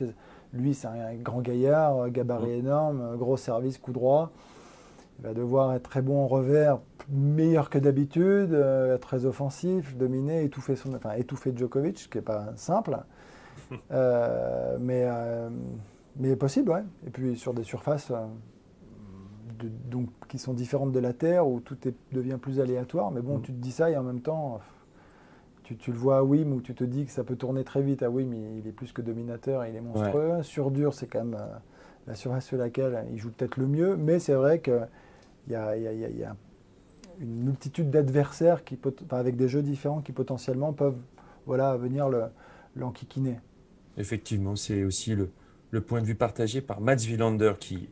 Lui, 0.55 0.73
c'est 0.73 0.87
un 0.87 1.15
grand 1.17 1.43
gaillard, 1.43 1.99
euh, 1.99 2.09
gabarit 2.09 2.47
mhm. 2.47 2.59
énorme, 2.59 3.01
euh, 3.03 3.17
gros 3.17 3.37
service, 3.37 3.77
coup 3.77 3.93
droit. 3.93 4.31
Il 5.19 5.27
va 5.27 5.35
devoir 5.35 5.75
être 5.75 5.83
très 5.83 6.01
bon 6.01 6.23
en 6.23 6.27
revers, 6.27 6.79
meilleur 7.11 7.71
que 7.71 7.79
d'habitude, 7.79 8.57
très 9.01 9.25
offensif, 9.25 9.97
dominer, 9.97 10.45
étouffer, 10.45 10.77
son, 10.77 10.95
enfin, 10.95 11.15
étouffer 11.15 11.53
Djokovic, 11.57 11.99
ce 11.99 12.09
qui 12.09 12.19
n'est 12.19 12.23
pas 12.23 12.53
simple. 12.55 12.97
mais, 14.79 15.09
mais 16.17 16.37
possible, 16.37 16.71
ouais. 16.71 16.85
Et 17.05 17.11
puis 17.11 17.37
sur 17.37 17.53
des 17.53 17.65
surfaces 17.65 18.13
donc, 19.91 20.09
qui 20.29 20.39
sont 20.39 20.53
différentes 20.53 20.93
de 20.93 20.99
la 20.99 21.13
Terre, 21.13 21.47
où 21.47 21.61
tout 21.61 21.77
devient 22.13 22.39
plus 22.41 22.61
aléatoire. 22.61 23.11
Mais 23.11 23.21
bon, 23.21 23.39
mm. 23.39 23.43
tu 23.43 23.53
te 23.53 23.59
dis 23.59 23.73
ça 23.73 23.91
et 23.91 23.97
en 23.97 24.03
même 24.03 24.21
temps, 24.21 24.61
tu, 25.63 25.93
le 25.93 25.99
vois 25.99 26.19
à 26.19 26.23
Wim, 26.23 26.53
où 26.53 26.61
tu 26.61 26.75
te 26.75 26.85
dis 26.85 27.05
que 27.05 27.13
ça 27.13 27.25
peut 27.25 27.37
tourner 27.37 27.65
très 27.65 27.83
vite. 27.83 28.03
À 28.03 28.11
Wim, 28.11 28.33
il, 28.33 28.67
est 28.67 28.73
plus 28.73 28.93
que 28.93 29.03
dominateur, 29.03 29.67
il 29.67 29.77
est 29.77 29.81
monstrueux. 29.81 30.43
Sur 30.43 30.71
dur, 30.71 30.95
c'est 30.95 31.07
quand 31.07 31.25
même 31.25 31.37
euh, 31.39 31.47
la 32.07 32.15
surface 32.15 32.47
sur 32.47 32.57
laquelle 32.57 33.05
il 33.13 33.19
joue 33.19 33.31
peut-être 33.31 33.57
le 33.57 33.67
mieux. 33.67 33.97
Mais 33.97 34.19
c'est 34.19 34.35
vrai 34.35 34.61
qu'il 34.61 34.89
y 35.49 35.55
a, 35.55 35.75
une 37.21 37.45
multitude 37.45 37.91
d'adversaires 37.91 38.65
qui, 38.65 38.79
avec 39.11 39.37
des 39.37 39.49
jeux 39.49 39.63
différents 39.63 40.01
qui 40.01 40.13
potentiellement 40.13 40.73
peuvent 40.73 41.01
voilà, 41.47 41.77
venir 41.77 42.09
l'enquiquiner. 42.77 43.41
Effectivement, 43.97 44.55
c'est 44.55 44.85
aussi 44.85 45.15
le, 45.17 45.31
le 45.71 45.81
point 45.81 46.01
de 46.01 46.07
vue 46.07 46.15
partagé 46.15 46.61
par 46.61 46.81
Mats 46.81 46.97
Wilander 46.97 47.55
qui 47.59 47.89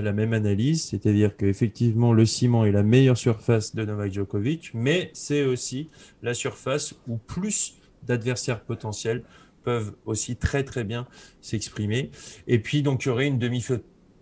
la 0.00 0.12
même 0.12 0.32
analyse, 0.32 0.84
c'est-à-dire 0.84 1.36
qu'effectivement 1.36 2.12
le 2.12 2.26
ciment 2.26 2.64
est 2.64 2.72
la 2.72 2.82
meilleure 2.82 3.16
surface 3.16 3.74
de 3.74 3.84
Novak 3.84 4.12
Djokovic, 4.12 4.70
mais 4.74 5.10
c'est 5.12 5.44
aussi 5.44 5.88
la 6.22 6.34
surface 6.34 6.94
où 7.08 7.16
plus 7.16 7.76
d'adversaires 8.02 8.60
potentiels 8.60 9.22
peuvent 9.62 9.94
aussi 10.04 10.36
très 10.36 10.62
très 10.62 10.84
bien 10.84 11.06
s'exprimer. 11.40 12.10
Et 12.46 12.58
puis 12.58 12.82
donc 12.82 13.04
il 13.04 13.08
y 13.08 13.10
aurait 13.10 13.26
une 13.26 13.38
demi 13.38 13.64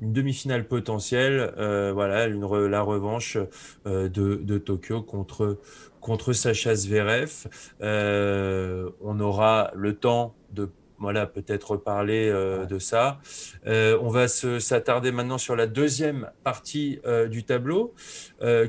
une 0.01 0.13
demi-finale 0.13 0.67
potentielle, 0.67 1.55
euh, 1.57 1.93
voilà, 1.93 2.27
une 2.27 2.45
la 2.67 2.83
revanche 2.83 3.39
euh, 3.87 4.09
de, 4.09 4.35
de, 4.35 4.59
Tokyo 4.59 5.03
contre 5.03 5.61
contre 6.01 6.33
Sacha 6.33 6.75
Zverev. 6.75 7.47
Euh, 7.81 8.91
on 9.01 9.21
aura 9.21 9.71
le 9.75 9.95
temps 9.95 10.35
de 10.53 10.69
voilà, 10.99 11.27
peut-être 11.27 11.77
parler 11.77 12.29
euh, 12.29 12.67
de 12.67 12.79
ça. 12.79 13.19
Euh, 13.67 13.99
on 14.01 14.09
va 14.09 14.29
s'attarder 14.29 15.13
maintenant 15.13 15.39
sur 15.39 15.57
la 15.57 15.67
deuxième 15.67 16.31
partie 16.45 17.01
euh, 17.05 17.29
du 17.29 17.45
tableau, 17.45 17.95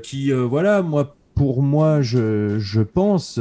qui, 0.04 0.32
voilà, 0.32 0.82
moi, 0.82 1.16
pour 1.36 1.62
moi, 1.62 2.02
je, 2.02 2.58
je 2.60 2.82
pense, 2.82 3.40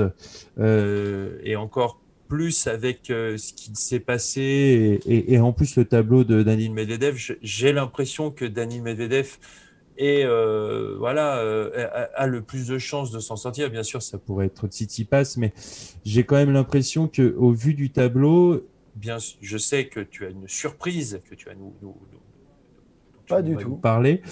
et 0.58 1.56
encore 1.56 2.00
plus 2.28 2.66
avec 2.66 3.02
ce 3.06 3.52
qui 3.52 3.70
s'est 3.74 4.00
passé, 4.00 5.00
et, 5.06 5.38
en 5.38 5.52
plus 5.52 5.76
le 5.76 5.84
tableau 5.84 6.24
de 6.24 6.42
Daniel 6.42 6.72
Medvedev, 6.72 7.36
j'ai 7.42 7.72
l'impression 7.72 8.30
que 8.30 8.44
Daniel 8.44 8.82
Medvedev 8.82 9.38
et 9.96 10.24
voilà 10.98 11.40
a, 12.14 12.26
le 12.26 12.42
plus 12.42 12.66
de 12.66 12.78
chances 12.78 13.12
de 13.12 13.20
s'en 13.20 13.36
sortir. 13.36 13.70
Bien 13.70 13.84
sûr, 13.84 14.02
ça 14.02 14.18
pourrait 14.18 14.46
être 14.46 14.66
Tsitsipas, 14.66 15.34
mais 15.36 15.52
j'ai 16.04 16.24
quand 16.24 16.36
même 16.36 16.52
l'impression 16.52 17.06
que 17.06 17.34
au 17.36 17.52
vu 17.52 17.74
du 17.74 17.90
tableau, 17.90 18.60
bien, 18.94 19.18
je 19.40 19.58
sais 19.58 19.88
que 19.88 20.00
tu 20.00 20.26
as 20.26 20.30
une 20.30 20.48
surprise 20.48 21.20
que 21.28 21.34
tu 21.34 21.48
as 21.48 21.54
nous, 21.54 21.74
nous, 21.82 21.96
pas 23.28 23.42
du 23.42 23.56
tout. 23.56 23.76
parler, 23.76 24.22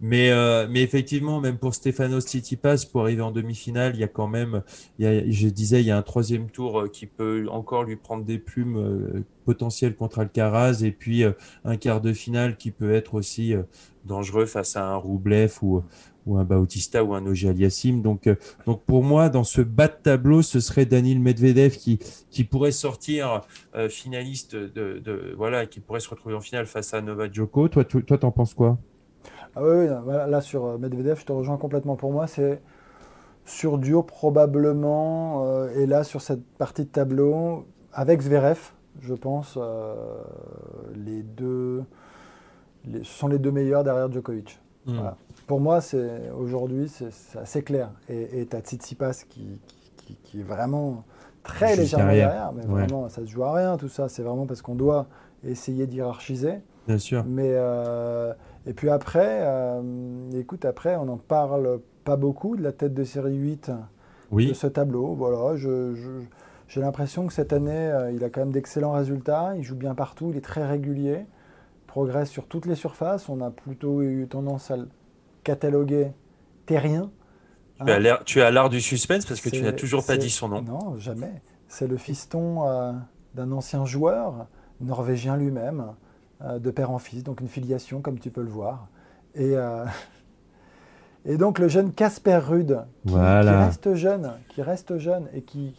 mais 0.00 0.30
euh, 0.30 0.66
mais 0.70 0.82
effectivement, 0.82 1.40
même 1.40 1.58
pour 1.58 1.74
Stefanos 1.74 2.24
Tsitsipas, 2.24 2.86
pour 2.90 3.02
arriver 3.02 3.22
en 3.22 3.30
demi-finale, 3.30 3.94
il 3.94 4.00
y 4.00 4.04
a 4.04 4.08
quand 4.08 4.26
même, 4.26 4.62
il 4.98 5.04
y 5.04 5.08
a, 5.08 5.30
je 5.30 5.48
disais, 5.48 5.80
il 5.80 5.86
y 5.86 5.90
a 5.90 5.98
un 5.98 6.02
troisième 6.02 6.50
tour 6.50 6.80
euh, 6.80 6.88
qui 6.88 7.06
peut 7.06 7.46
encore 7.50 7.84
lui 7.84 7.96
prendre 7.96 8.24
des 8.24 8.38
plumes 8.38 8.78
euh, 8.78 9.24
potentielles 9.44 9.96
contre 9.96 10.20
Alcaraz, 10.20 10.82
et 10.82 10.92
puis 10.92 11.24
un 11.64 11.76
quart 11.76 12.00
de 12.00 12.12
finale 12.12 12.56
qui 12.56 12.70
peut 12.70 12.92
être 12.92 13.14
aussi 13.14 13.54
dangereux 14.04 14.44
face 14.44 14.76
à 14.76 14.84
un 14.84 14.96
Roublev 14.96 15.52
ou 15.62 15.82
ou 16.28 16.38
un 16.38 16.44
Bautista 16.44 17.02
ou 17.02 17.14
un 17.14 17.26
Ogier 17.26 17.50
Aliassim. 17.50 18.02
Donc, 18.02 18.26
euh, 18.26 18.36
donc 18.66 18.82
pour 18.82 19.02
moi, 19.02 19.28
dans 19.30 19.44
ce 19.44 19.62
bas 19.62 19.88
de 19.88 19.94
tableau, 20.02 20.42
ce 20.42 20.60
serait 20.60 20.84
Daniel 20.84 21.18
Medvedev 21.18 21.76
qui, 21.76 21.98
pourrait 22.44 22.72
sortir 22.72 23.40
euh, 23.74 23.88
finaliste 23.88 24.54
de, 24.54 24.98
de, 24.98 25.34
voilà, 25.36 25.66
qui 25.66 25.80
pourrait 25.80 26.00
se 26.00 26.08
retrouver 26.08 26.34
en 26.34 26.40
finale 26.40 26.66
face 26.66 26.94
à 26.94 27.00
Novak 27.00 27.34
Djoko. 27.34 27.68
Toi, 27.68 27.84
tu, 27.84 28.04
toi, 28.04 28.18
t'en 28.18 28.30
penses 28.30 28.54
quoi? 28.54 28.78
Ah 29.56 29.62
oui, 29.62 29.86
là 30.06 30.40
sur 30.40 30.66
euh, 30.66 30.78
Medvedev, 30.78 31.18
je 31.18 31.24
te 31.24 31.32
rejoins 31.32 31.56
complètement. 31.56 31.96
Pour 31.96 32.12
moi, 32.12 32.26
c'est 32.26 32.60
sur 33.44 33.78
duo 33.78 34.02
probablement, 34.02 35.66
et 35.68 35.86
là 35.86 36.04
sur 36.04 36.20
cette 36.20 36.44
partie 36.58 36.84
de 36.84 36.90
tableau 36.90 37.64
avec 37.94 38.20
Zverev, 38.20 38.58
je 39.00 39.14
pense, 39.14 39.58
les 40.94 41.22
deux, 41.22 41.82
ce 42.92 43.04
sont 43.04 43.26
les 43.26 43.38
deux 43.38 43.50
meilleurs 43.50 43.84
derrière 43.84 44.12
Djokovic. 44.12 44.60
Voilà 44.88 45.16
pour 45.48 45.60
moi, 45.60 45.80
c'est 45.80 46.30
aujourd'hui, 46.38 46.88
c'est 46.88 47.38
assez 47.38 47.62
clair. 47.62 47.90
Et 48.08 48.46
tu 48.48 48.54
as 48.54 48.60
Tsitsipas 48.60 49.24
qui, 49.28 49.58
qui, 50.22 50.40
est 50.40 50.44
vraiment 50.44 51.04
très 51.42 51.74
légèrement 51.74 52.12
derrière, 52.12 52.52
mais 52.54 52.64
vraiment, 52.64 53.08
ça 53.08 53.22
se 53.22 53.30
joue 53.30 53.42
à 53.42 53.54
rien, 53.54 53.76
tout 53.78 53.88
ça. 53.88 54.08
C'est 54.08 54.22
vraiment 54.22 54.46
parce 54.46 54.62
qu'on 54.62 54.74
doit 54.74 55.06
essayer 55.42 55.86
d'hierarchiser. 55.86 56.60
Bien 56.86 56.98
sûr. 56.98 57.24
Mais, 57.26 57.52
euh, 57.54 58.34
et 58.66 58.74
puis 58.74 58.90
après, 58.90 59.40
euh, 59.42 60.30
écoute, 60.38 60.66
après, 60.66 60.96
on 60.96 61.06
n'en 61.06 61.16
parle 61.16 61.80
pas 62.04 62.16
beaucoup 62.16 62.54
de 62.54 62.62
la 62.62 62.72
tête 62.72 62.92
de 62.92 63.04
série 63.04 63.36
8 63.36 63.70
de 64.32 64.52
ce 64.52 64.66
tableau. 64.66 65.14
Voilà, 65.14 65.56
je, 65.56 65.94
j'ai 66.68 66.80
l'impression 66.82 67.26
que 67.26 67.32
cette 67.32 67.54
année, 67.54 67.72
euh, 67.72 68.12
il 68.12 68.22
a 68.22 68.28
quand 68.28 68.40
même 68.40 68.52
d'excellents 68.52 68.92
résultats. 68.92 69.54
Il 69.56 69.62
joue 69.62 69.76
bien 69.76 69.94
partout, 69.94 70.28
il 70.30 70.36
est 70.36 70.44
très 70.44 70.66
régulier, 70.66 71.24
progresse 71.98 72.30
sur 72.30 72.46
toutes 72.46 72.66
les 72.66 72.76
surfaces. 72.76 73.28
On 73.28 73.40
a 73.40 73.50
plutôt 73.50 74.02
eu 74.02 74.28
tendance 74.28 74.70
à 74.70 74.76
catalogué 75.42 76.12
terrien. 76.64 77.10
Hein. 77.80 78.18
Tu 78.24 78.40
as 78.40 78.52
l'art 78.52 78.68
du 78.68 78.80
suspense 78.80 79.26
parce 79.26 79.40
que 79.40 79.48
tu 79.48 79.62
n'as 79.62 79.72
toujours 79.72 80.06
pas 80.06 80.16
dit 80.16 80.30
son 80.30 80.48
nom. 80.48 80.62
Non, 80.62 80.96
jamais. 80.96 81.42
C'est 81.66 81.88
le 81.88 81.96
fiston 81.96 82.68
euh, 82.68 82.92
d'un 83.34 83.50
ancien 83.50 83.84
joueur 83.84 84.46
norvégien 84.80 85.36
lui-même, 85.36 85.86
euh, 86.42 86.60
de 86.60 86.70
père 86.70 86.92
en 86.92 86.98
fils, 86.98 87.24
donc 87.24 87.40
une 87.40 87.48
filiation 87.48 88.00
comme 88.00 88.20
tu 88.20 88.30
peux 88.30 88.42
le 88.42 88.48
voir. 88.48 88.86
Et, 89.34 89.56
euh, 89.56 89.84
Et 91.26 91.36
donc 91.36 91.58
le 91.58 91.66
jeune 91.66 91.92
Casper 91.92 92.38
Rude, 92.38 92.84
qui, 93.08 93.16
reste 93.16 93.94
jeune, 93.94 94.34
qui 94.50 94.62
reste 94.62 94.98
jeune 94.98 95.28
et 95.34 95.42
qui, 95.42 95.74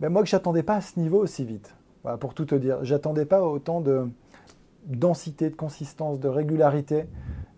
ben 0.00 0.08
moi 0.08 0.22
que 0.22 0.28
j'attendais 0.28 0.64
pas 0.64 0.74
à 0.74 0.80
ce 0.80 0.98
niveau 0.98 1.18
aussi 1.18 1.44
vite. 1.44 1.76
pour 2.18 2.34
tout 2.34 2.44
te 2.44 2.56
dire, 2.56 2.78
j'attendais 2.82 3.24
pas 3.24 3.40
autant 3.40 3.80
de 3.80 4.08
densité, 4.86 5.50
de 5.50 5.56
consistance, 5.56 6.20
de 6.20 6.28
régularité 6.28 7.06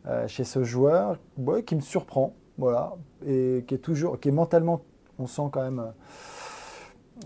euh, 0.06 0.26
chez 0.26 0.44
ce 0.44 0.64
joueur, 0.64 1.18
qui 1.66 1.76
me 1.76 1.80
surprend, 1.80 2.34
voilà, 2.58 2.94
et 3.26 3.64
qui 3.66 3.74
est 3.74 3.78
toujours, 3.78 4.18
qui 4.20 4.28
est 4.28 4.32
mentalement, 4.32 4.82
on 5.18 5.26
sent 5.26 5.48
quand 5.52 5.62
même 5.62 5.92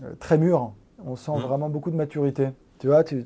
euh, 0.03 0.13
très 0.19 0.37
mûr. 0.37 0.73
On 1.05 1.15
sent 1.15 1.31
mmh. 1.31 1.39
vraiment 1.39 1.69
beaucoup 1.69 1.91
de 1.91 1.95
maturité. 1.95 2.49
Tu 2.79 2.87
vois, 2.87 3.03
tu, 3.03 3.25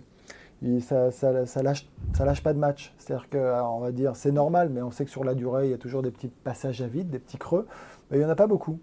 ça, 0.80 1.12
ça, 1.12 1.64
lâche, 1.64 1.88
ça 2.14 2.26
lâche 2.26 2.44
pas 2.44 2.54
de 2.54 2.60
match. 2.60 2.94
C'est-à-dire 2.98 3.30
que, 3.30 3.62
on 3.64 3.80
va 3.80 3.92
dire, 3.92 4.16
c'est 4.16 4.32
normal, 4.32 4.70
mais 4.70 4.82
on 4.82 4.92
sait 4.92 5.06
que 5.06 5.12
sur 5.12 5.24
la 5.24 5.34
durée, 5.34 5.68
il 5.68 5.72
y 5.72 5.74
a 5.74 5.78
toujours 5.78 6.02
des 6.02 6.12
petits 6.12 6.28
passages 6.28 6.82
à 6.82 6.88
vide, 6.88 7.10
des 7.10 7.20
petits 7.20 7.38
creux. 7.38 7.68
Mais 8.10 8.18
il 8.18 8.20
n'y 8.20 8.26
en 8.26 8.30
a 8.30 8.36
pas 8.36 8.48
beaucoup. 8.48 8.80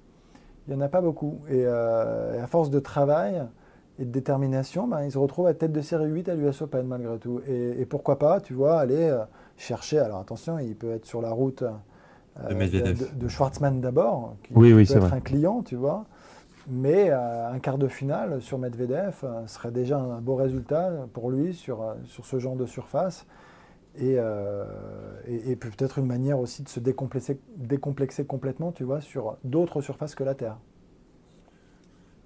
Il 0.66 0.74
n'y 0.74 0.82
en 0.82 0.84
a 0.84 0.88
pas 0.88 1.00
beaucoup. 1.00 1.40
Euh, 1.50 2.34
et, 2.36 2.40
à 2.40 2.46
force 2.46 2.70
de 2.70 2.80
travail 2.80 3.42
et 3.98 4.04
de 4.04 4.10
détermination, 4.10 4.86
ben, 4.86 5.04
il 5.04 5.10
se 5.10 5.18
retrouve 5.18 5.46
à 5.46 5.54
tête 5.54 5.72
de 5.72 5.80
série 5.80 6.08
8 6.08 6.28
à 6.28 6.34
l'US 6.34 6.62
Open 6.62 6.86
malgré 6.86 7.18
tout. 7.18 7.40
Et, 7.48 7.84
pourquoi 7.84 8.18
pas, 8.18 8.40
tu 8.40 8.54
vois, 8.54 8.78
aller 8.78 9.08
euh, 9.08 9.24
chercher. 9.56 9.98
Alors 9.98 10.20
attention, 10.20 10.58
il 10.58 10.76
peut 10.76 10.92
être 10.92 11.04
sur 11.04 11.20
la 11.20 11.30
route 11.30 11.64
euh, 11.64 12.54
de, 12.54 13.14
de, 13.16 13.28
Schwartzmann 13.28 13.80
d'abord, 13.80 14.36
qui 14.44 14.52
oui, 14.54 14.72
oui, 14.72 14.86
peut 14.86 14.96
être 14.96 15.12
un 15.12 15.20
client, 15.20 15.62
tu 15.62 15.74
vois. 15.74 16.04
Mais 16.68 17.10
euh, 17.10 17.50
un 17.50 17.58
quart 17.58 17.78
de 17.78 17.88
finale 17.88 18.40
sur 18.40 18.58
Medvedev 18.58 19.24
serait 19.46 19.72
déjà 19.72 19.98
un 19.98 20.20
beau 20.20 20.36
résultat 20.36 20.92
pour 21.12 21.30
lui 21.30 21.54
sur, 21.54 21.82
sur 22.04 22.24
ce 22.24 22.38
genre 22.38 22.56
de 22.56 22.66
surface. 22.66 23.26
Et, 24.00 24.16
et, 25.26 25.56
peut-être 25.56 25.98
une 25.98 26.06
manière 26.06 26.38
aussi 26.38 26.62
de 26.62 26.68
se 26.68 26.78
décomplexer, 26.78 27.40
décomplexer 27.56 28.24
complètement, 28.24 28.70
tu 28.70 28.84
vois, 28.84 29.00
sur 29.00 29.38
d'autres 29.42 29.80
surfaces 29.80 30.14
que 30.14 30.22
la 30.22 30.36
Terre. 30.36 30.56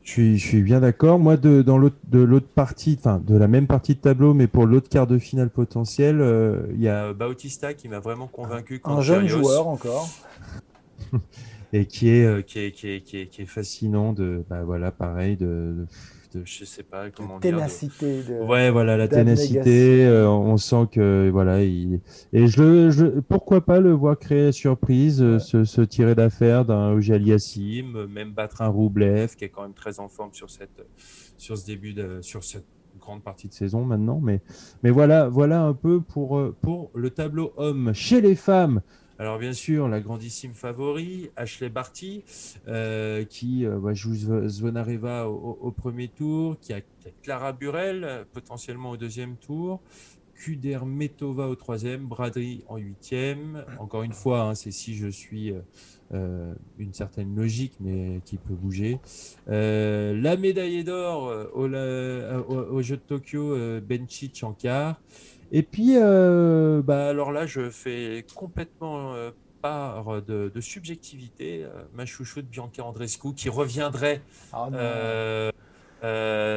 Je 0.05 0.11
suis, 0.11 0.39
je 0.39 0.47
suis 0.47 0.63
bien 0.63 0.81
d'accord. 0.81 1.19
Moi, 1.19 1.37
de, 1.37 1.63
dans 1.63 1.79
l'autre, 1.79 1.97
de 2.09 2.21
l'autre 2.21 2.49
partie, 2.49 2.97
enfin, 2.99 3.23
de 3.25 3.37
la 3.37 3.47
même 3.47 3.67
partie 3.67 3.95
de 3.95 4.01
tableau, 4.01 4.35
mais 4.35 4.49
pour 4.49 4.67
l'autre 4.67 4.89
quart 4.89 5.07
de 5.07 5.19
finale 5.19 5.49
potentiel, 5.49 6.21
il 6.75 6.81
y 6.81 6.89
a 6.89 7.13
Bautista 7.13 7.73
qui 7.73 7.89
m'a 7.89 8.01
vraiment 8.01 8.27
convaincu. 8.27 8.81
Un 8.85 9.01
jeune 9.01 9.29
joueur 9.29 9.69
encore. 9.69 10.09
et 11.73 11.87
qui 11.87 12.11
est, 12.11 12.25
euh, 12.25 12.43
qui 12.43 12.59
est, 12.61 12.73
qui 12.73 12.89
est, 12.89 13.01
qui 13.01 13.19
est, 13.19 13.27
qui 13.27 13.43
est 13.43 13.47
fascinant 13.47 14.13
de, 14.13 14.45
bah 14.49 14.63
voilà, 14.63 14.91
pareil, 14.91 15.37
de, 15.37 15.47
de, 15.47 15.87
je 16.45 16.65
sais 16.65 16.83
pas 16.83 17.11
comment 17.11 17.39
dire. 17.39 17.53
Ténacité. 17.53 18.23
De... 18.23 18.45
Ouais, 18.45 18.71
voilà, 18.71 18.97
la 18.97 19.09
ténacité. 19.09 20.05
Euh, 20.07 20.29
on 20.29 20.57
sent 20.57 20.89
que, 20.93 21.31
voilà, 21.31 21.63
il... 21.63 22.01
et 22.33 22.47
je, 22.47 22.91
je, 22.91 23.07
pourquoi 23.21 23.61
pas 23.61 23.81
le 23.81 23.93
voir 23.93 24.19
créer 24.19 24.45
la 24.47 24.53
surprise, 24.53 25.23
euh, 25.23 25.39
se, 25.39 25.65
se, 25.65 25.81
tirer 25.81 26.15
d'affaire 26.15 26.65
d'un 26.65 26.93
Ojal 26.93 27.27
Yassim, 27.27 28.07
même 28.07 28.33
battre 28.33 28.63
un 28.63 28.69
Roublev, 28.69 29.35
qui 29.37 29.45
est 29.45 29.49
quand 29.49 29.63
même 29.63 29.75
très 29.75 30.01
en 30.01 30.09
forme 30.09 30.33
sur 30.33 30.51
cette, 30.51 30.87
sur 31.37 31.57
ce 31.57 31.67
début 31.67 31.93
de, 31.93 32.21
sur 32.23 32.43
cette 32.45 32.67
grande 33.01 33.23
partie 33.23 33.49
de 33.49 33.53
saison 33.53 33.85
maintenant. 33.85 34.21
Mais, 34.23 34.41
mais 34.83 34.91
voilà, 34.91 35.29
voilà 35.29 35.63
un 35.63 35.75
peu 35.75 36.01
pour, 36.01 36.41
pour 36.61 36.91
le 36.95 37.11
tableau 37.11 37.53
homme. 37.57 37.93
Chez 37.95 38.21
les 38.21 38.37
femmes, 38.37 38.81
alors 39.19 39.39
bien 39.39 39.53
sûr, 39.53 39.89
la 39.89 40.01
grandissime 40.01 40.55
favori, 40.55 41.31
Ashley 41.37 41.69
Barty, 41.69 42.25
euh, 42.67 43.25
qui 43.25 43.67
euh, 43.67 43.79
bah, 43.79 43.95
joue 43.95 44.15
Zvonareva 44.15 45.29
au, 45.29 45.71
premier 45.71 46.09
tour, 46.09 46.57
qui 46.61 46.73
a, 46.73 46.81
Clara 47.23 47.53
Burel 47.53 48.27
potentiellement 48.33 48.91
au 48.91 48.97
deuxième 48.97 49.37
tour, 49.37 49.81
Kudermetova 50.35 51.49
au 51.49 51.55
troisième, 51.55 52.07
Bradry 52.07 52.65
en 52.69 52.79
huitième. 52.79 53.65
Encore 53.79 54.03
une 54.03 54.13
fois, 54.13 54.43
hein, 54.43 54.55
c'est 54.55 54.73
si 54.73 54.97
je 54.97 55.09
suis 55.09 55.53
euh, 56.15 56.55
une 56.79 56.95
certaine 56.95 57.37
logique, 57.37 57.75
mais 57.81 58.21
qui 58.25 58.39
peut 58.39 58.55
bouger. 58.55 58.99
la 59.47 60.37
médaille 60.37 60.85
d'or 60.85 61.33
au, 61.55 62.83
jeu 62.83 62.97
de 62.97 63.03
Tokyo, 63.03 63.57
Benchich 63.83 64.43
en 64.43 64.53
quart. 64.53 65.01
Et 65.55 65.63
puis, 65.63 65.97
euh, 65.97 66.81
bah, 66.83 67.09
alors 67.09 67.31
là, 67.31 67.45
je 67.45 67.69
fais 67.69 68.25
complètement 68.35 69.13
euh, 69.13 69.31
part 69.61 70.23
de, 70.23 70.51
subjectivité. 70.61 71.65
Euh, 71.65 71.69
ma 71.95 72.07
chouchoute 72.07 72.47
Bianca 72.47 72.83
Andrescu 72.83 73.35
qui 73.35 73.51
reviendrait 73.51 74.23
ah 74.53 74.71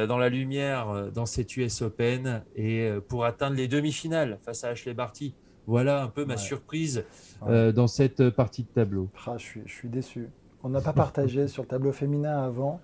dans 0.08 0.18
la 0.18 0.28
lumière 0.28 1.12
dans 1.12 1.26
cette 1.26 1.56
US 1.56 1.82
Open 1.82 2.42
et 2.56 2.90
pour 3.06 3.26
atteindre 3.26 3.56
les 3.56 3.68
demi-finales 3.68 4.38
face 4.42 4.64
à 4.64 4.70
Ashley 4.70 4.94
Barty. 4.94 5.34
Voilà 5.68 6.02
un 6.02 6.08
peu 6.08 6.24
ma 6.24 6.36
surprise 6.36 7.04
dans 7.42 7.86
cette 7.86 8.30
partie 8.30 8.62
de 8.62 8.68
tableau. 8.68 9.08
Ah, 9.26 9.36
je, 9.36 9.44
suis, 9.44 9.62
je 9.66 9.72
suis 9.72 9.88
déçu. 9.88 10.30
On 10.64 10.70
n'a 10.70 10.80
pas 10.80 10.92
partagé 10.92 11.46
sur 11.46 11.62
le 11.62 11.68
tableau 11.68 11.92
féminin 11.92 12.42
avant 12.42 12.80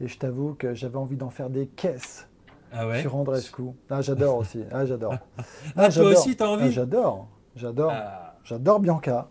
et 0.00 0.06
je 0.06 0.18
t'avoue 0.18 0.54
que 0.54 0.74
j'avais 0.74 0.98
envie 0.98 1.16
d'en 1.16 1.30
faire 1.30 1.50
des 1.50 1.66
caisses 1.66 2.28
ah 2.74 2.88
ouais 2.88 3.00
sur 3.02 3.14
Andrescu. 3.14 3.62
Ah, 3.88 4.00
j'adore 4.02 4.38
aussi. 4.38 4.62
Ah, 4.70 4.84
j'adore. 4.84 5.14
Ah, 5.76 5.88
toi 5.90 6.04
aussi, 6.04 6.36
t'as 6.36 6.48
envie 6.48 6.66
ah, 6.66 6.70
J'adore. 6.70 7.28
J'adore. 7.56 7.92
Ah. 7.94 8.34
J'adore 8.44 8.80
Bianca. 8.80 9.28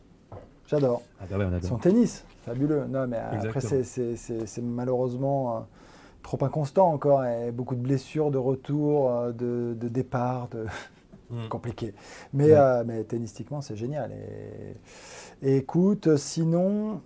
J'adore. 0.68 1.02
Ah 1.20 1.26
bah 1.30 1.60
Son 1.62 1.78
tennis, 1.78 2.26
fabuleux. 2.46 2.86
Non, 2.90 3.06
mais 3.08 3.18
après, 3.18 3.62
c'est 3.62 4.62
malheureusement 4.62 5.58
euh, 5.58 5.60
trop 6.24 6.44
inconstant 6.44 6.92
encore. 6.92 7.26
Et 7.26 7.52
beaucoup 7.52 7.76
de 7.76 7.82
blessures, 7.82 8.32
de 8.32 8.38
retour, 8.38 9.12
euh, 9.12 9.32
de, 9.32 9.76
de 9.80 9.88
départ, 9.88 10.48
de... 10.50 10.66
Hmm. 11.30 11.48
compliqué. 11.48 11.96
Mais, 12.34 12.52
euh, 12.52 12.84
mais 12.86 13.06
tennistiquement, 13.06 13.62
c'est 13.62 13.78
génial. 13.78 14.12
Et, 15.42 15.56
écoute, 15.56 16.16
sinon, 16.18 17.02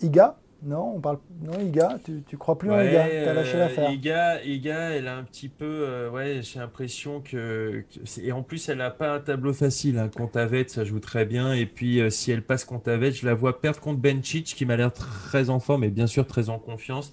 Iga, 0.00 0.38
non, 0.64 0.94
on 0.96 1.00
parle. 1.00 1.18
Non, 1.42 1.58
Iga, 1.58 1.98
tu, 2.04 2.22
tu 2.26 2.36
crois 2.36 2.56
plus 2.56 2.70
en 2.70 2.80
Iga 2.80 3.04
T'as 3.24 3.32
lâché 3.32 3.56
euh, 3.56 3.58
l'affaire. 3.58 3.90
Iga, 3.90 4.44
Iga, 4.44 4.90
elle 4.90 5.08
a 5.08 5.16
un 5.16 5.24
petit 5.24 5.48
peu. 5.48 5.64
Euh, 5.64 6.08
ouais, 6.10 6.40
j'ai 6.42 6.60
l'impression 6.60 7.20
que, 7.20 7.84
Et 8.22 8.30
en 8.30 8.42
plus, 8.42 8.68
elle 8.68 8.78
n'a 8.78 8.90
pas 8.90 9.12
un 9.12 9.20
tableau 9.20 9.52
facile. 9.52 9.98
Hein. 9.98 10.08
Contre 10.08 10.38
Avet, 10.38 10.68
ça 10.68 10.84
joue 10.84 11.00
très 11.00 11.24
bien. 11.24 11.52
Et 11.52 11.66
puis, 11.66 12.00
euh, 12.00 12.10
si 12.10 12.30
elle 12.30 12.42
passe 12.42 12.64
contre 12.64 12.92
Avet, 12.92 13.10
je 13.10 13.26
la 13.26 13.34
vois 13.34 13.60
perdre 13.60 13.80
contre 13.80 14.00
Benchich, 14.00 14.54
qui 14.54 14.64
m'a 14.64 14.76
l'air 14.76 14.92
très 14.92 15.50
en 15.50 15.58
forme 15.58 15.82
et 15.82 15.90
bien 15.90 16.06
sûr 16.06 16.26
très 16.26 16.48
en 16.48 16.60
confiance. 16.60 17.12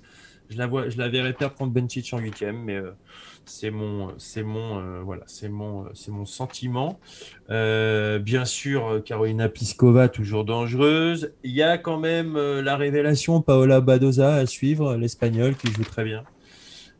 Je 0.50 0.58
la, 0.58 0.68
vois, 0.68 0.90
je 0.90 0.98
la 0.98 1.10
verrai 1.10 1.34
perdre 1.34 1.56
contre 1.56 1.74
Benchich 1.74 2.14
en 2.14 2.18
huitième, 2.18 2.64
mais 2.64 2.82
c'est 3.50 3.72
mon, 3.72 4.14
c'est 4.18 4.44
mon, 4.44 4.80
euh, 4.80 5.02
voilà, 5.04 5.24
c'est 5.26 5.50
mon, 5.50 5.86
c'est 5.94 6.12
mon 6.12 6.26
sentiment. 6.26 7.00
Euh, 7.50 8.20
bien 8.20 8.46
sûr, 8.46 9.02
Carolina 9.04 9.50
Pliskova 9.50 10.08
toujours 10.08 10.46
dangereuse. 10.46 11.34
Il 11.44 11.52
y 11.52 11.64
a 11.64 11.78
quand 11.78 11.98
même 11.98 12.36
euh, 12.36 12.62
la 12.62 12.78
révélation 12.78 13.42
Paola 13.42 13.82
Badoza 13.82 14.36
à 14.36 14.46
suivre, 14.46 14.96
l'espagnol 14.96 15.56
qui 15.56 15.72
joue 15.72 15.84
très 15.84 16.04
bien. 16.04 16.24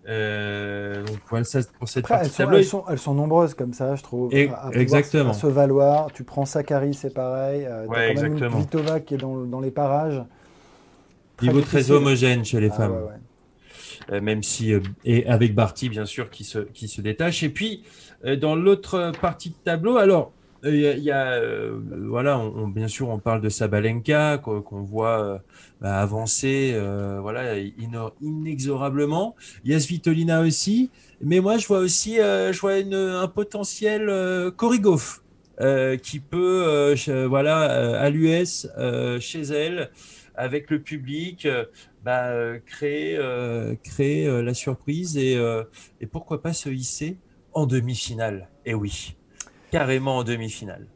donc 0.06 1.20
voilà, 1.30 1.46
ça 1.46 1.60
pour 1.78 1.88
cette 1.88 2.06
Après, 2.06 2.26
elles, 2.26 2.32
sont, 2.32 2.52
elles, 2.52 2.66
sont, 2.66 2.84
elles, 2.90 3.00
sont, 3.00 3.14
nombreuses 3.14 3.54
comme 3.54 3.74
ça, 3.74 3.96
je 3.96 4.02
trouve. 4.02 4.34
exactement. 4.74 5.34
se 5.34 5.48
valoir. 5.48 6.12
Tu 6.14 6.24
prends 6.24 6.46
Sakari, 6.46 6.94
c'est 6.96 7.14
pareil. 7.14 7.66
Euh, 7.66 7.86
ouais, 7.86 8.16
quand 8.16 8.22
même 8.22 8.58
Vitova 8.58 9.00
qui 9.00 9.14
est 9.14 9.18
dans, 9.18 9.46
dans 9.46 9.60
les 9.60 9.72
parages. 9.72 10.24
Niveau 11.42 11.62
très 11.62 11.92
homogène 11.92 12.44
chez 12.44 12.60
les 12.60 12.70
ah, 12.72 12.76
femmes. 12.76 12.92
Ouais, 12.92 12.98
euh, 12.98 13.18
même 14.22 14.44
si 14.44 14.74
euh, 14.74 14.80
et 15.06 15.26
avec 15.28 15.54
Barty 15.54 15.90
bien 15.90 16.06
sûr 16.06 16.30
qui 16.30 16.44
se 16.44 16.60
qui 16.60 16.88
se 16.88 17.02
détache. 17.02 17.44
Et 17.44 17.50
puis 17.50 17.84
euh, 18.26 18.36
dans 18.36 18.56
l'autre 18.56 19.12
partie 19.22 19.50
de 19.50 19.56
tableau, 19.64 19.98
alors 19.98 20.32
il 20.66 20.82
y 20.82 21.12
a, 21.12 21.40
voilà, 22.10 22.38
on, 22.38 22.68
bien 22.68 22.90
sûr, 22.90 23.08
on 23.08 23.18
parle 23.18 23.40
de 23.40 23.48
Sabalenka 23.48 24.40
qu'on 24.40 24.82
voit 24.84 25.42
bah, 25.80 26.02
avancer, 26.02 26.78
voilà, 27.22 27.58
inexorablement. 28.20 29.38
Il 29.64 29.72
y 29.72 29.74
a 29.74 29.80
Svitolina 29.80 30.42
aussi, 30.42 30.90
mais 31.22 31.40
moi 31.40 31.58
je 31.60 31.66
vois 31.66 31.80
aussi, 31.80 32.18
je 32.18 32.60
vois 32.60 32.74
un 32.74 33.28
potentiel 33.30 34.12
Korigov 34.58 35.22
qui 36.04 36.20
peut, 36.20 36.94
voilà, 37.30 37.98
à 37.98 38.10
l'US, 38.10 38.68
chez 39.22 39.42
elle, 39.44 39.92
avec 40.36 40.72
le 40.72 40.80
public, 40.82 41.48
bah, 42.04 42.28
euh, 42.28 42.60
créer, 42.66 43.18
euh, 43.18 43.76
créer 43.84 44.26
euh, 44.28 44.42
la 44.42 44.54
surprise 44.54 45.18
et, 45.18 45.38
et, 46.02 46.06
pourquoi 46.08 46.42
pas 46.42 46.54
se 46.54 46.70
hisser 46.70 47.18
en 47.54 47.66
demi-finale. 47.66 48.50
Et 48.66 48.74
oui, 48.74 49.16
carrément 49.72 50.18
en 50.18 50.24
demi-finale. 50.24 50.88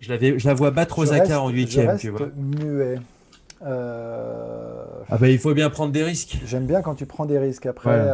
Je, 0.00 0.12
je 0.38 0.46
la 0.46 0.54
vois 0.54 0.70
battre 0.70 0.98
Osaka 0.98 1.40
en 1.40 1.48
huitième, 1.48 1.98
tu 1.98 2.10
vois. 2.10 2.28
Muet. 2.36 2.98
Ah 5.08 5.18
bah 5.18 5.28
il 5.28 5.38
faut 5.38 5.54
bien 5.54 5.70
prendre 5.70 5.92
des 5.92 6.04
risques. 6.04 6.38
J'aime 6.44 6.66
bien 6.66 6.82
quand 6.82 6.94
tu 6.94 7.06
prends 7.06 7.26
des 7.26 7.38
risques. 7.38 7.66
Après, 7.66 8.06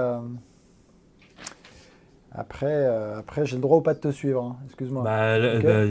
après, 2.35 2.67
euh, 2.67 3.19
après 3.19 3.45
j'ai 3.45 3.57
le 3.57 3.63
droit 3.63 3.77
ou 3.77 3.81
pas 3.83 3.93
de 3.93 3.99
te 3.99 4.11
suivre, 4.11 4.43
hein. 4.43 4.57
excuse-moi. 4.65 5.03
Bah, 5.03 5.39
bah, 5.39 5.85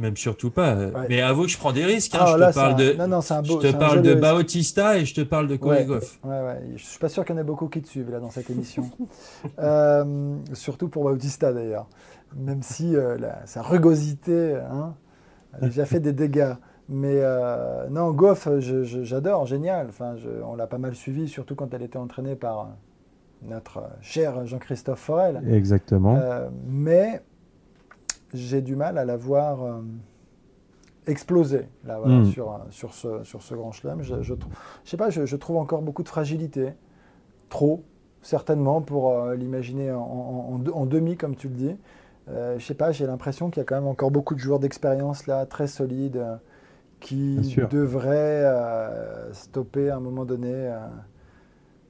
même 0.00 0.16
surtout 0.16 0.50
pas. 0.50 0.74
Mais 1.08 1.20
avoue 1.20 1.42
que 1.42 1.48
je 1.48 1.58
prends 1.58 1.72
des 1.72 1.84
risques. 1.84 2.14
Hein. 2.14 2.20
Ah, 2.22 2.34
je 2.38 2.50
te 2.50 2.54
parle 2.54 2.76
de, 2.76 2.92
non, 2.94 3.08
non, 3.08 3.20
un 3.28 3.42
beau, 3.42 3.60
je 3.60 3.68
te 3.68 3.76
parle 3.76 4.00
de 4.00 4.14
Bautista 4.14 4.96
et 4.96 5.04
je 5.04 5.14
te 5.14 5.20
parle 5.20 5.48
de 5.48 5.56
Korigov. 5.56 6.18
Ouais, 6.24 6.30
ouais, 6.30 6.60
Je 6.76 6.82
suis 6.82 6.98
pas 6.98 7.10
sûr 7.10 7.24
qu'il 7.26 7.34
y 7.34 7.38
en 7.38 7.40
ait 7.42 7.44
beaucoup 7.44 7.68
qui 7.68 7.82
te 7.82 7.88
suivent 7.88 8.10
là 8.10 8.20
dans 8.20 8.30
cette 8.30 8.48
émission. 8.48 8.90
euh, 9.58 10.36
surtout 10.54 10.88
pour 10.88 11.04
Bautista 11.04 11.52
d'ailleurs. 11.52 11.88
Même 12.36 12.62
si 12.62 12.96
euh, 12.96 13.18
sa 13.44 13.60
rugosité 13.60 14.54
hein, 14.54 14.94
a 15.60 15.66
déjà 15.66 15.84
fait 15.84 16.00
des 16.00 16.14
dégâts. 16.14 16.54
Mais 16.88 17.22
non, 17.90 18.12
Goff, 18.12 18.48
j'adore, 18.58 19.46
génial. 19.46 19.88
Enfin, 19.90 20.14
on 20.46 20.56
l'a 20.56 20.66
pas 20.66 20.78
mal 20.78 20.94
suivi, 20.94 21.28
surtout 21.28 21.54
quand 21.54 21.72
elle 21.74 21.82
était 21.82 21.98
entraînée 21.98 22.34
par 22.34 22.70
notre 23.48 23.82
cher 24.00 24.46
Jean-Christophe 24.46 25.00
Forel. 25.00 25.42
Exactement. 25.52 26.18
mais 26.66 27.22
j'ai 28.34 28.62
du 28.62 28.76
mal 28.76 28.98
à 28.98 29.04
la 29.04 29.16
voir 29.16 29.82
exploser 31.06 31.68
là, 31.84 32.00
hmm. 32.04 32.26
sur, 32.26 32.60
sur, 32.70 32.94
ce, 32.94 33.24
sur 33.24 33.42
ce 33.42 33.54
grand 33.54 33.72
chelem. 33.72 34.02
Je, 34.02 34.22
je, 34.22 34.34
sais 34.84 34.96
pas, 34.96 35.10
je, 35.10 35.36
trouve 35.36 35.56
encore 35.56 35.82
beaucoup 35.82 36.02
de 36.02 36.08
fragilité. 36.08 36.72
Trop, 37.48 37.84
certainement, 38.22 38.80
pour 38.80 39.10
euh, 39.10 39.34
l'imaginer 39.34 39.92
en, 39.92 40.60
en, 40.72 40.86
demi, 40.86 41.16
comme 41.16 41.36
tu 41.36 41.48
le 41.48 41.54
dis. 41.54 41.76
Euh, 42.28 42.58
je 42.58 42.64
sais 42.64 42.74
pas, 42.74 42.92
j'ai 42.92 43.06
l'impression 43.06 43.50
qu'il 43.50 43.60
y 43.60 43.62
a 43.62 43.64
quand 43.64 43.74
même 43.74 43.88
encore 43.88 44.10
beaucoup 44.10 44.34
de 44.34 44.40
joueurs 44.40 44.60
d'expérience 44.60 45.26
là, 45.26 45.44
très 45.44 45.66
solides, 45.66 46.16
euh, 46.16 46.36
qui 47.00 47.56
devraient 47.68 48.46
stopper 49.32 49.90
à 49.90 49.96
un 49.96 50.00
moment 50.00 50.24
donné 50.24 50.72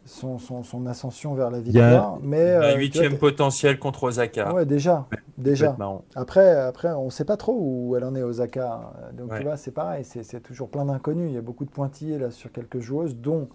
son, 0.04 0.38
son, 0.38 0.86
ascension 0.86 1.34
vers 1.34 1.50
la 1.50 1.60
victoire. 1.60 2.18
Il 2.22 2.28
mais, 2.28 2.54
un 2.54 2.76
huitième 2.76 3.18
potentiel 3.18 3.78
contre 3.78 4.04
Osaka. 4.04 4.52
Ouais, 4.52 4.66
déjà. 4.66 5.06
déjà. 5.38 5.76
Après, 6.16 6.50
après, 6.50 6.92
on 6.92 7.06
ne 7.06 7.10
sait 7.10 7.24
pas 7.24 7.36
trop 7.36 7.56
où 7.58 7.96
elle 7.96 8.04
en 8.04 8.14
est, 8.14 8.22
Osaka. 8.22 8.92
Donc 9.14 9.34
tu 9.36 9.42
vois, 9.42 9.56
c'est 9.56 9.70
pareil, 9.70 10.04
c'est 10.04 10.40
toujours 10.40 10.68
plein 10.68 10.84
d'inconnus. 10.84 11.30
Il 11.30 11.34
y 11.34 11.38
a 11.38 11.42
beaucoup 11.42 11.64
de 11.64 11.70
pointillés 11.70 12.18
là 12.18 12.30
sur 12.30 12.50
quelques 12.50 12.80
joueuses, 12.80 13.16
dont, 13.16 13.48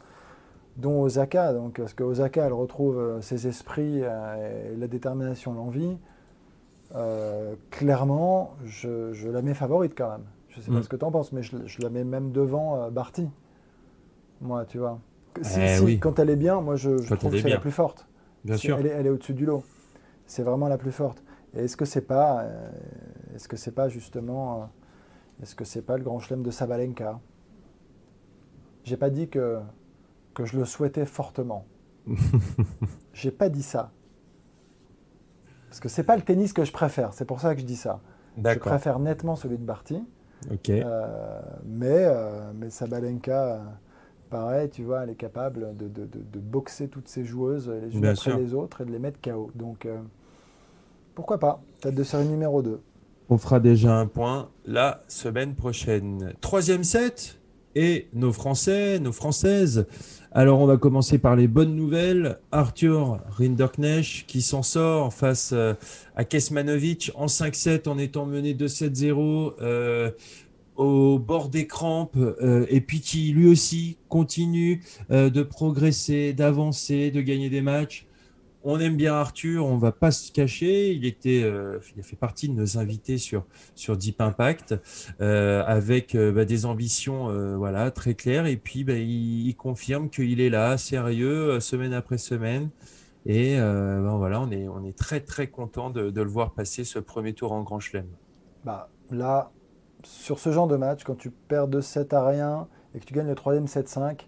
dont 0.78 1.02
Osaka. 1.02 1.54
Donc, 1.54 1.80
parce 1.80 1.94
que 1.94 2.04
Osaka, 2.04 2.46
elle 2.46 2.54
retrouve 2.54 2.98
euh, 2.98 3.22
ses 3.22 3.48
esprits, 3.48 4.02
euh, 4.04 4.76
la 4.78 4.88
détermination, 4.88 5.54
l'envie. 5.54 5.98
Euh, 6.96 7.56
clairement, 7.70 8.56
je, 8.64 9.28
la 9.30 9.42
mets 9.42 9.54
favorite 9.54 9.94
quand 9.98 10.10
même. 10.10 10.26
Je 10.50 10.60
ne 10.60 10.64
sais 10.64 10.72
pas 10.72 10.80
mm. 10.80 10.84
ce 10.84 10.90
que 10.90 10.96
tu 10.96 11.06
en 11.06 11.12
penses, 11.12 11.34
mais 11.34 11.44
je, 11.44 11.82
la 11.82 11.90
mets 11.90 12.06
même 12.06 12.32
devant 12.32 12.90
Barty. 12.90 13.30
Moi, 14.40 14.66
tu 14.66 14.78
vois. 14.78 15.00
Eh 15.58 16.00
quand 16.00 16.20
elle 16.20 16.30
est 16.30 16.36
bien, 16.36 16.62
moi 16.62 16.76
je, 16.76 16.90
trouve 17.16 17.32
que 17.32 17.42
c'est 17.42 17.50
la 17.50 17.60
plus 17.60 17.72
forte. 17.72 18.08
Bien 18.44 18.58
sûr. 18.58 18.80
Elle 18.80 19.06
est, 19.06 19.10
au-dessus 19.10 19.34
du 19.34 19.46
lot. 19.46 19.64
C'est 20.26 20.44
vraiment 20.44 20.68
la 20.68 20.78
plus 20.78 20.92
forte. 20.92 21.24
Et 21.56 21.66
est-ce 21.66 21.78
que 21.78 21.86
c'est 21.86 22.02
pas, 22.02 22.42
euh, 22.42 22.70
est-ce 23.36 23.48
que 23.48 23.58
c'est 23.58 23.72
pas 23.72 23.90
justement, 23.90 24.62
euh, 24.62 25.44
est-ce 25.44 25.56
que 25.56 25.66
c'est 25.66 25.82
pas 25.82 25.98
le 25.98 26.04
grand 26.04 26.20
chelem 26.20 26.44
de 26.44 26.52
Sabalenka? 26.52 27.20
J'ai 28.84 28.98
pas 28.98 29.10
dit 29.10 29.30
que 29.30 29.60
que 30.34 30.46
je 30.46 30.58
le 30.58 30.66
souhaitais 30.66 31.06
fortement. 31.06 31.66
J'ai 33.14 33.32
pas 33.32 33.50
dit 33.50 33.64
ça. 33.64 33.92
Parce 35.68 35.80
que 35.80 35.90
c'est 35.90 36.04
pas 36.04 36.16
le 36.16 36.22
tennis 36.22 36.54
que 36.54 36.64
je 36.64 36.72
préfère. 36.72 37.14
C'est 37.14 37.26
pour 37.26 37.42
ça 37.42 37.56
que 37.56 37.62
je 37.62 37.66
dis 37.66 37.76
ça. 37.76 38.02
Je 38.38 38.60
préfère 38.60 39.00
nettement 39.00 39.36
celui 39.36 39.58
de 39.58 39.64
Barty. 39.64 40.04
Ok. 40.52 40.70
Euh, 40.70 41.42
mais 41.66 42.06
mais 42.54 42.70
Sabalenka 42.70 43.62
pareil, 44.30 44.70
tu 44.70 44.84
vois, 44.84 45.04
elle 45.04 45.10
est 45.10 45.16
capable 45.16 45.76
de, 45.76 46.40
boxer 46.40 46.88
toutes 46.88 47.08
ces 47.08 47.26
joueuses 47.26 47.70
les 47.70 47.96
unes 47.96 48.06
après 48.06 48.38
les 48.38 48.54
autres 48.54 48.82
et 48.82 48.86
de 48.86 48.92
les 48.92 49.00
mettre 49.00 49.20
KO. 49.22 49.52
Donc, 49.56 49.86
euh, 49.86 49.98
pourquoi 51.16 51.40
pas? 51.40 51.62
Tête 51.82 51.96
de 51.96 52.04
série 52.04 52.26
numéro 52.26 52.62
2. 52.62 52.80
On 53.30 53.38
fera 53.38 53.60
déjà 53.60 53.98
un 53.98 54.06
point 54.06 54.50
la 54.66 55.04
semaine 55.08 55.56
prochaine. 55.56 56.34
Troisième 56.40 56.84
set 56.84 57.40
et 57.76 58.08
nos 58.14 58.32
Français, 58.32 59.00
nos 59.00 59.12
Françaises. 59.12 59.86
Alors, 60.32 60.60
on 60.60 60.66
va 60.66 60.78
commencer 60.78 61.18
par 61.18 61.36
les 61.36 61.48
bonnes 61.48 61.76
nouvelles. 61.76 62.38
Arthur 62.52 63.20
Rinderknecht 63.38 64.26
qui 64.28 64.42
s'en 64.42 64.64
sort 64.64 65.14
face 65.14 65.52
euh, 65.54 65.74
à 66.16 66.24
Kesmanovic 66.24 67.12
en 67.16 67.26
5-7 67.26 67.90
en 67.90 67.98
étant 67.98 68.26
mené 68.26 68.54
2-7-0 68.54 69.54
au 70.78 71.18
bord 71.18 71.50
des 71.50 71.68
crampes 71.68 72.16
euh, 72.16 72.66
et 72.70 72.82
puis 72.82 73.02
qui 73.02 73.34
lui 73.34 73.48
aussi 73.48 73.98
continue 74.08 74.84
euh, 75.12 75.30
de 75.30 75.42
progresser, 75.42 76.34
d'avancer, 76.34 77.12
de 77.12 77.22
gagner 77.22 77.50
des 77.50 77.62
matchs. 77.62 78.06
On 78.64 78.80
aime 78.80 78.98
bien 78.98 79.14
Arthur, 79.14 79.66
on 79.66 79.78
va 79.78 79.92
pas 79.92 80.12
se 80.12 80.32
cacher. 80.32 80.92
Il 80.94 81.06
était, 81.06 81.42
euh, 81.44 81.80
il 81.96 82.00
a 82.00 82.04
fait 82.04 82.16
partie 82.16 82.50
de 82.50 82.54
nos 82.54 82.78
invités 82.78 83.18
sur 83.18 83.46
sur 83.76 83.98
Deep 83.98 84.20
Impact 84.20 84.76
avec 85.20 86.18
bah, 86.18 86.44
des 86.44 86.66
ambitions, 86.66 87.56
voilà, 87.58 87.92
très 87.92 88.14
claires. 88.14 88.46
Et 88.46 88.58
puis, 88.58 88.84
bah, 88.84 88.96
il, 88.96 89.56
confirme 89.56 90.10
qu'il 90.10 90.42
est 90.42 90.50
là, 90.50 90.78
sérieux, 90.78 91.62
semaine 91.62 91.94
après 91.94 92.18
semaine. 92.18 92.70
Et 93.26 93.56
ben, 93.56 94.18
voilà, 94.18 94.42
on 94.42 94.52
est 94.52 94.68
on 94.68 94.84
est 94.84 94.98
très 94.98 95.22
très 95.22 95.48
content 95.48 95.90
de, 95.90 96.10
de, 96.10 96.22
le 96.22 96.30
voir 96.30 96.54
passer 96.54 96.84
ce 96.84 97.00
premier 97.00 97.34
tour 97.34 97.54
en 97.54 97.64
Grand 97.64 97.80
Chelem. 97.80 98.08
Bah 98.66 98.90
là, 99.12 99.52
sur 100.08 100.40
ce 100.40 100.52
genre 100.52 100.68
de 100.68 100.78
match, 100.78 101.04
quand 101.04 101.18
tu 101.18 101.30
perds 101.30 101.68
2-7 101.68 102.16
à 102.16 102.26
rien 102.26 102.68
et 102.96 103.00
que 103.00 103.06
tu 103.06 103.14
gagnes 103.14 103.28
le 103.28 103.36
troisième 103.36 103.66
7-5, 103.66 104.28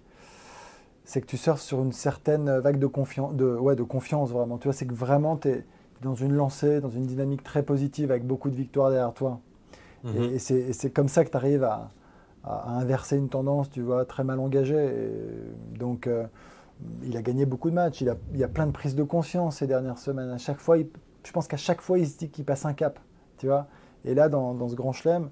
c'est 1.06 1.22
que 1.22 1.26
tu 1.26 1.38
surfes 1.38 1.62
sur 1.62 1.82
une 1.82 1.94
certaine 1.94 2.60
vague 2.60 2.78
de, 2.78 2.86
confiance, 2.86 3.34
de, 3.34 3.56
ouais, 3.56 3.76
de 3.76 3.84
confiance 3.84 4.30
vraiment. 4.30 4.58
Tu 4.58 4.68
vois, 4.68 4.74
c'est 4.74 4.86
que 4.86 4.94
vraiment 4.94 5.38
tu 5.38 5.50
es 5.50 5.66
dans 6.02 6.16
une 6.16 6.34
lancée, 6.34 6.82
dans 6.82 6.90
une 6.90 7.06
dynamique 7.06 7.44
très 7.44 7.64
positive 7.64 8.12
avec 8.12 8.26
beaucoup 8.26 8.50
de 8.50 8.56
victoires 8.56 8.90
derrière 8.90 9.14
toi. 9.14 9.40
Mhm. 10.04 10.36
Et, 10.36 10.40
c'est 10.40 10.94
comme 10.94 11.08
ça 11.08 11.26
que 11.26 11.32
tu 11.32 11.38
arrives 11.38 11.64
à, 11.64 11.92
inverser 12.44 13.18
une 13.18 13.30
tendance, 13.30 13.70
tu 13.70 13.82
vois, 13.82 14.06
très 14.06 14.24
mal 14.24 14.40
engagée. 14.40 14.94
donc, 15.78 16.08
euh, 16.08 16.26
il 17.04 17.18
a 17.18 17.22
gagné 17.22 17.46
beaucoup 17.46 17.70
de 17.70 17.76
matchs. 17.76 18.02
Il, 18.02 18.10
a, 18.10 18.16
y 18.34 18.44
a 18.44 18.48
plein 18.48 18.66
de 18.66 18.72
prises 18.72 18.96
de 18.96 19.04
conscience 19.04 19.58
ces 19.58 19.68
dernières 19.68 19.98
semaines. 19.98 20.30
À 20.30 20.38
chaque 20.38 20.60
fois, 20.60 20.78
je 20.78 21.32
pense 21.32 21.48
qu'à 21.48 21.58
chaque 21.58 21.82
fois, 21.82 22.00
il 22.00 22.08
se 22.08 22.18
dit 22.18 22.30
qu'il 22.30 22.46
passe 22.46 22.66
un 22.66 22.74
cap, 22.74 23.00
tu 23.38 23.48
vois. 23.48 23.68
Et 24.06 24.14
là, 24.14 24.30
dans, 24.30 24.54
dans 24.54 24.70
ce 24.70 24.76
grand 24.76 24.94
chelem, 24.94 25.30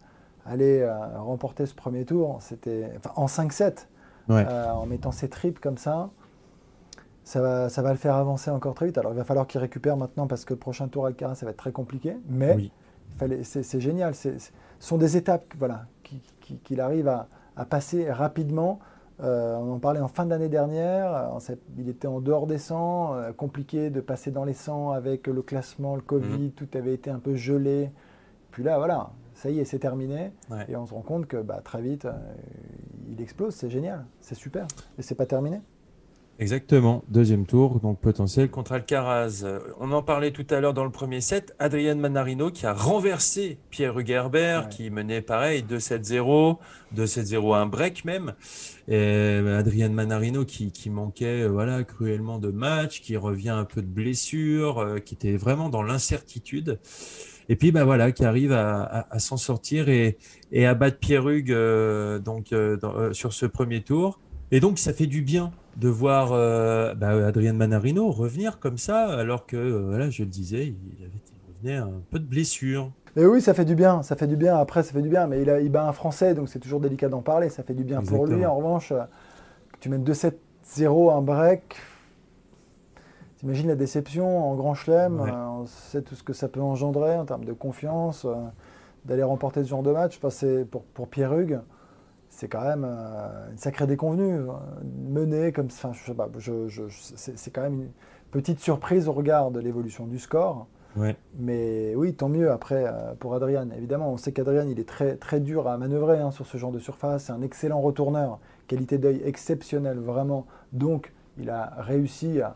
aller 0.47 0.79
euh, 0.79 1.19
remporter 1.19 1.65
ce 1.65 1.75
premier 1.75 2.05
tour, 2.05 2.37
c'était 2.41 2.91
en 3.15 3.25
5-7, 3.25 3.87
euh, 4.29 4.69
en 4.69 4.85
mettant 4.85 5.11
ses 5.11 5.29
tripes 5.29 5.59
comme 5.59 5.77
ça, 5.77 6.09
ça 7.23 7.41
va, 7.41 7.69
ça 7.69 7.81
va 7.81 7.91
le 7.91 7.97
faire 7.97 8.15
avancer 8.15 8.49
encore 8.49 8.73
très 8.73 8.87
vite. 8.87 8.97
Alors 8.97 9.11
il 9.11 9.17
va 9.17 9.25
falloir 9.25 9.47
qu'il 9.47 9.59
récupère 9.59 9.97
maintenant 9.97 10.27
parce 10.27 10.45
que 10.45 10.53
le 10.53 10.59
prochain 10.59 10.87
tour 10.87 11.05
Alcaraz, 11.05 11.35
ça 11.35 11.45
va 11.45 11.51
être 11.51 11.57
très 11.57 11.73
compliqué, 11.73 12.17
mais 12.29 12.71
c'est 13.43 13.79
génial. 13.79 14.15
Ce 14.15 14.29
sont 14.79 14.97
des 14.97 15.17
étapes 15.17 15.53
voilà, 15.57 15.85
qu'il 16.53 16.81
arrive 16.81 17.07
à, 17.07 17.27
passer 17.69 18.09
rapidement. 18.09 18.79
Euh, 19.19 19.57
on 19.57 19.73
en 19.73 19.79
parlait 19.79 19.99
en 19.99 20.07
fin 20.07 20.25
d'année 20.25 20.47
dernière. 20.47 21.31
Il 21.77 21.89
était 21.89 22.07
en 22.07 22.21
dehors 22.21 22.47
des 22.47 22.59
100, 22.59 23.33
compliqué 23.35 23.89
de 23.89 23.99
passer 23.99 24.31
dans 24.31 24.45
les 24.45 24.53
100 24.53 24.91
avec 24.91 25.27
le 25.27 25.41
classement, 25.41 25.95
le 25.95 26.01
Covid, 26.01 26.37
mhm. 26.37 26.51
tout 26.51 26.69
avait 26.75 26.93
été 26.93 27.09
un 27.09 27.19
peu 27.19 27.35
gelé. 27.35 27.91
Puis 28.51 28.63
là, 28.63 28.77
voilà, 28.77 29.09
ça 29.37 29.51
y 29.51 29.59
est, 29.59 29.65
c'est 29.65 29.79
terminé. 29.79 30.31
Et 30.67 30.75
on 30.75 30.85
se 30.85 30.93
rend 30.93 31.01
compte 31.01 31.27
que 31.27 31.37
bah, 31.37 31.61
très 31.63 31.81
vite, 31.81 32.05
euh, 32.05 32.11
il 33.11 33.21
explose, 33.21 33.53
c'est 33.53 33.69
génial, 33.69 34.05
c'est 34.19 34.35
super. 34.35 34.67
Et 34.97 35.03
c'est 35.03 35.15
pas 35.15 35.27
terminé. 35.27 35.61
Exactement, 36.39 37.03
deuxième 37.07 37.47
tour, 37.47 37.79
donc 37.79 37.99
potentiel 37.99 38.51
contre 38.51 38.73
Alcaraz. 38.73 39.43
On 39.79 39.91
en 39.91 40.03
parlait 40.03 40.29
tout 40.29 40.45
à 40.51 40.59
l'heure 40.59 40.75
dans 40.75 40.83
le 40.83 40.91
premier 40.91 41.19
set, 41.19 41.55
Adrian 41.57 41.95
Manarino 41.95 42.51
qui 42.51 42.67
a 42.67 42.73
renversé 42.73 43.57
Pierre 43.71 43.97
Hugerbert, 43.97 44.69
qui 44.69 44.91
menait 44.91 45.21
pareil 45.21 45.65
2-7-0, 45.67 46.57
2-7-0 46.95 47.55
un 47.55 47.65
break 47.65 48.05
même. 48.05 48.35
Et 48.87 49.39
Adrian 49.57 49.89
Manarino 49.89 50.45
qui, 50.45 50.71
qui, 50.71 50.91
manquait 50.91 51.41
euh, 51.41 51.47
voilà 51.47 51.83
cruellement 51.83 52.37
de 52.37 52.51
match, 52.51 53.01
qui 53.01 53.17
revient 53.17 53.49
un 53.49 53.65
peu 53.65 53.81
de 53.81 53.87
blessure, 53.87 54.77
euh, 54.77 54.99
qui 54.99 55.15
était 55.15 55.37
vraiment 55.37 55.69
dans 55.69 55.81
l'incertitude. 55.81 56.79
Et 57.49 57.55
puis, 57.55 57.71
bah 57.71 57.85
voilà, 57.85 58.11
qui 58.11 58.25
arrive 58.25 58.51
à, 58.51 59.19
s'en 59.19 59.37
sortir 59.37 59.89
et, 59.89 60.17
à 60.53 60.73
battre 60.73 60.97
Pierre 60.99 61.27
Hugues 61.29 61.51
euh, 61.51 62.19
donc, 62.19 62.51
euh, 62.51 62.77
euh, 62.83 63.13
sur 63.13 63.33
ce 63.33 63.45
premier 63.45 63.81
tour. 63.81 64.19
Et 64.51 64.59
donc, 64.59 64.79
ça 64.79 64.93
fait 64.93 65.07
du 65.07 65.21
bien 65.21 65.51
de 65.77 65.89
voir 65.89 66.29
bah, 66.95 67.27
Adrien 67.27 67.53
Manarino 67.53 68.09
revenir 68.09 68.59
comme 68.59 68.77
ça, 68.77 69.07
alors 69.07 69.45
que, 69.45 69.85
voilà, 69.87 70.09
je 70.09 70.23
le 70.23 70.29
disais, 70.29 70.67
il, 70.67 71.03
avait, 71.03 71.11
revenait 71.55 71.77
un 71.77 72.01
peu 72.09 72.19
de 72.19 72.25
blessure. 72.25 72.91
Et 73.15 73.25
oui, 73.25 73.41
ça 73.41 73.53
fait 73.53 73.65
du 73.65 73.75
bien, 73.75 74.03
ça 74.03 74.15
fait 74.15 74.27
du 74.27 74.35
bien. 74.35 74.57
Après, 74.57 74.83
ça 74.83 74.93
fait 74.93 75.01
du 75.01 75.09
bien, 75.09 75.27
mais 75.27 75.41
il, 75.41 75.49
a, 75.49 75.59
il 75.59 75.69
bat 75.69 75.87
un 75.87 75.91
Français, 75.91 76.33
donc 76.33 76.49
c'est 76.49 76.59
toujours 76.59 76.79
délicat 76.79 77.09
d'en 77.09 77.21
parler. 77.21 77.49
Ça 77.49 77.63
fait 77.63 77.73
du 77.73 77.83
bien 77.83 78.01
pour 78.01 78.25
lui. 78.25 78.45
En 78.45 78.55
revanche, 78.55 78.93
tu 79.79 79.89
mets 79.89 79.97
2-7-0, 79.97 81.15
un 81.15 81.21
break, 81.21 81.75
T'imagines 83.37 83.67
la 83.67 83.75
déception 83.75 84.51
en 84.51 84.55
grand 84.55 84.73
chelem, 84.73 85.19
euh, 85.19 85.47
on 85.47 85.65
sait 85.67 86.01
tout 86.01 86.15
ce 86.15 86.23
que 86.23 86.33
ça 86.33 86.47
peut 86.47 86.61
engendrer 86.61 87.15
en 87.15 87.25
termes 87.25 87.45
de 87.45 87.53
confiance, 87.53 88.25
euh, 88.25 88.33
d'aller 89.05 89.21
remporter 89.21 89.63
ce 89.63 89.69
genre 89.69 89.83
de 89.83 89.91
match. 89.91 90.19
Enfin, 90.21 90.63
pour, 90.71 90.83
pour 90.83 91.07
Pierre 91.07 91.37
Hugues, 91.37 91.59
c'est 92.29 92.47
quand 92.47 92.63
même 92.63 92.83
euh, 92.83 93.51
une 93.51 93.57
sacrée 93.59 93.85
déconvenue. 93.85 94.39
mener 95.07 95.51
comme 95.51 95.69
ça, 95.69 95.91
je 95.93 96.03
sais 96.03 96.15
pas, 96.15 96.27
c'est 96.39 97.51
quand 97.51 97.61
même 97.61 97.81
une 97.81 97.91
petite 98.31 98.59
surprise 98.59 99.07
au 99.07 99.13
regard 99.13 99.51
de 99.51 99.59
l'évolution 99.59 100.07
du 100.07 100.17
score. 100.17 100.65
Mais 101.37 101.93
oui, 101.95 102.15
tant 102.15 102.27
mieux 102.27 102.49
après 102.49 102.91
pour 103.19 103.35
Adrian. 103.35 103.69
Évidemment, 103.77 104.11
on 104.11 104.17
sait 104.17 104.31
qu'Adrian, 104.31 104.67
il 104.67 104.79
est 104.79 104.89
très, 104.89 105.15
très 105.15 105.39
dur 105.39 105.67
à 105.67 105.77
manœuvrer 105.77 106.17
hein, 106.17 106.31
sur 106.31 106.47
ce 106.47 106.57
genre 106.57 106.71
de 106.71 106.79
surface. 106.79 107.25
C'est 107.25 107.33
un 107.33 107.43
excellent 107.43 107.79
retourneur, 107.81 108.39
qualité 108.65 108.97
d'œil 108.97 109.21
exceptionnelle, 109.23 109.99
vraiment. 109.99 110.47
Donc, 110.73 111.13
il 111.37 111.51
a 111.51 111.71
réussi 111.77 112.41
à 112.41 112.55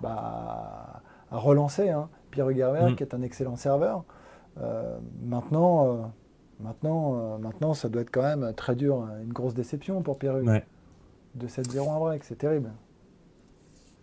bah, 0.00 1.02
à 1.30 1.38
relancer 1.38 1.90
hein. 1.90 2.08
Pierre 2.30 2.52
Gerber, 2.54 2.92
mm. 2.92 2.96
qui 2.96 3.02
est 3.02 3.14
un 3.14 3.22
excellent 3.22 3.56
serveur. 3.56 4.04
Euh, 4.60 4.98
maintenant, 5.22 5.86
euh, 5.86 6.02
Maintenant, 6.58 7.38
maintenant, 7.38 7.74
ça 7.74 7.90
doit 7.90 8.00
être 8.00 8.10
quand 8.10 8.22
même 8.22 8.54
très 8.56 8.74
dur, 8.74 9.02
hein, 9.02 9.18
une 9.22 9.32
grosse 9.34 9.52
déception 9.52 10.00
pour 10.00 10.18
Pierre 10.18 10.36
ouais. 10.36 10.64
De 11.34 11.46
7-0 11.46 11.80
en 11.80 12.00
break, 12.00 12.24
c'est 12.24 12.36
terrible. 12.38 12.70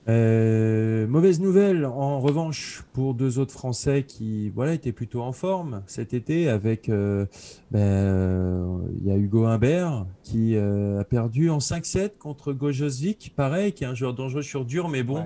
Euh, 0.09 1.07
mauvaise 1.07 1.39
nouvelle 1.39 1.85
en 1.85 2.19
revanche 2.19 2.83
pour 2.91 3.13
deux 3.13 3.39
autres 3.39 3.53
Français 3.53 4.03
qui 4.03 4.49
voilà 4.49 4.73
étaient 4.73 4.91
plutôt 4.91 5.21
en 5.21 5.31
forme 5.31 5.81
cet 5.87 6.13
été 6.13 6.49
avec 6.49 6.89
euh, 6.89 7.25
ben, 7.71 8.81
il 8.97 9.07
y 9.07 9.11
a 9.11 9.15
Hugo 9.15 9.45
Humbert 9.45 10.05
qui 10.21 10.57
euh, 10.57 10.99
a 10.99 11.05
perdu 11.05 11.49
en 11.49 11.59
5-7 11.59 12.17
contre 12.17 12.51
Gojosvik 12.51 13.31
pareil 13.33 13.71
qui 13.71 13.85
est 13.85 13.87
un 13.87 13.95
joueur 13.95 14.13
dangereux 14.13 14.41
sur 14.41 14.65
dur 14.65 14.89
mais 14.89 15.03
bon 15.03 15.23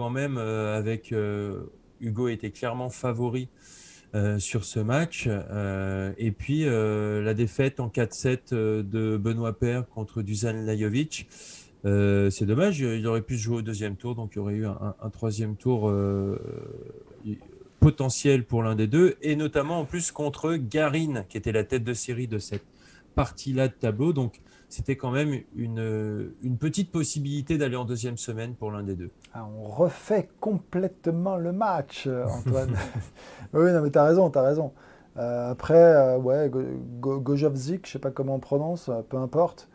quand 0.00 0.08
même 0.08 0.38
avec 0.38 1.14
Hugo 2.00 2.28
était 2.28 2.50
clairement 2.50 2.88
favori 2.88 3.50
sur 4.38 4.64
ce 4.64 4.80
match 4.80 5.28
et 6.16 6.30
puis 6.32 6.64
la 6.64 7.34
défaite 7.34 7.80
en 7.80 7.88
4-7 7.88 8.54
de 8.54 9.18
Benoît 9.18 9.52
Père 9.52 9.86
contre 9.90 10.22
Dusan 10.22 10.64
Lajovic 10.64 11.28
euh, 11.86 12.28
c'est 12.30 12.44
dommage, 12.44 12.80
il 12.80 13.06
aurait 13.06 13.22
pu 13.22 13.38
se 13.38 13.42
jouer 13.42 13.56
au 13.58 13.62
deuxième 13.62 13.96
tour, 13.96 14.14
donc 14.14 14.32
il 14.34 14.36
y 14.36 14.38
aurait 14.40 14.54
eu 14.54 14.66
un, 14.66 15.10
troisième 15.10 15.56
tour 15.56 15.88
euh, 15.88 16.38
potentiel 17.78 18.44
pour 18.44 18.62
l'un 18.62 18.74
des 18.74 18.86
deux, 18.86 19.16
et 19.22 19.36
notamment 19.36 19.80
en 19.80 19.84
plus 19.84 20.10
contre 20.10 20.54
Garin, 20.56 21.24
qui 21.28 21.38
était 21.38 21.52
la 21.52 21.64
tête 21.64 21.84
de 21.84 21.94
série 21.94 22.28
de 22.28 22.38
cette 22.38 22.64
partie-là 23.14 23.68
de 23.68 23.72
tableau. 23.72 24.12
Donc 24.12 24.40
c'était 24.70 24.96
quand 24.96 25.10
même 25.10 25.34
une, 25.54 26.32
une 26.42 26.56
petite 26.56 26.90
possibilité 26.90 27.58
d'aller 27.58 27.76
en 27.76 27.84
deuxième 27.84 28.16
semaine 28.16 28.54
pour 28.54 28.70
l'un 28.70 28.82
des 28.82 28.94
deux. 28.94 29.10
Ah, 29.34 29.46
on 29.46 29.64
refait 29.64 30.28
complètement 30.40 31.36
le 31.36 31.52
match, 31.52 32.06
Antoine. 32.46 32.74
oui, 33.52 33.72
non, 33.72 33.82
mais 33.82 33.90
tu 33.90 33.98
as 33.98 34.04
raison, 34.04 34.30
tu 34.30 34.38
as 34.38 34.42
raison. 34.42 34.72
Euh, 35.16 35.50
après, 35.50 36.16
ouais, 36.16 36.50
Gojovzik, 37.00 37.86
je 37.86 37.92
sais 37.92 37.98
pas 37.98 38.10
comment 38.10 38.36
on 38.36 38.40
prononce, 38.40 38.90
peu 39.08 39.16
importe. 39.16 39.68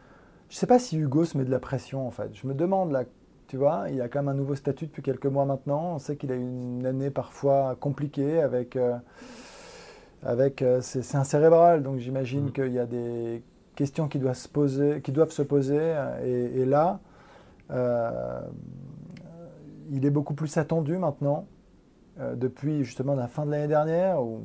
Je 0.50 0.56
ne 0.56 0.60
sais 0.60 0.68
pas 0.68 0.80
si 0.80 0.98
Hugo 0.98 1.26
se 1.26 1.38
met 1.38 1.46
de 1.46 1.52
la 1.52 1.60
pression 1.60 2.08
en 2.08 2.12
fait. 2.12 2.30
Je 2.34 2.48
me 2.48 2.54
demande 2.54 2.92
là, 2.92 3.04
tu 3.48 3.58
vois, 3.58 3.88
il 3.92 4.02
a 4.02 4.08
quand 4.08 4.20
même 4.20 4.30
un 4.30 4.34
nouveau 4.34 4.56
statut 4.56 4.88
depuis 4.88 5.02
quelques 5.02 5.26
mois 5.26 5.46
maintenant. 5.46 5.96
On 5.96 6.00
sait 6.00 6.16
qu'il 6.16 6.32
a 6.32 6.36
eu 6.36 6.42
une 6.42 6.86
année 6.86 7.10
parfois 7.10 7.76
compliquée 7.80 8.40
avec. 8.42 8.76
Euh, 8.76 8.98
avec 10.24 10.64
euh, 10.64 10.80
c'est 10.82 11.16
un 11.16 11.24
cérébral, 11.24 11.84
donc 11.84 12.00
j'imagine 12.00 12.46
mm. 12.46 12.52
qu'il 12.52 12.74
y 12.74 12.80
a 12.80 12.88
des 12.88 13.44
questions 13.76 14.08
qui 14.08 14.20
doivent 14.20 14.38
se 14.38 14.48
poser. 14.48 15.02
Qui 15.02 15.12
poser 15.48 15.96
et, 16.24 16.66
là, 16.66 17.00
euh, 17.72 18.42
il 19.92 20.06
est 20.06 20.10
beaucoup 20.10 20.34
plus 20.34 20.58
attendu 20.58 20.98
maintenant. 20.98 21.48
depuis 22.36 22.84
justement 22.84 23.14
la 23.16 23.28
fin 23.28 23.46
de 23.46 23.52
l'année 23.52 23.68
dernière, 23.68 24.22
où 24.24 24.42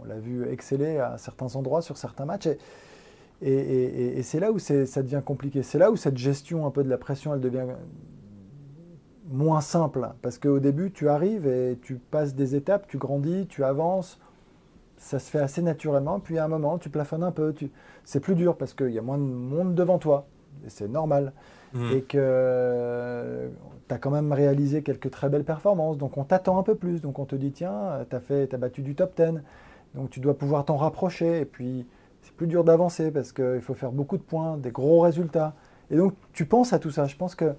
on 0.00 0.04
l'a 0.04 0.18
vu 0.18 0.48
exceller 0.48 0.98
à 0.98 1.18
certains 1.18 1.54
endroits 1.56 1.82
sur 1.82 1.96
certains 1.96 2.24
matchs. 2.24 2.48
Et, 3.40 4.18
et, 4.18 4.22
c'est 4.22 4.38
là 4.38 4.52
où 4.52 4.58
ça 4.58 5.02
devient 5.02 5.22
compliqué. 5.24 5.62
C'est 5.62 5.78
là 5.78 5.90
où 5.90 5.96
cette 5.96 6.16
gestion 6.16 6.66
un 6.66 6.70
peu 6.70 6.84
de 6.84 6.88
la 6.88 6.98
pression, 6.98 7.34
elle 7.34 7.40
devient 7.40 7.66
moins 9.32 9.60
simple. 9.60 10.10
Parce 10.22 10.38
qu'au 10.38 10.60
début, 10.60 10.92
tu 10.92 11.08
arrives 11.08 11.46
et 11.46 11.78
tu 11.82 11.96
passes 11.96 12.34
des 12.34 12.54
étapes, 12.54 12.86
tu 12.86 12.98
grandis, 12.98 13.46
tu 13.48 13.64
avances. 13.64 14.20
Ça 15.02 15.18
se 15.18 15.28
fait 15.28 15.40
assez 15.40 15.62
naturellement. 15.62 16.20
Puis 16.20 16.38
à 16.38 16.44
un 16.44 16.48
moment, 16.48 16.78
tu 16.78 16.88
plafonnes 16.88 17.24
un 17.24 17.32
peu. 17.32 17.52
C'est 18.04 18.20
plus 18.20 18.36
dur 18.36 18.56
parce 18.56 18.72
qu'il 18.72 18.90
y 18.90 18.98
a 18.98 19.02
moins 19.02 19.18
de 19.18 19.24
monde 19.24 19.74
devant 19.74 19.98
toi. 19.98 20.26
Et 20.64 20.70
c'est 20.70 20.86
normal. 20.86 21.32
Mmh. 21.74 21.92
Et 21.92 22.02
que 22.02 23.50
tu 23.88 23.94
as 23.94 23.98
quand 23.98 24.10
même 24.10 24.32
réalisé 24.32 24.82
quelques 24.82 25.10
très 25.10 25.28
belles 25.28 25.44
performances. 25.44 25.98
Donc 25.98 26.16
on 26.16 26.24
t'attend 26.24 26.56
un 26.58 26.62
peu 26.62 26.76
plus. 26.76 27.00
Donc 27.00 27.18
on 27.18 27.24
te 27.24 27.34
dit, 27.34 27.50
tiens, 27.50 28.06
tu 28.08 28.16
as, 28.16 28.20
as 28.52 28.56
battu 28.56 28.82
du 28.82 28.94
top 28.94 29.16
10. 29.16 29.40
Donc 29.94 30.10
tu 30.10 30.20
dois 30.20 30.38
pouvoir 30.38 30.64
t'en 30.64 30.76
rapprocher. 30.76 31.40
Et 31.40 31.44
puis 31.46 31.84
c'est 32.22 32.34
plus 32.34 32.46
dur 32.46 32.62
d'avancer 32.62 33.10
parce 33.10 33.32
qu'il 33.32 33.60
faut 33.60 33.74
faire 33.74 33.90
beaucoup 33.90 34.16
de 34.16 34.22
points, 34.22 34.56
des 34.56 34.70
gros 34.70 35.00
résultats. 35.00 35.54
Et 35.90 35.96
donc, 35.96 36.14
tu 36.32 36.46
penses 36.46 36.72
à 36.72 36.78
tout 36.78 36.90
ça. 36.90 37.06
Je 37.06 37.16
pense 37.16 37.34
que 37.34 37.52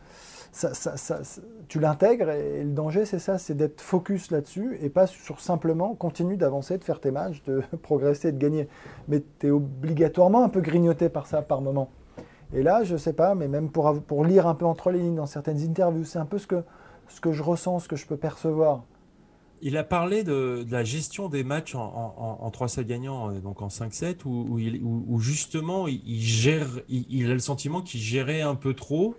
tu 1.67 1.79
l'intègres 1.79 2.29
et 2.29 2.63
le 2.63 2.71
danger, 2.71 3.05
c'est 3.05 3.19
ça, 3.19 3.37
c'est 3.37 3.55
d'être 3.55 3.81
focus 3.81 4.29
là-dessus 4.31 4.77
et 4.81 4.89
pas 4.89 5.07
sur 5.07 5.39
simplement 5.39 5.95
continuer 5.95 6.37
d'avancer, 6.37 6.77
de 6.77 6.83
faire 6.83 6.99
tes 6.99 7.11
matchs, 7.11 7.41
de 7.43 7.63
progresser, 7.81 8.31
de 8.31 8.37
gagner. 8.37 8.67
Mais 9.07 9.23
tu 9.39 9.47
es 9.47 9.51
obligatoirement 9.51 10.43
un 10.43 10.49
peu 10.49 10.61
grignoté 10.61 11.09
par 11.09 11.25
ça 11.25 11.41
par 11.41 11.61
moment. 11.61 11.89
Et 12.53 12.61
là, 12.61 12.83
je 12.83 12.95
sais 12.97 13.13
pas, 13.13 13.33
mais 13.33 13.47
même 13.47 13.69
pour, 13.69 13.99
pour 14.03 14.23
lire 14.23 14.47
un 14.47 14.53
peu 14.53 14.65
entre 14.65 14.91
les 14.91 14.99
lignes 14.99 15.15
dans 15.15 15.25
certaines 15.25 15.59
interviews, 15.59 16.05
c'est 16.05 16.19
un 16.19 16.25
peu 16.25 16.37
ce 16.37 16.45
que, 16.45 16.63
ce 17.07 17.19
que 17.19 17.31
je 17.31 17.41
ressens, 17.41 17.79
ce 17.79 17.87
que 17.87 17.95
je 17.95 18.05
peux 18.05 18.17
percevoir. 18.17 18.83
Il 19.65 19.77
a 19.77 19.83
parlé 19.83 20.23
de, 20.23 20.65
la 20.69 20.83
gestion 20.83 21.29
des 21.29 21.43
matchs 21.43 21.73
en, 21.73 22.37
en, 22.41 22.51
3 22.51 22.67
7 22.67 22.85
gagnants, 22.85 23.31
euh, 23.31 23.39
donc 23.39 23.61
en 23.61 23.69
5-7, 23.69 24.25
où, 24.25 25.19
justement 25.19 25.87
il, 25.87 26.19
gère, 26.19 26.67
il, 26.89 27.31
a 27.31 27.33
le 27.33 27.39
sentiment 27.39 27.81
qu'il 27.81 28.01
gérait 28.01 28.41
un 28.41 28.55
peu 28.55 28.73
trop 28.73 29.15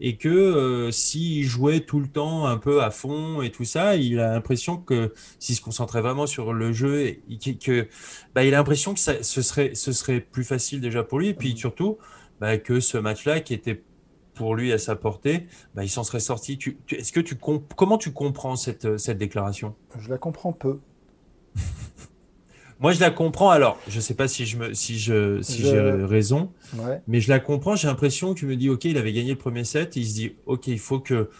et 0.00 0.16
que 0.16 0.28
euh, 0.28 0.90
s'il 0.90 1.44
jouait 1.44 1.80
tout 1.80 2.00
le 2.00 2.08
temps 2.08 2.46
un 2.46 2.58
peu 2.58 2.82
à 2.82 2.90
fond 2.90 3.42
et 3.42 3.50
tout 3.50 3.64
ça, 3.64 3.96
il 3.96 4.20
a 4.20 4.32
l'impression 4.32 4.76
que 4.76 5.12
s'il 5.38 5.54
se 5.54 5.60
concentrait 5.60 6.02
vraiment 6.02 6.26
sur 6.26 6.52
le 6.52 6.72
jeu, 6.72 7.06
et, 7.06 7.20
que, 7.58 7.88
bah, 8.34 8.44
il 8.44 8.54
a 8.54 8.58
l'impression 8.58 8.94
que 8.94 9.00
ça, 9.00 9.22
ce, 9.22 9.42
serait, 9.42 9.74
ce 9.74 9.92
serait 9.92 10.20
plus 10.20 10.44
facile 10.44 10.80
déjà 10.80 11.02
pour 11.02 11.18
lui. 11.18 11.28
Et 11.28 11.34
puis 11.34 11.56
surtout, 11.56 11.98
bah, 12.40 12.58
que 12.58 12.80
ce 12.80 12.98
match-là, 12.98 13.40
qui 13.40 13.54
était 13.54 13.82
pour 14.34 14.54
lui 14.54 14.72
à 14.72 14.78
sa 14.78 14.96
portée, 14.96 15.46
bah, 15.74 15.82
il 15.82 15.88
s'en 15.88 16.04
serait 16.04 16.20
sorti. 16.20 16.58
est-ce 16.90 17.12
que 17.12 17.20
tu 17.20 17.36
comment 17.36 17.98
tu 17.98 18.12
comprends 18.12 18.56
cette, 18.56 18.98
cette 18.98 19.18
déclaration? 19.18 19.74
Je 19.98 20.10
la 20.10 20.18
comprends 20.18 20.52
peu. 20.52 20.78
Moi, 22.80 22.92
je 22.92 23.00
la 23.00 23.10
comprends. 23.10 23.50
Alors, 23.50 23.78
je 23.88 23.96
ne 23.96 24.00
sais 24.00 24.14
pas 24.14 24.28
si 24.28 24.44
je 24.44 24.56
me, 24.58 24.74
si 24.74 24.98
je, 24.98 25.40
si 25.42 25.62
j'ai 25.62 25.80
raison, 25.80 26.50
mais 27.06 27.20
je 27.20 27.30
la 27.30 27.40
comprends. 27.40 27.76
J'ai 27.76 27.88
l'impression 27.88 28.34
que 28.34 28.38
tu 28.38 28.46
me 28.46 28.56
dis, 28.56 28.68
ok, 28.68 28.84
il 28.84 28.98
avait 28.98 29.12
gagné 29.12 29.30
le 29.30 29.38
premier 29.38 29.64
set. 29.64 29.96
il 29.96 30.06
se 30.06 30.14
dit, 30.14 30.36
ok, 30.46 30.66
il 30.66 30.78
faut 30.78 31.00
que, 31.00 31.30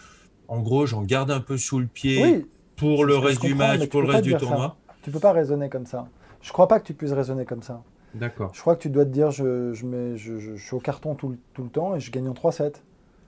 en 0.49 0.61
gros, 0.61 0.87
j'en 0.87 1.03
garde 1.03 1.31
un 1.31 1.41
peu 1.41 1.57
sous 1.57 1.79
le 1.79 1.87
pied 1.87 2.47
pour 2.77 3.05
le 3.05 3.17
reste 3.17 3.43
du 3.43 3.55
match, 3.55 3.87
pour 3.89 4.03
le 4.03 4.09
reste 4.09 4.25
du 4.25 4.37
tournoi. 4.37 4.77
Tu 5.03 5.11
peux 5.11 5.21
pas 5.21 5.33
raisonner 5.33 5.69
comme 5.69 5.87
ça. 5.87 6.09
Je 6.43 6.53
crois 6.53 6.69
pas 6.69 6.81
que 6.81 6.87
tu 6.87 6.95
puisses 6.95 7.13
raisonner 7.13 7.45
comme 7.45 7.63
ça. 7.63 7.83
D'accord. 8.15 8.51
Je 8.55 8.61
crois 8.61 8.77
que 8.77 8.83
tu 8.83 8.91
dois 8.91 9.05
te 9.05 9.11
dire, 9.11 9.31
je, 9.31 9.73
je, 9.73 9.85
mets, 9.85 10.17
je, 10.17 10.39
je, 10.39 10.57
suis 10.57 10.75
au 10.75 10.81
carton 10.81 11.15
tout, 11.15 11.37
tout, 11.53 11.65
le 11.65 11.69
temps 11.69 11.95
et 11.97 12.01
je 12.01 12.11
gagne 12.11 12.29
en 12.29 12.33
3-7. 12.33 12.77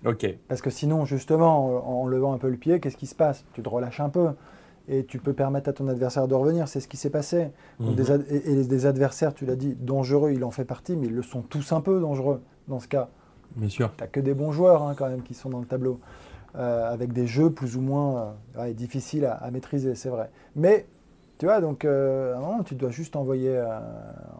Ok. 0.06 0.26
Parce 0.48 0.62
que 0.62 0.70
sinon, 0.70 1.04
justement, 1.04 2.00
en, 2.02 2.06
levant 2.06 2.32
un 2.32 2.38
peu 2.38 2.48
le 2.48 2.56
pied, 2.56 2.80
qu'est-ce 2.80 2.96
qui 2.96 3.06
se 3.06 3.14
passe? 3.14 3.44
Tu 3.52 3.62
te 3.62 3.68
relâches 3.68 4.00
un 4.00 4.09
peu 4.09 4.28
et 4.89 5.05
tu 5.05 5.18
peux 5.18 5.32
permettre 5.32 5.68
à 5.68 5.72
ton 5.72 5.89
adversaire 5.89 6.28
de 6.28 6.34
revenir. 6.34 6.68
C'est 6.68 6.80
ce 6.80 6.89
qui 6.89 6.97
s'est 6.97 7.11
passé. 7.11 7.49
Mhm. 7.78 7.95
Des 7.95 8.12
et, 8.12 8.64
des 8.64 8.86
adversaires, 8.86 9.34
tu 9.34 9.47
l'as 9.47 9.57
dit, 9.57 9.74
dangereux, 9.74 10.32
il 10.32 10.45
en 10.45 10.51
fait 10.51 10.64
partie, 10.64 10.97
mais 10.97 11.07
ils 11.07 11.14
le 11.14 11.22
sont 11.22 11.43
tous 11.43 11.72
un 11.72 11.80
peu 11.80 12.01
dangereux 12.01 12.41
dans 12.68 12.80
ce 12.80 12.89
cas. 12.89 13.09
Bien 13.57 13.68
sûr. 13.68 13.93
Tu 13.97 14.03
n'as 14.03 14.09
que 14.09 14.20
des 14.20 14.34
bons 14.34 14.53
joueurs 14.53 14.82
hein, 14.82 14.95
quand 14.97 15.09
même 15.09 15.22
qui 15.22 15.34
sont 15.34 15.51
dans 15.51 15.61
le 15.61 15.66
tableau, 15.66 16.01
euh, 16.57 16.93
avec 16.93 17.12
des 17.12 17.26
jeux 17.26 17.51
plus 17.51 17.76
ou 17.76 17.80
moins 17.80 18.34
euh, 18.59 18.72
difficiles 18.72 19.24
à, 19.24 19.32
à 19.32 19.51
maîtriser, 19.51 19.95
c'est 19.95 20.11
vrai. 20.11 20.30
Mais 20.57 20.86
tu 21.39 21.47
vois, 21.47 21.61
donc 21.61 21.84
euh, 21.84 22.34
à 22.34 22.39
un 22.39 22.41
moment, 22.41 22.62
tu 22.64 22.74
dois 22.74 22.91
juste 22.91 23.14
envoyer, 23.14 23.57
euh, 23.57 23.78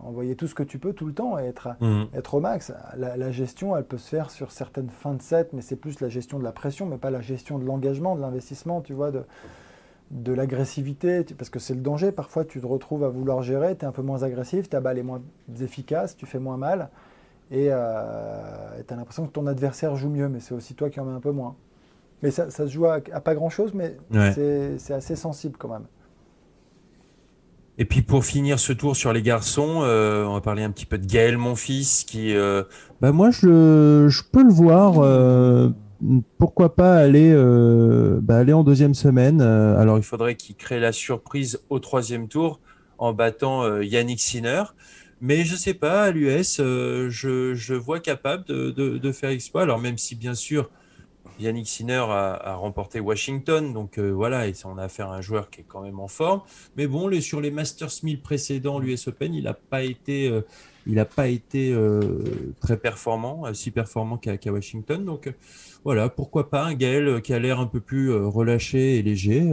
envoyer 0.03 0.35
tout 0.35 0.49
ce 0.49 0.55
que 0.55 0.65
tu 0.65 0.81
peux 0.81 0.93
tout 0.93 1.07
le 1.07 1.15
temps 1.15 1.39
et 1.39 1.45
être, 1.45 1.69
mhm. 1.81 2.09
être 2.13 2.35
au 2.35 2.41
max. 2.41 2.73
La, 2.97 3.31
gestion, 3.31 3.77
elle 3.77 3.85
peut 3.85 3.99
se 3.99 4.09
faire 4.09 4.31
sur 4.31 4.51
certaines 4.51 4.91
fins 4.91 5.15
de 5.15 5.23
set, 5.23 5.53
mais 5.53 5.63
c'est 5.63 5.77
plus 5.77 6.01
la 6.01 6.09
gestion 6.09 6.41
de 6.41 6.45
la 6.45 6.51
pression, 6.51 6.87
mais 6.87 6.99
pas 6.99 7.11
la 7.11 7.21
gestion 7.21 7.59
de 7.59 7.65
l'engagement, 7.65 8.17
de 8.17 8.21
l'investissement, 8.21 8.81
tu 8.81 8.95
vois, 8.95 9.13
de, 9.13 9.23
de 10.11 10.33
l'agressivité, 10.33 11.25
parce 11.37 11.51
que 11.51 11.59
c'est 11.59 11.75
le 11.75 11.81
danger. 11.81 12.13
Parfois, 12.13 12.45
tu 12.45 12.61
te 12.61 12.67
retrouves 12.67 13.05
à 13.05 13.09
vouloir 13.09 13.43
gérer, 13.43 13.77
tu 13.77 13.85
es 13.85 13.89
un 13.89 13.93
peu 13.93 14.03
moins 14.03 14.23
agressif, 14.23 14.69
ta 14.69 14.81
balle 14.81 14.99
est 14.99 15.03
moins 15.03 15.21
efficace, 15.61 16.17
tu 16.17 16.27
fais 16.27 16.39
moins 16.39 16.57
mal, 16.57 16.89
et 17.51 17.69
euh, 17.71 18.83
tu 18.87 18.93
as 18.93 18.97
l'impression 18.97 19.27
que 19.27 19.33
ton 19.33 19.47
adversaire 19.47 19.97
joue 19.97 20.09
mieux, 20.09 20.29
mais 20.29 20.41
c'est 20.41 20.55
aussi 20.55 20.75
toi 20.75 20.91
qui 20.91 21.01
en 21.01 21.05
mets 21.05 21.13
un 21.13 21.21
peu 21.21 21.33
moins. 21.33 21.57
Mais 22.23 22.31
ça, 22.31 22.51
ça 22.51 22.67
se 22.67 22.73
joue 22.73 22.87
à, 22.87 23.01
pas 23.01 23.35
grand-chose, 23.35 23.75
mais 23.75 23.97
c'est 24.35 24.95
assez 24.95 25.15
sensible 25.15 25.57
quand 25.59 25.69
même. 25.69 25.87
Et 27.81 27.85
puis 27.85 28.03
pour 28.03 28.25
finir 28.25 28.59
ce 28.59 28.73
tour 28.73 28.97
sur 28.97 29.13
les 29.13 29.23
garçons, 29.23 29.83
euh, 29.83 30.25
on 30.25 30.35
va 30.35 30.41
parler 30.41 30.65
un 30.65 30.71
petit 30.73 30.85
peu 30.85 30.99
de 30.99 31.07
Gaël, 31.07 31.39
mon 31.39 31.55
fils, 31.55 32.03
qui. 32.03 32.35
Euh, 32.35 32.65
bah 33.01 33.13
moi, 33.13 33.31
je, 33.31 34.09
je, 34.09 34.23
peux 34.33 34.43
le 34.43 34.53
voir. 34.53 34.95
Euh, 36.05 36.21
pourquoi 36.39 36.75
pas 36.75 36.97
aller, 36.97 37.35
bah 38.23 38.39
aller 38.39 38.53
en 38.53 38.65
deuxième 38.65 38.95
semaine 38.95 39.41
Alors 39.41 39.99
il 39.99 40.05
faudrait 40.05 40.35
qu'il 40.35 40.57
crée 40.57 40.81
la 40.81 40.93
surprise 40.93 41.61
au 41.71 41.79
troisième 41.79 42.29
tour 42.29 42.61
en 42.99 43.13
battant 43.13 43.81
Yannick 43.81 44.21
Sinner. 44.21 44.63
Mais 45.21 45.45
je 45.45 45.57
sais 45.57 45.75
pas, 45.75 46.05
à 46.05 46.11
l'US, 46.13 46.59
je, 46.59 47.75
vois 47.75 47.99
capable 47.99 48.45
de, 48.45 48.71
de, 48.71 49.13
faire 49.13 49.31
exploit. 49.31 49.63
Alors 49.63 49.81
même 49.81 49.99
si 49.99 50.15
bien 50.15 50.35
sûr 50.35 50.71
Yannick 51.39 51.69
Sinner 51.69 52.05
a, 52.09 52.55
remporté 52.57 53.01
Washington, 53.01 53.73
donc 53.73 53.99
euh, 53.99 54.11
voilà, 54.11 54.47
on 54.65 54.77
a 54.79 54.85
affaire 54.85 55.11
à 55.11 55.17
un 55.17 55.21
joueur 55.21 55.51
qui 55.51 55.61
est 55.61 55.65
quand 55.67 55.83
même 55.83 56.01
en 56.01 56.09
forme. 56.09 56.43
Mais 56.77 56.87
bon, 56.87 57.09
sur 57.21 57.41
les 57.41 57.51
Masters 57.51 57.93
1000 58.03 58.21
précédents, 58.21 58.79
l'US 58.79 59.07
Open, 59.07 59.35
il 59.35 59.45
n'a 59.45 59.55
pas 59.55 59.83
été, 59.83 60.29
euh, 60.29 60.43
il 60.87 61.03
pas 61.05 61.29
été 61.29 61.73
euh, 61.73 62.55
très 62.61 62.77
performant, 62.77 63.53
si 63.55 63.71
performant 63.71 64.17
qu'à 64.17 64.53
Washington. 64.53 65.05
Donc 65.05 65.33
voilà, 65.85 66.09
pourquoi 66.09 66.51
pas 66.51 66.65
un 66.65 66.75
Gaël 66.75 67.23
qui 67.23 67.33
a 67.33 67.39
l'air 67.39 67.61
un 67.61 67.67
peu 67.67 67.81
plus 67.81 68.13
relâché 68.13 68.99
et 68.99 69.03
léger. 69.03 69.51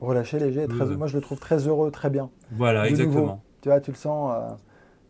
relâché, 0.00 0.38
léger, 0.38 0.66
moi 0.96 1.06
je 1.06 1.16
le 1.16 1.20
trouve 1.20 1.38
très 1.38 1.66
heureux, 1.66 1.90
très 1.90 2.10
bien. 2.10 2.30
Voilà, 2.52 2.88
exactement. 2.88 3.42
Tu 3.60 3.68
vois, 3.68 3.80
tu 3.80 3.90
le 3.90 3.96
sens 3.96 4.32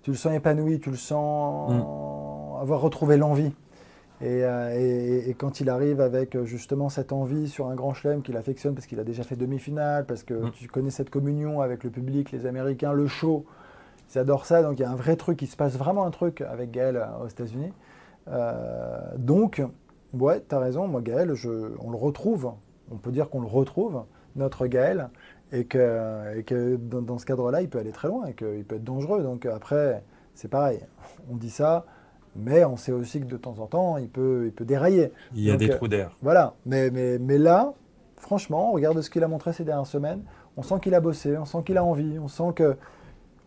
tu 0.04 0.10
le 0.10 0.16
sens 0.16 0.34
épanoui, 0.34 0.80
tu 0.80 0.90
le 0.90 0.96
sens 0.96 1.72
mm. 1.72 2.60
avoir 2.60 2.80
retrouvé 2.82 3.16
l'envie. 3.16 3.52
Euh, 4.22 5.26
et, 5.26 5.34
quand 5.34 5.60
il 5.60 5.68
arrive 5.68 6.00
avec 6.00 6.36
euh, 6.36 6.44
justement 6.44 6.88
cette 6.88 7.12
envie 7.12 7.48
sur 7.48 7.68
un 7.68 7.74
grand 7.74 7.94
chelem 7.94 8.22
qu'il 8.22 8.36
affectionne 8.36 8.74
parce 8.74 8.86
qu'il 8.86 9.00
a 9.00 9.04
déjà 9.04 9.22
fait 9.22 9.34
demi-finale, 9.34 10.04
parce 10.04 10.22
que 10.22 10.34
mm. 10.34 10.50
tu 10.52 10.68
connais 10.68 10.90
cette 10.90 11.08
communion 11.08 11.62
avec 11.62 11.84
le 11.84 11.90
public, 11.90 12.32
les 12.32 12.44
Américains, 12.44 12.92
le 12.92 13.06
show, 13.06 13.46
ils 14.14 14.18
adorent 14.18 14.44
ça. 14.44 14.62
Donc 14.62 14.78
il 14.78 14.82
y 14.82 14.84
a 14.84 14.90
un 14.90 14.94
vrai 14.94 15.16
truc, 15.16 15.40
il 15.40 15.48
se 15.48 15.56
passe 15.56 15.76
vraiment 15.78 16.04
un 16.04 16.10
truc 16.10 16.42
avec 16.42 16.70
Gaël 16.70 16.96
euh, 16.96 17.24
aux 17.24 17.28
États-Unis. 17.28 17.72
donc, 19.16 19.62
ouais, 20.18 20.42
tu 20.48 20.54
as 20.54 20.58
raison, 20.58 20.86
moi 20.88 21.00
Gaël, 21.00 21.34
je, 21.34 21.72
on 21.80 21.90
le 21.90 21.96
retrouve, 21.96 22.52
on 22.90 22.96
peut 22.96 23.12
dire 23.12 23.30
qu'on 23.30 23.40
le 23.40 23.46
retrouve, 23.46 24.04
notre 24.36 24.66
Gaël, 24.66 25.10
et 25.52 25.64
que, 25.64 26.40
que 26.42 26.76
dans, 26.76 27.02
dans, 27.02 27.18
ce 27.18 27.26
cadre-là, 27.26 27.62
il 27.62 27.68
peut 27.68 27.78
aller 27.78 27.92
très 27.92 28.08
loin 28.08 28.26
et 28.26 28.34
qu'il 28.34 28.64
peut 28.64 28.76
être 28.76 28.84
dangereux. 28.84 29.22
Donc 29.22 29.46
après, 29.46 30.02
c'est 30.34 30.48
pareil, 30.48 30.80
on 31.30 31.36
dit 31.36 31.50
ça 31.50 31.84
mais 32.36 32.64
on 32.64 32.76
sait 32.76 32.92
aussi 32.92 33.20
que 33.20 33.26
de 33.26 33.36
temps 33.36 33.58
en 33.58 33.66
temps, 33.66 33.96
il 33.96 34.08
peut, 34.08 34.44
il 34.46 34.52
peut 34.52 34.64
dérailler. 34.64 35.12
Il 35.34 35.42
y 35.42 35.50
a 35.50 35.56
des 35.56 35.68
trous 35.68 35.88
d'air. 35.88 36.16
Voilà, 36.22 36.54
mais, 36.66 36.90
mais, 36.90 37.18
mais 37.18 37.38
là, 37.38 37.74
franchement, 38.16 38.70
on 38.70 38.72
regarde 38.72 39.00
ce 39.00 39.10
qu'il 39.10 39.22
a 39.22 39.28
montré 39.28 39.52
ces 39.52 39.64
dernières 39.64 39.86
semaines, 39.86 40.22
on 40.56 40.62
sent 40.62 40.76
qu'il 40.82 40.94
a 40.94 41.00
bossé, 41.00 41.36
on 41.36 41.44
sent 41.44 41.58
qu'il 41.64 41.78
a 41.78 41.84
envie, 41.84 42.18
on 42.18 42.28
sent 42.28 42.52
que 42.54 42.76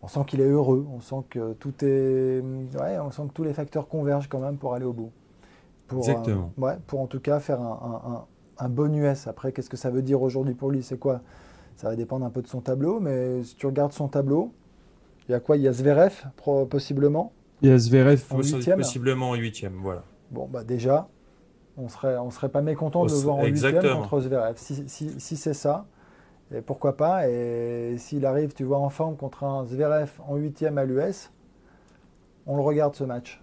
on 0.00 0.06
sent 0.06 0.20
qu'il 0.26 0.40
est 0.40 0.48
heureux, 0.48 0.86
on 0.94 1.00
sent 1.00 1.24
que 1.28 1.54
tout 1.54 1.74
est, 1.84 2.40
ouais, 2.80 2.98
on 3.00 3.10
sent 3.10 3.22
que 3.28 3.32
tous 3.32 3.42
les 3.42 3.52
facteurs 3.52 3.88
convergent 3.88 4.28
quand 4.28 4.38
même 4.38 4.56
pour 4.56 4.74
aller 4.74 4.84
au 4.84 4.92
bout. 4.92 5.10
Pour, 5.88 5.98
Exactement. 5.98 6.52
ouais, 6.58 6.76
pour 6.86 7.00
en 7.00 7.06
tout 7.06 7.20
cas 7.20 7.40
faire 7.40 7.60
un, 7.60 8.26
un, 8.60 8.64
un 8.64 8.68
bon 8.68 8.94
US. 8.94 9.26
Après, 9.26 9.52
qu'est-ce 9.52 9.70
que 9.70 9.76
ça 9.76 9.90
veut 9.90 10.02
dire 10.02 10.22
aujourd'hui 10.22 10.54
pour 10.54 10.70
lui? 10.70 10.82
C'est 10.82 10.98
quoi? 10.98 11.22
Ça 11.76 11.88
va 11.88 11.96
dépendre 11.96 12.26
un 12.26 12.30
peu 12.30 12.42
de 12.42 12.48
son 12.48 12.60
tableau, 12.60 13.00
mais 13.00 13.42
si 13.42 13.56
tu 13.56 13.66
regardes 13.66 13.92
son 13.92 14.08
tableau, 14.08 14.52
il 15.28 15.32
y 15.32 15.34
a 15.34 15.40
quoi? 15.40 15.56
Il 15.56 15.62
y 15.62 15.68
a 15.68 15.72
Zverev, 15.72 16.26
possiblement? 16.68 17.32
Il 17.62 17.68
y 17.68 17.72
a 17.72 17.78
Zverev 17.78 18.22
possiblement 18.76 19.30
en 19.30 19.34
huitième, 19.34 19.74
voilà. 19.82 20.04
Bon, 20.30 20.46
bah 20.46 20.64
déjà, 20.64 21.08
on 21.76 21.88
serait, 21.88 22.18
on 22.18 22.30
serait 22.30 22.48
pas 22.50 22.62
mécontent 22.62 23.04
de 23.04 23.10
le 23.10 23.16
voir 23.16 23.36
en 23.36 23.44
huitième 23.44 23.82
contre 23.82 24.20
Zverev. 24.20 24.54
Si, 24.56 24.88
si, 24.88 25.20
si 25.20 25.36
c'est 25.36 25.54
ça, 25.54 25.86
et 26.52 26.60
pourquoi 26.60 26.96
pas 26.96 27.28
Et 27.28 27.96
s'il 27.98 28.26
arrive, 28.26 28.54
tu 28.54 28.64
vois, 28.64 28.78
en 28.78 28.88
forme 28.90 29.16
contre 29.16 29.44
un 29.44 29.64
Zverev 29.66 30.10
en 30.26 30.36
huitième 30.36 30.78
à 30.78 30.84
l'US, 30.84 31.30
on 32.46 32.56
le 32.56 32.62
regarde 32.62 32.94
ce 32.94 33.04
match. 33.04 33.42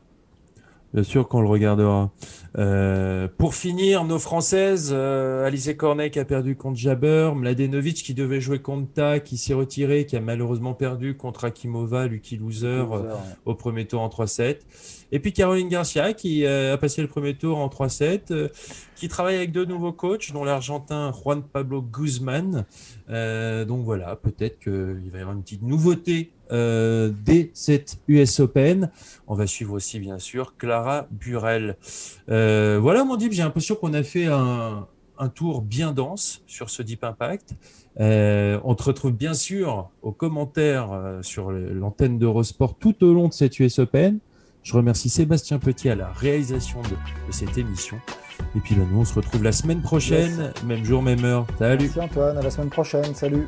Bien 0.96 1.04
sûr 1.04 1.28
qu'on 1.28 1.42
le 1.42 1.50
regardera. 1.50 2.10
Euh, 2.58 3.28
pour 3.38 3.54
finir, 3.54 4.06
nos 4.06 4.18
Françaises, 4.18 4.92
euh, 4.94 5.46
Alice 5.46 5.70
Cornet 5.78 6.10
qui 6.10 6.20
a 6.20 6.24
perdu 6.24 6.56
contre 6.56 6.78
Jabber, 6.78 7.34
Mladenovic 7.36 7.98
qui 7.98 8.14
devait 8.14 8.40
jouer 8.40 8.60
contre 8.60 8.94
Ta, 8.94 9.20
qui 9.20 9.36
s'est 9.36 9.54
retiré, 9.54 10.06
qui 10.06 10.16
a 10.16 10.22
malheureusement 10.22 10.74
perdu 10.74 11.18
contre 11.18 11.44
Akimova, 11.44 12.08
Lucky 12.08 12.38
Loser, 12.38 12.86
euh, 12.94 13.14
au 13.44 13.56
premier 13.56 13.86
tour 13.86 14.00
en 14.00 14.08
3-7. 14.08 14.60
Et 15.12 15.20
puis 15.20 15.34
Caroline 15.34 15.68
Garcia 15.68 16.14
qui 16.14 16.48
a 16.48 16.78
passé 16.78 17.02
le 17.02 17.10
premier 17.10 17.36
tour 17.36 17.58
en 17.58 17.68
3-7, 17.68 18.50
qui 18.96 19.10
travaille 19.10 19.36
avec 19.36 19.52
deux 19.52 19.66
nouveaux 19.66 19.92
coachs, 19.92 20.32
dont 20.32 20.46
l'Argentin 20.46 21.12
Juan 21.12 21.44
Pablo 21.44 21.82
Guzman. 21.82 22.64
donc 23.10 23.84
voilà, 23.84 24.16
peut-être 24.16 24.60
qu'il 24.60 25.10
va 25.12 25.18
y 25.18 25.22
avoir 25.22 25.36
une 25.36 25.44
petite 25.44 25.62
nouveauté 25.62 26.32
euh, 26.52 27.12
dès 27.24 27.52
cette 27.54 27.98
US 28.08 28.40
Open. 28.40 28.92
On 29.28 29.36
va 29.36 29.48
suivre 29.48 29.74
aussi, 29.74 30.00
bien 30.00 30.20
sûr, 30.20 30.56
Clara 30.58 31.08
Burel. 31.12 31.78
Euh, 32.30 32.80
voilà, 32.82 33.04
mon 33.04 33.16
Deep, 33.16 33.34
j'ai 33.34 33.44
l'impression 33.44 33.76
qu'on 33.76 33.94
a 33.94 34.04
fait 34.04 34.26
un, 34.28 34.88
tour 35.34 35.62
bien 35.62 35.92
dense 35.92 36.44
sur 36.46 36.70
ce 36.70 36.82
Deep 36.82 37.04
Impact. 37.04 37.56
Euh, 38.00 38.60
on 38.64 38.76
te 38.76 38.84
retrouve 38.84 39.14
bien 39.14 39.34
sûr 39.34 39.90
aux 40.02 40.12
commentaires 40.12 41.20
sur 41.22 41.52
l'antenne 41.52 42.20
d'Eurosport 42.20 42.76
tout 42.78 43.04
au 43.04 43.14
long 43.14 43.30
de 43.30 43.34
cette 43.34 43.60
US 43.60 43.80
Open. 43.80 44.20
Je 44.66 44.74
remercie 44.74 45.10
Sébastien 45.10 45.60
Petit 45.60 45.90
à 45.90 45.96
la 45.96 46.12
réalisation 46.12 46.82
de, 46.82 47.32
cette 47.32 47.56
émission. 47.58 47.98
Et 48.56 48.60
puis 48.60 48.74
là, 48.74 48.82
nous, 48.92 49.00
on 49.00 49.06
se 49.06 49.14
retrouve 49.14 49.44
la 49.44 49.52
semaine 49.52 49.82
prochaine, 49.82 50.52
même 50.66 50.84
jour, 50.84 51.04
même 51.04 51.24
heure. 51.24 51.46
Salut. 51.60 51.86
Merci 51.86 52.00
Antoine, 52.00 52.38
à 52.38 52.42
la 52.42 52.50
semaine 52.50 52.70
prochaine. 52.70 53.14
Salut. 53.14 53.48